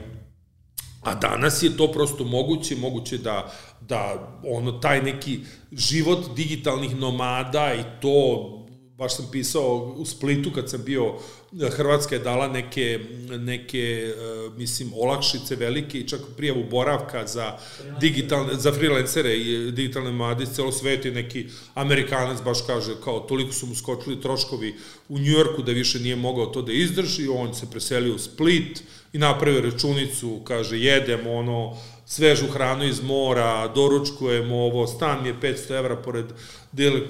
[1.06, 3.52] A danas je to prosto moguće, moguće da,
[3.82, 5.40] da ono, taj neki
[5.72, 8.50] život digitalnih nomada i to
[8.98, 11.14] baš sam pisao u Splitu kad sam bio,
[11.72, 13.00] Hrvatska je dala neke,
[13.30, 14.14] neke
[14.58, 17.58] mislim, olakšice velike i čak prijavu boravka za
[18.00, 23.54] digitalne, za freelancere i digitalne mlade celo svet i neki Amerikanac baš kaže kao toliko
[23.54, 24.76] su mu skočili troškovi
[25.10, 29.18] u Njujorku da više nije mogao to da izdrži, on se preselio u Split i
[29.18, 35.78] napravio računicu, kaže jedemo ono, svežu hranu iz mora, doručkujemo ovo, stan mi je 500
[35.78, 36.26] evra pored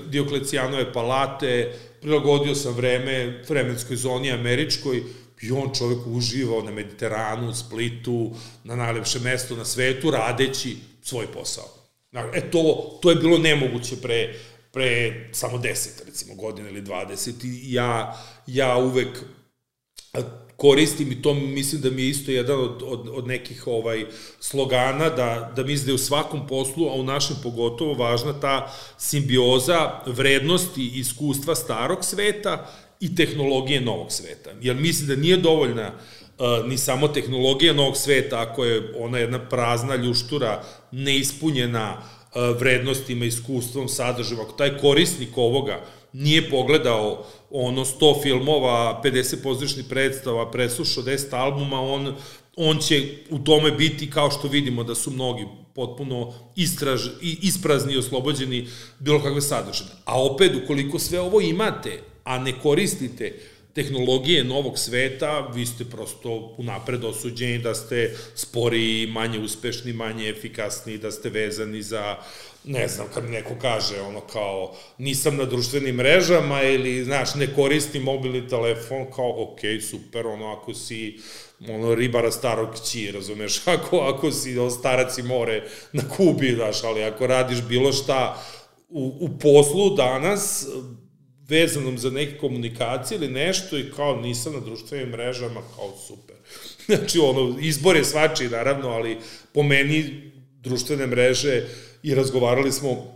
[0.07, 5.03] Dioklecijanove palate, prilagodio sam vreme vremenskoj zoni američkoj,
[5.41, 8.31] i on čovek uživao na Mediteranu, Splitu,
[8.63, 11.65] na najlepše mesto na svetu, radeći svoj posao.
[12.33, 14.33] E to, to je bilo nemoguće pre,
[14.71, 19.23] pre samo 10, recimo, godine ili 20 i ja, ja uvek
[20.57, 24.05] koristim i to mislim da mi je isto jedan od, od, od nekih ovaj
[24.39, 28.73] slogana da, da mislim da je u svakom poslu, a u našem pogotovo važna ta
[28.97, 34.51] simbioza vrednosti i iskustva starog sveta i tehnologije novog sveta.
[34.61, 39.49] Jer mislim da nije dovoljna uh, ni samo tehnologija novog sveta, ako je ona jedna
[39.49, 45.81] prazna ljuštura, neispunjena uh, vrednostima, iskustvom, sadržajem, ako taj korisnik ovoga
[46.17, 52.15] nije pogledao ono 100 filmova, 50 pozorišnih predstava, preslušao 10 albuma, on,
[52.55, 57.97] on će u tome biti kao što vidimo da su mnogi potpuno istraž, isprazni i
[57.97, 58.67] oslobođeni
[58.99, 59.89] bilo kakve sadržine.
[60.05, 63.39] A opet, ukoliko sve ovo imate, a ne koristite
[63.73, 70.97] tehnologije novog sveta, vi ste prosto unapred osuđeni da ste spori, manje uspešni, manje efikasni,
[70.97, 72.15] da ste vezani za
[72.67, 78.03] ne znam, kad neko kaže ono kao nisam na društvenim mrežama ili, znaš, ne koristim
[78.03, 79.59] mobilni telefon, kao, ok,
[79.89, 81.19] super, ono, ako si
[81.69, 85.63] ono, ribara starog kći, razumeš, ako, ako si o staraci more
[85.93, 88.43] na Kubi, znaš, ali ako radiš bilo šta
[88.89, 90.67] u, u poslu danas,
[91.47, 96.35] vezanom za neke komunikacije ili nešto i kao nisam na društvenim mrežama, kao super.
[96.85, 99.17] Znači, ono, izbor je svačiji, naravno, ali
[99.53, 100.31] po meni
[100.61, 101.63] društvene mreže
[102.05, 103.15] i razgovarali smo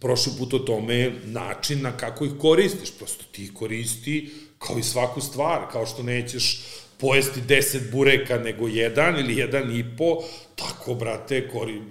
[0.00, 2.90] prošli put o tome način na kako ih koristiš.
[2.98, 6.62] Prosto ti koristi kao i svaku stvar, kao što nećeš
[6.98, 10.22] pojesti 10 bureka nego jedan ili jedan i po,
[10.56, 11.82] tako, brate, kori,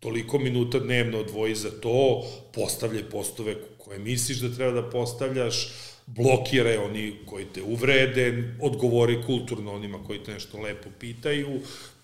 [0.00, 2.24] toliko minuta dnevno odvoji za to,
[2.54, 5.72] postavljaj postove koje misliš da treba da postavljaš,
[6.06, 11.60] blokiraj oni koji te uvrede, odgovori kulturno onima koji te nešto lepo pitaju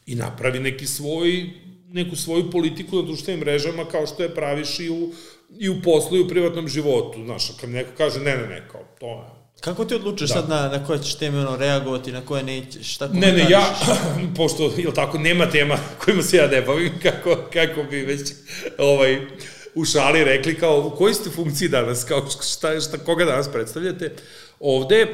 [0.06, 1.50] i napravi neki svoj
[1.94, 5.12] neku svoju politiku na društvenim mrežama kao što je praviš i u,
[5.58, 7.24] i u poslu i u privatnom životu.
[7.24, 10.34] Znaš, kad neko kaže ne, ne, ne, kao to je Kako ti odlučuješ da.
[10.34, 13.62] sad na, na koje ćeš teme ono, reagovati, na koje nećeš, tako Ne, ne, ja,
[14.36, 18.32] pošto, jel tako, nema tema kojima se ja ne bavim, kako, kako bi već,
[18.78, 19.20] ovaj,
[19.74, 24.12] u šali rekli kao, u kojoj ste funkciji danas, kao šta, šta, koga danas predstavljate,
[24.60, 25.08] ovde, e,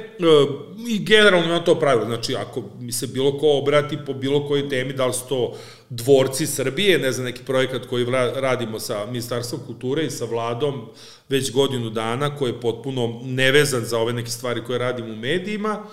[0.89, 4.69] i generalno ima to pravilo, znači ako mi se bilo ko obrati po bilo kojoj
[4.69, 5.57] temi, da li su to
[5.89, 10.89] dvorci Srbije, ne znam, neki projekat koji radimo sa Ministarstvom kulture i sa vladom
[11.29, 15.87] već godinu dana, koji je potpuno nevezan za ove neke stvari koje radimo u medijima,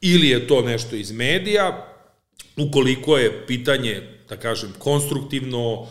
[0.00, 1.86] ili je to nešto iz medija,
[2.56, 5.86] ukoliko je pitanje, da kažem, konstruktivno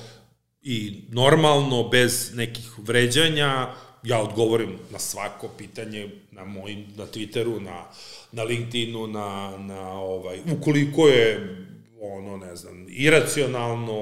[0.62, 3.68] i normalno, bez nekih vređanja,
[4.04, 7.86] ja odgovorim na svako pitanje na mojim, na Twitteru, na,
[8.32, 11.56] na LinkedInu, na, na ovaj, ukoliko je
[12.02, 14.02] ono, ne znam, iracionalno,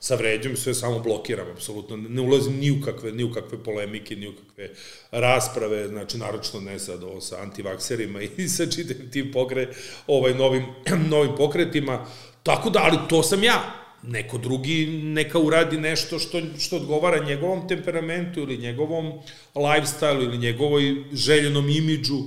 [0.00, 4.16] sa vređom, sve samo blokiram, apsolutno, ne ulazim ni u kakve, ni u kakve polemike,
[4.16, 4.70] ni u kakve
[5.10, 9.68] rasprave, znači, naročno ne sad ovo sa antivakserima i sa čitim tim pokre,
[10.06, 10.66] ovaj, novim,
[11.10, 12.06] novim pokretima,
[12.42, 17.68] tako da, ali to sam ja, neko drugi neka uradi nešto što, što odgovara njegovom
[17.68, 19.12] temperamentu ili njegovom
[19.54, 22.18] lifestyle ili njegovoj željenom imidžu,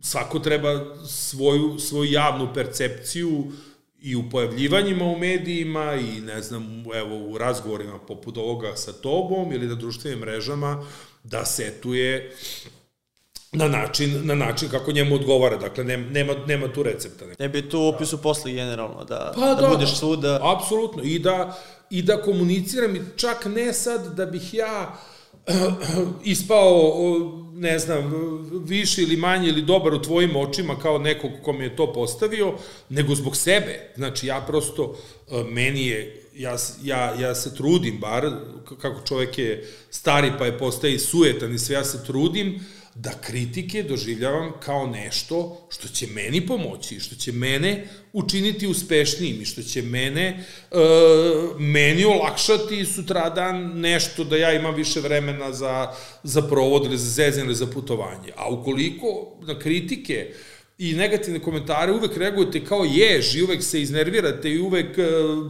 [0.00, 3.52] svako treba svoju, svoju javnu percepciju
[4.00, 9.52] i u pojavljivanjima u medijima i ne znam, evo u razgovorima poput ovoga sa tobom
[9.52, 10.86] ili na društvenim mrežama
[11.24, 12.36] da setuje
[13.52, 15.56] na način, na način kako njemu odgovara.
[15.56, 17.24] Dakle, nema, nema, nema tu recepta.
[17.38, 20.40] Ne bi tu opisu posle generalno, da, pa, da, da budeš svuda.
[20.56, 21.02] Apsolutno.
[21.02, 21.58] I da,
[21.90, 24.98] I da komuniciram, čak ne sad da bih ja
[26.24, 26.94] ispao,
[27.54, 28.12] ne znam,
[28.64, 32.54] više ili manje ili dobar u tvojim očima kao nekog ko mi je to postavio,
[32.88, 33.92] nego zbog sebe.
[33.96, 34.96] Znači, ja prosto,
[35.30, 38.30] e, meni je, ja, ja, ja se trudim, bar,
[38.80, 42.60] kako čovek je stari pa je postaje sujetan i sve, ja se trudim
[42.94, 49.44] da kritike doživljavam kao nešto što će meni pomoći, što će mene učiniti uspešnijim i
[49.44, 50.76] što će mene, e,
[51.58, 55.92] meni olakšati sutradan nešto da ja imam više vremena za,
[56.22, 58.32] za provod ili za zezanje ili za putovanje.
[58.36, 60.32] A ukoliko na kritike
[60.78, 65.02] i negativne komentare uvek reagujete kao jež i uvek se iznervirate i uvek e,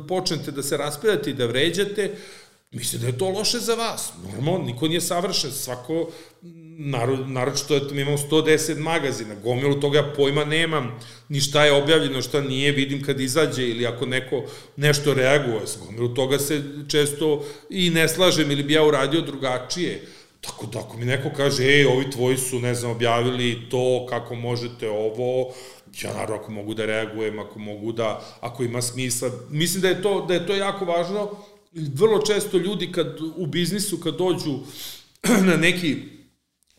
[0.09, 2.11] počnete da se raspredate i da vređate,
[2.73, 4.13] Mislim da je to loše za vas.
[4.35, 5.53] Normalno, niko nije savršen.
[5.53, 6.11] Svako,
[7.27, 12.23] naročito, eto, mi imamo 110 magazina, gomilu toga ja pojma nemam, ni šta je objavljeno,
[12.23, 14.43] šta nije, vidim kad izađe, ili ako neko
[14.77, 20.03] nešto reaguje, s gomilu toga se često i ne slažem, ili bi ja uradio drugačije.
[20.41, 24.35] Tako da ako mi neko kaže, ej, ovi tvoji su, ne znam, objavili to, kako
[24.35, 25.55] možete ovo,
[26.03, 29.31] ja naravno ako mogu da reagujem, ako mogu da, ako ima smisla.
[29.51, 31.31] Mislim da je to, da je to jako važno,
[31.73, 34.59] vrlo često ljudi kad u biznisu kad dođu
[35.49, 36.22] na neki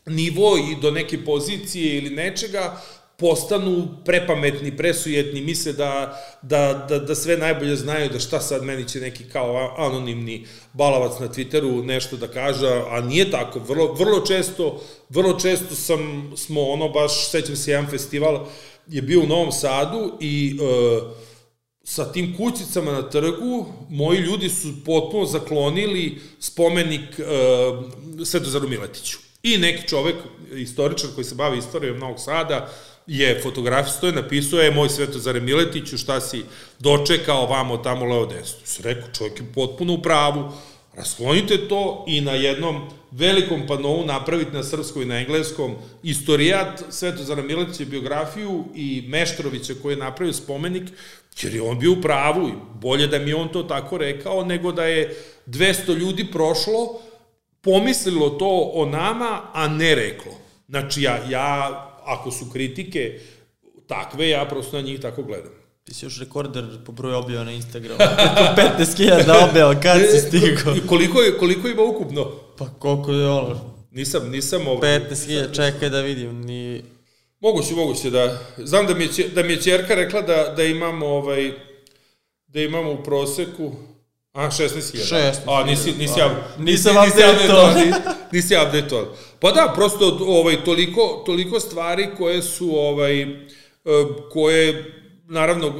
[0.06, 2.80] nivo i do neke pozicije ili nečega,
[3.16, 8.88] postanu prepametni, presujetni, misle da, da, da, da sve najbolje znaju, da šta sad meni
[8.88, 13.58] će neki kao anonimni balavac na Twitteru nešto da kaže, a nije tako.
[13.58, 18.46] Vrlo, vrlo često, vrlo često sam, smo ono baš, sećam se jedan festival,
[18.86, 21.10] je bio u Novom Sadu i uh,
[21.84, 29.18] sa tim kućicama na trgu, moji ljudi su potpuno zaklonili spomenik uh, Svetozaru Miletiću.
[29.44, 30.16] I neki čovek,
[30.54, 32.68] istoričar koji se bavi istorijom Novog Sada,
[33.06, 36.44] je fotografistoj, napisao je moj Svetozare Miletiću, šta si
[36.78, 38.60] dočekao vamo tamo leo desno.
[38.64, 40.52] Se rekao, čovjek je potpuno u pravu,
[40.96, 47.42] rasklonite to i na jednom velikom panovu napraviti na srpskom i na engleskom istorijat Svetozara
[47.42, 50.90] Miletića biografiju i Meštrovića koji je napravio spomenik
[51.42, 54.72] Jer je on bio u pravu i bolje da mi on to tako rekao, nego
[54.72, 55.16] da je
[55.46, 57.00] 200 ljudi prošlo,
[57.64, 60.32] pomislilo to o nama, a ne reklo.
[60.68, 63.20] Znači, ja, ja ako su kritike
[63.86, 65.52] takve, ja prosto na njih tako gledam.
[65.84, 67.98] Ti si još rekorder po broju objava na Instagramu.
[67.98, 70.74] 15.000 objava, kad si stigao?
[70.88, 72.32] koliko, je, koliko ima ukupno?
[72.58, 73.74] Pa koliko je ono?
[73.90, 74.68] Nisam, nisam...
[74.68, 76.82] Ovaj, 15.000, čekaj da vidim, ni...
[77.40, 78.38] Moguće, moguće da...
[78.58, 81.52] Znam da mi je, da mi je čerka rekla da, da imamo ovaj,
[82.46, 83.72] da imamo u proseku
[84.34, 84.98] A, 16.000.
[84.98, 85.34] 16.
[85.46, 87.94] A, nisi, nisi, ja, nisam update-ovan.
[88.32, 89.04] Nisi update
[89.40, 93.26] Pa da, prosto ovaj, toliko, toliko stvari koje su, ovaj, e,
[94.32, 94.84] koje,
[95.28, 95.72] naravno,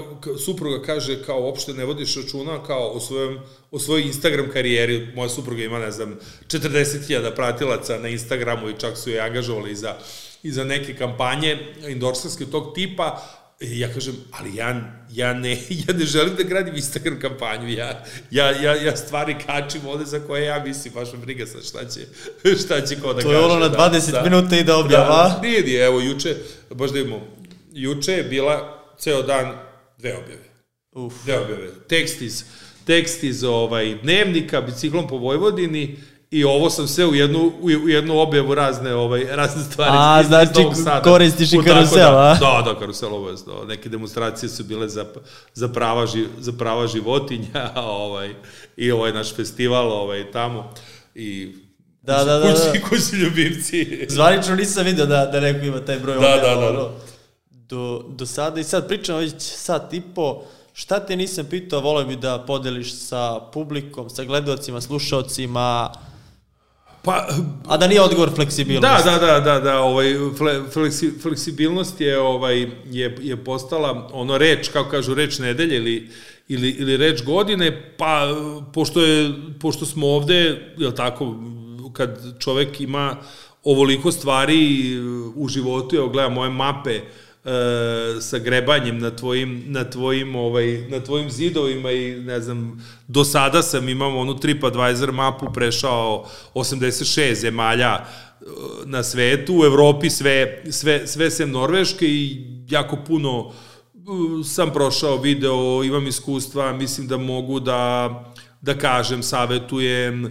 [0.47, 3.39] supruga kaže kao uopšte ne vodiš računa kao o, svojom,
[3.70, 5.09] o svojoj Instagram karijeri.
[5.14, 9.94] Moja supruga ima, ne znam, 40.000 pratilaca na Instagramu i čak su je angažovali za
[10.43, 13.22] i za neke kampanje endorserske tog tipa,
[13.73, 15.53] ja kažem, ali ja, ja, ne,
[15.86, 20.20] ja ne želim da gradim Instagram kampanju, ja, ja, ja, ja stvari kačim ovde za
[20.20, 22.01] koje ja mislim, baš me briga sad šta će,
[22.65, 23.27] šta će ko da kaže.
[23.27, 25.28] To je ono na 20 da, minuta i da objava.
[25.28, 26.36] Da, nije, nije, evo, juče,
[26.70, 27.27] baš da imamo,
[27.73, 29.53] juče je bila ceo dan
[29.99, 30.45] dve objave.
[30.93, 31.15] Uf.
[31.24, 31.70] Dve objave.
[31.89, 32.45] Tekst iz,
[32.85, 35.97] tekst iz ovaj, dnevnika, biciklom po Vojvodini,
[36.35, 39.90] I ovo sam sve u jednu, u jednu objavu razne, ovaj, razne stvari.
[39.94, 42.35] A, iz, znači iz koristiš i karusel, da, a?
[42.35, 43.65] Da, da, karusel obavezno.
[43.69, 45.05] Neke demonstracije su bile za,
[45.55, 48.35] za, prava, ži, za prava životinja, ovaj,
[48.77, 50.70] i ovaj naš festival ovaj, tamo.
[51.15, 51.52] I
[52.02, 52.52] Da, da, da.
[52.52, 52.89] Kući, da.
[52.89, 54.06] kući ljubimci.
[54.09, 56.55] Zvanično nisam vidio da, da neko ima taj broj da, objava.
[56.55, 56.90] Da, da, da.
[57.51, 60.43] Do, do sada i sad pričamo već sat i po.
[60.73, 65.93] Šta te nisam pitao, volio bi da podeliš sa publikom, sa gledalcima, slušalcima,
[67.05, 67.26] Pa,
[67.66, 69.05] A da nije odgovor fleksibilnost.
[69.05, 70.14] Da, da, da, da, da ovaj,
[70.72, 72.60] fleksi, fleksibilnost je, ovaj,
[72.90, 76.10] je, je postala ono reč, kako kažu, reč nedelje ili,
[76.48, 78.28] ili, ili reč godine, pa
[78.72, 81.35] pošto, je, pošto smo ovde, je tako,
[81.93, 83.16] kad čovek ima
[83.64, 84.93] ovoliko stvari
[85.35, 87.02] u životu, evo gledam moje mape, e,
[88.21, 93.62] sa grebanjem na tvojim, na tvojim, ovaj, na tvojim zidovima i ne znam, do sada
[93.62, 98.45] sam imao onu TripAdvisor mapu prešao 86 zemalja e,
[98.85, 103.53] na svetu, u Evropi sve, sve, sve sem Norveške i jako puno
[103.95, 108.11] e, sam prošao video, imam iskustva, mislim da mogu da,
[108.61, 110.31] da kažem, savetujem, e,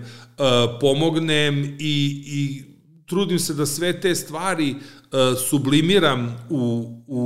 [0.80, 2.64] pomognem i, i
[3.06, 5.03] trudim se da sve te stvari uh,
[5.50, 7.22] sublimiram u, u,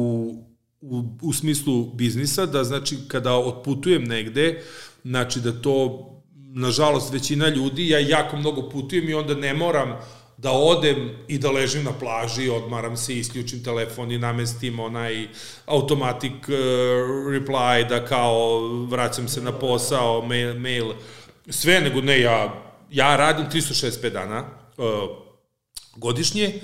[0.82, 4.64] u, u smislu biznisa, da znači kada otputujem negde,
[5.04, 6.04] znači da to,
[6.36, 10.00] nažalost, većina ljudi, ja jako mnogo putujem i onda ne moram
[10.38, 15.28] da odem i da ležim na plaži, odmaram se, isključim telefon i namestim onaj
[15.66, 16.56] automatic uh,
[17.34, 20.94] reply da kao vraćam se na posao, mail, mail
[21.50, 24.46] sve, nego ne, ja, ja radim 365 dana,
[24.78, 24.86] uh,
[25.96, 26.62] godišnje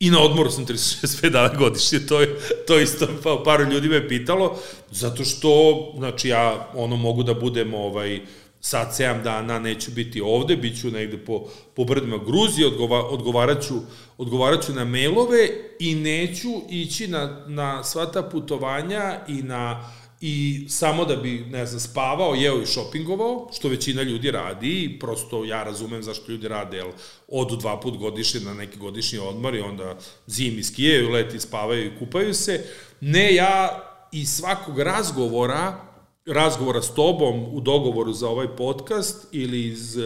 [0.00, 4.08] I na odmoru sam 365 dana godišnje, to je, to isto pa, par ljudi me
[4.08, 4.58] pitalo,
[4.90, 8.20] zato što, znači, ja ono mogu da budem ovaj,
[8.60, 13.74] sad 7 dana neću biti ovde, bit ću negde po, po brdima Gruzije, odgova, odgovaraću,
[14.18, 15.48] odgovaraću na mailove
[15.78, 19.90] i neću ići na, na sva ta putovanja i na
[20.20, 24.98] i samo da bi, ne znam, spavao, jeo i šopingovao, što većina ljudi radi i
[24.98, 26.90] prosto ja razumem zašto ljudi rade, jel
[27.28, 31.98] odu dva put godišnje na neki godišnji odmor i onda zimi skijaju, leti spavaju i
[31.98, 32.64] kupaju se.
[33.00, 33.82] Ne, ja
[34.12, 35.80] iz svakog razgovora,
[36.26, 39.98] razgovora s tobom u dogovoru za ovaj podcast ili iz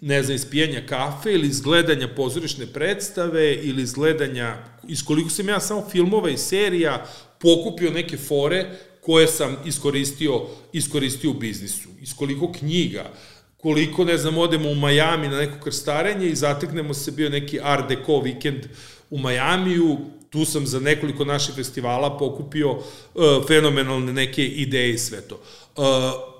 [0.00, 4.56] ne znam, iz pijanja kafe ili iz gledanja pozorišne predstave ili iz gledanja,
[4.88, 7.06] iz koliko sam ja samo filmova i serija
[7.38, 10.40] pokupio neke fore koje sam iskoristio,
[10.72, 11.88] iskoristio u biznisu.
[12.00, 13.10] Iz koliko knjiga,
[13.56, 17.88] koliko, ne znam, odemo u Majami na neko krstarenje i zateknemo se bio neki Art
[17.88, 18.66] Deco vikend
[19.10, 19.98] u Majamiju,
[20.30, 22.82] tu sam za nekoliko naših festivala pokupio uh,
[23.46, 25.34] fenomenalne neke ideje i sve to.
[25.76, 25.84] Uh,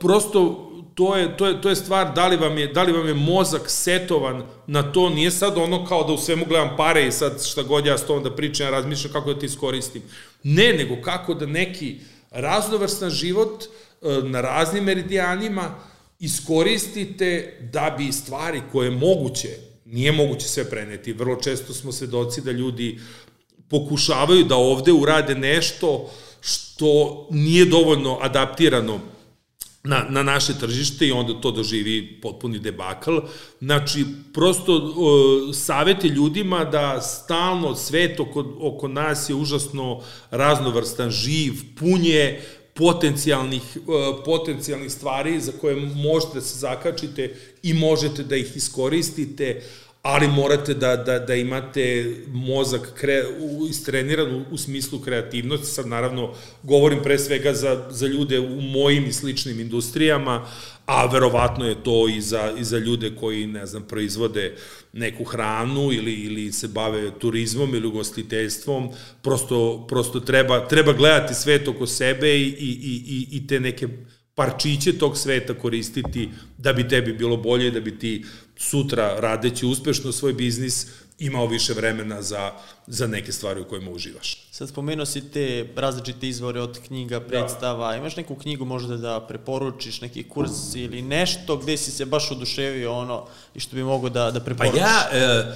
[0.01, 3.09] prosto to je, to, je, to je stvar da li, vam je, da li vam
[3.09, 7.13] je mozak setovan na to, nije sad ono kao da u svemu gledam pare i
[7.13, 10.03] sad šta god ja s tom da pričam, ja razmišljam kako da ti iskoristim.
[10.43, 12.03] Ne, nego kako da neki uh,
[12.33, 13.69] raznovrstan život e,
[14.23, 15.75] na raznim meridijanima
[16.19, 19.49] iskoristite da bi stvari koje je moguće,
[19.85, 23.01] nije moguće sve preneti, vrlo često smo svedoci da ljudi
[23.69, 26.11] pokušavaju da ovde urade nešto
[26.41, 29.01] što nije dovoljno adaptirano
[29.85, 33.19] na, na naše tržište i onda to doživi potpuni debakl.
[33.61, 34.05] Znači,
[34.35, 40.01] prosto uh, savete ljudima da stalno svet oko, oko nas je užasno
[40.31, 42.41] raznovrstan, živ, punje
[42.75, 49.63] potencijalnih, uh, potencijalnih stvari za koje možete da se zakačite i možete da ih iskoristite,
[50.03, 55.67] ali morate da, da, da imate mozak kre, u, istreniran u, u smislu kreativnosti.
[55.67, 60.47] Sad naravno govorim pre svega za, za ljude u mojim i sličnim industrijama,
[60.87, 64.57] a verovatno je to i za, i za ljude koji, ne znam, proizvode
[64.93, 68.89] neku hranu ili, ili se bave turizmom ili ugostiteljstvom,
[69.23, 72.71] prosto, prosto treba, treba gledati svet oko sebe i, i,
[73.07, 73.89] i, i te neke
[74.35, 78.25] parčiće tog sveta koristiti da bi tebi bilo bolje, da bi ti
[78.63, 80.87] sutra radeći uspešno svoj biznis
[81.19, 82.53] imao više vremena za,
[82.87, 84.47] za neke stvari u kojima uživaš.
[84.51, 87.27] Sad spomenuo si te različite izvore od knjiga, da.
[87.27, 87.97] predstava, da.
[87.97, 92.93] imaš neku knjigu možda da preporučiš, neki kurs ili nešto gde si se baš oduševio
[92.93, 94.81] ono i što bi mogo da, da preporučiš?
[94.81, 95.53] Pa ja, e,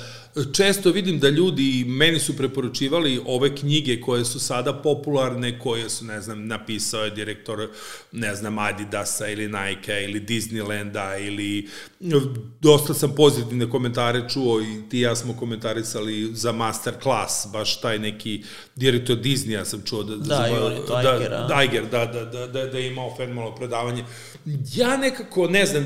[0.52, 6.04] često vidim da ljudi meni su preporučivali ove knjige koje su sada popularne, koje su,
[6.04, 7.68] ne znam, napisao je direktor,
[8.12, 11.68] ne znam, Adidasa ili Nike ili Disneylanda ili
[12.60, 17.98] dosta sam pozitivne komentare čuo i ti ja smo komentarisali za master class, baš taj
[17.98, 18.43] neki
[18.76, 21.02] direktor Disneya sam čuo da, da, za, i on je to
[21.48, 24.05] da, Iger, da, da, da, da, da je imao fenomenalno predavanje.
[24.74, 25.84] Ja nekako, ne znam,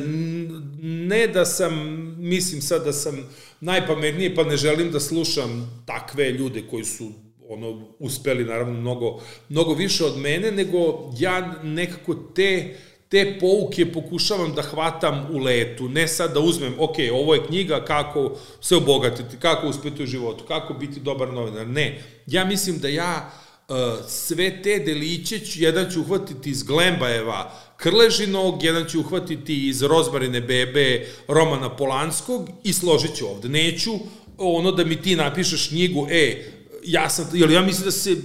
[0.83, 1.75] ne da sam,
[2.19, 3.29] mislim sad da sam
[3.61, 7.13] najpametniji, pa ne želim da slušam takve ljude koji su
[7.49, 12.77] ono uspeli naravno mnogo mnogo više od mene nego ja nekako te
[13.11, 17.85] te pouke pokušavam da hvatam u letu, ne sad da uzmem, ok, ovo je knjiga
[17.85, 22.03] kako se obogatiti, kako uspeti u životu, kako biti dobar novinar, ne.
[22.27, 23.33] Ja mislim da ja
[23.69, 23.77] uh,
[24.09, 30.41] sve te deliće ću, jedan ću uhvatiti iz Glembajeva, Krležinog, jedan ću uhvatiti iz Rozmarine
[30.41, 33.49] bebe Romana Polanskog i složit ću ovde.
[33.49, 33.91] Neću
[34.39, 36.45] ono da mi ti napišeš knjigu, e,
[36.85, 38.17] ja sam, jer ja mislim da se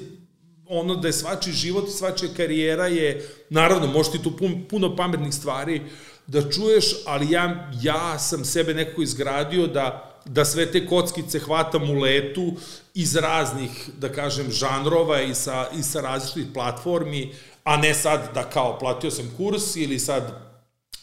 [0.68, 4.32] ono da je svačiji život i svačija karijera je, naravno, možeš ti tu
[4.70, 5.82] puno pametnih stvari
[6.28, 11.90] da čuješ, ali ja, ja sam sebe nekako izgradio da da sve te kockice hvatam
[11.90, 12.54] u letu
[12.94, 17.34] iz raznih, da kažem, žanrova i sa, i sa različitih platformi,
[17.64, 20.46] a ne sad da kao platio sam kurs ili sad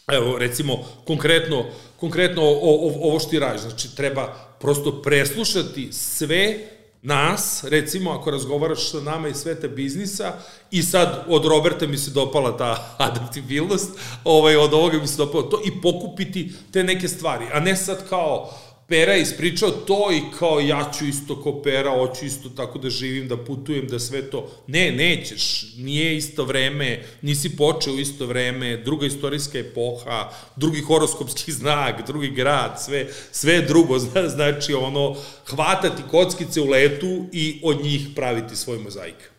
[0.08, 1.64] evo recimo konkretno
[1.96, 3.60] konkretno o, o, ovo što ti radiš.
[3.60, 6.58] Znači treba prosto preslušati sve
[7.02, 10.32] nas, recimo ako razgovaraš sa nama iz sveta biznisa
[10.70, 13.90] i sad od Roberta mi se dopala ta adaptibilnost,
[14.24, 18.08] ovaj, od ovoga mi se dopala to i pokupiti te neke stvari, a ne sad
[18.08, 18.50] kao
[18.88, 23.28] Pera ispričao to i kao ja ću isto ko Pera, hoću isto tako da živim,
[23.28, 24.50] da putujem, da sve to.
[24.66, 32.06] Ne, nećeš, nije isto vreme, nisi počeo isto vreme, druga istorijska epoha, drugi horoskopski znak,
[32.06, 33.98] drugi grad, sve, sve drugo,
[34.36, 39.32] znači ono, hvatati kockice u letu i od njih praviti svoj mozaik.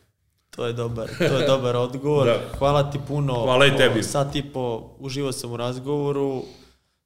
[0.56, 2.26] To je dobar, to je dobar odgovor.
[2.30, 2.58] da.
[2.58, 3.34] Hvala ti puno.
[3.34, 4.04] Hvala i tebi.
[4.04, 6.44] Sat i po uživo sam u razgovoru.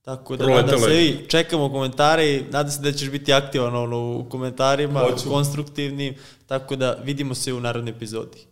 [0.08, 3.76] Tako da Proletelo nadam se i čekamo komentare i nadam se da ćeš biti aktivan
[3.76, 5.30] ono, u komentarima, Hoću.
[5.30, 6.16] konstruktivnim,
[6.46, 8.48] tako da vidimo se u narodnoj epizodi.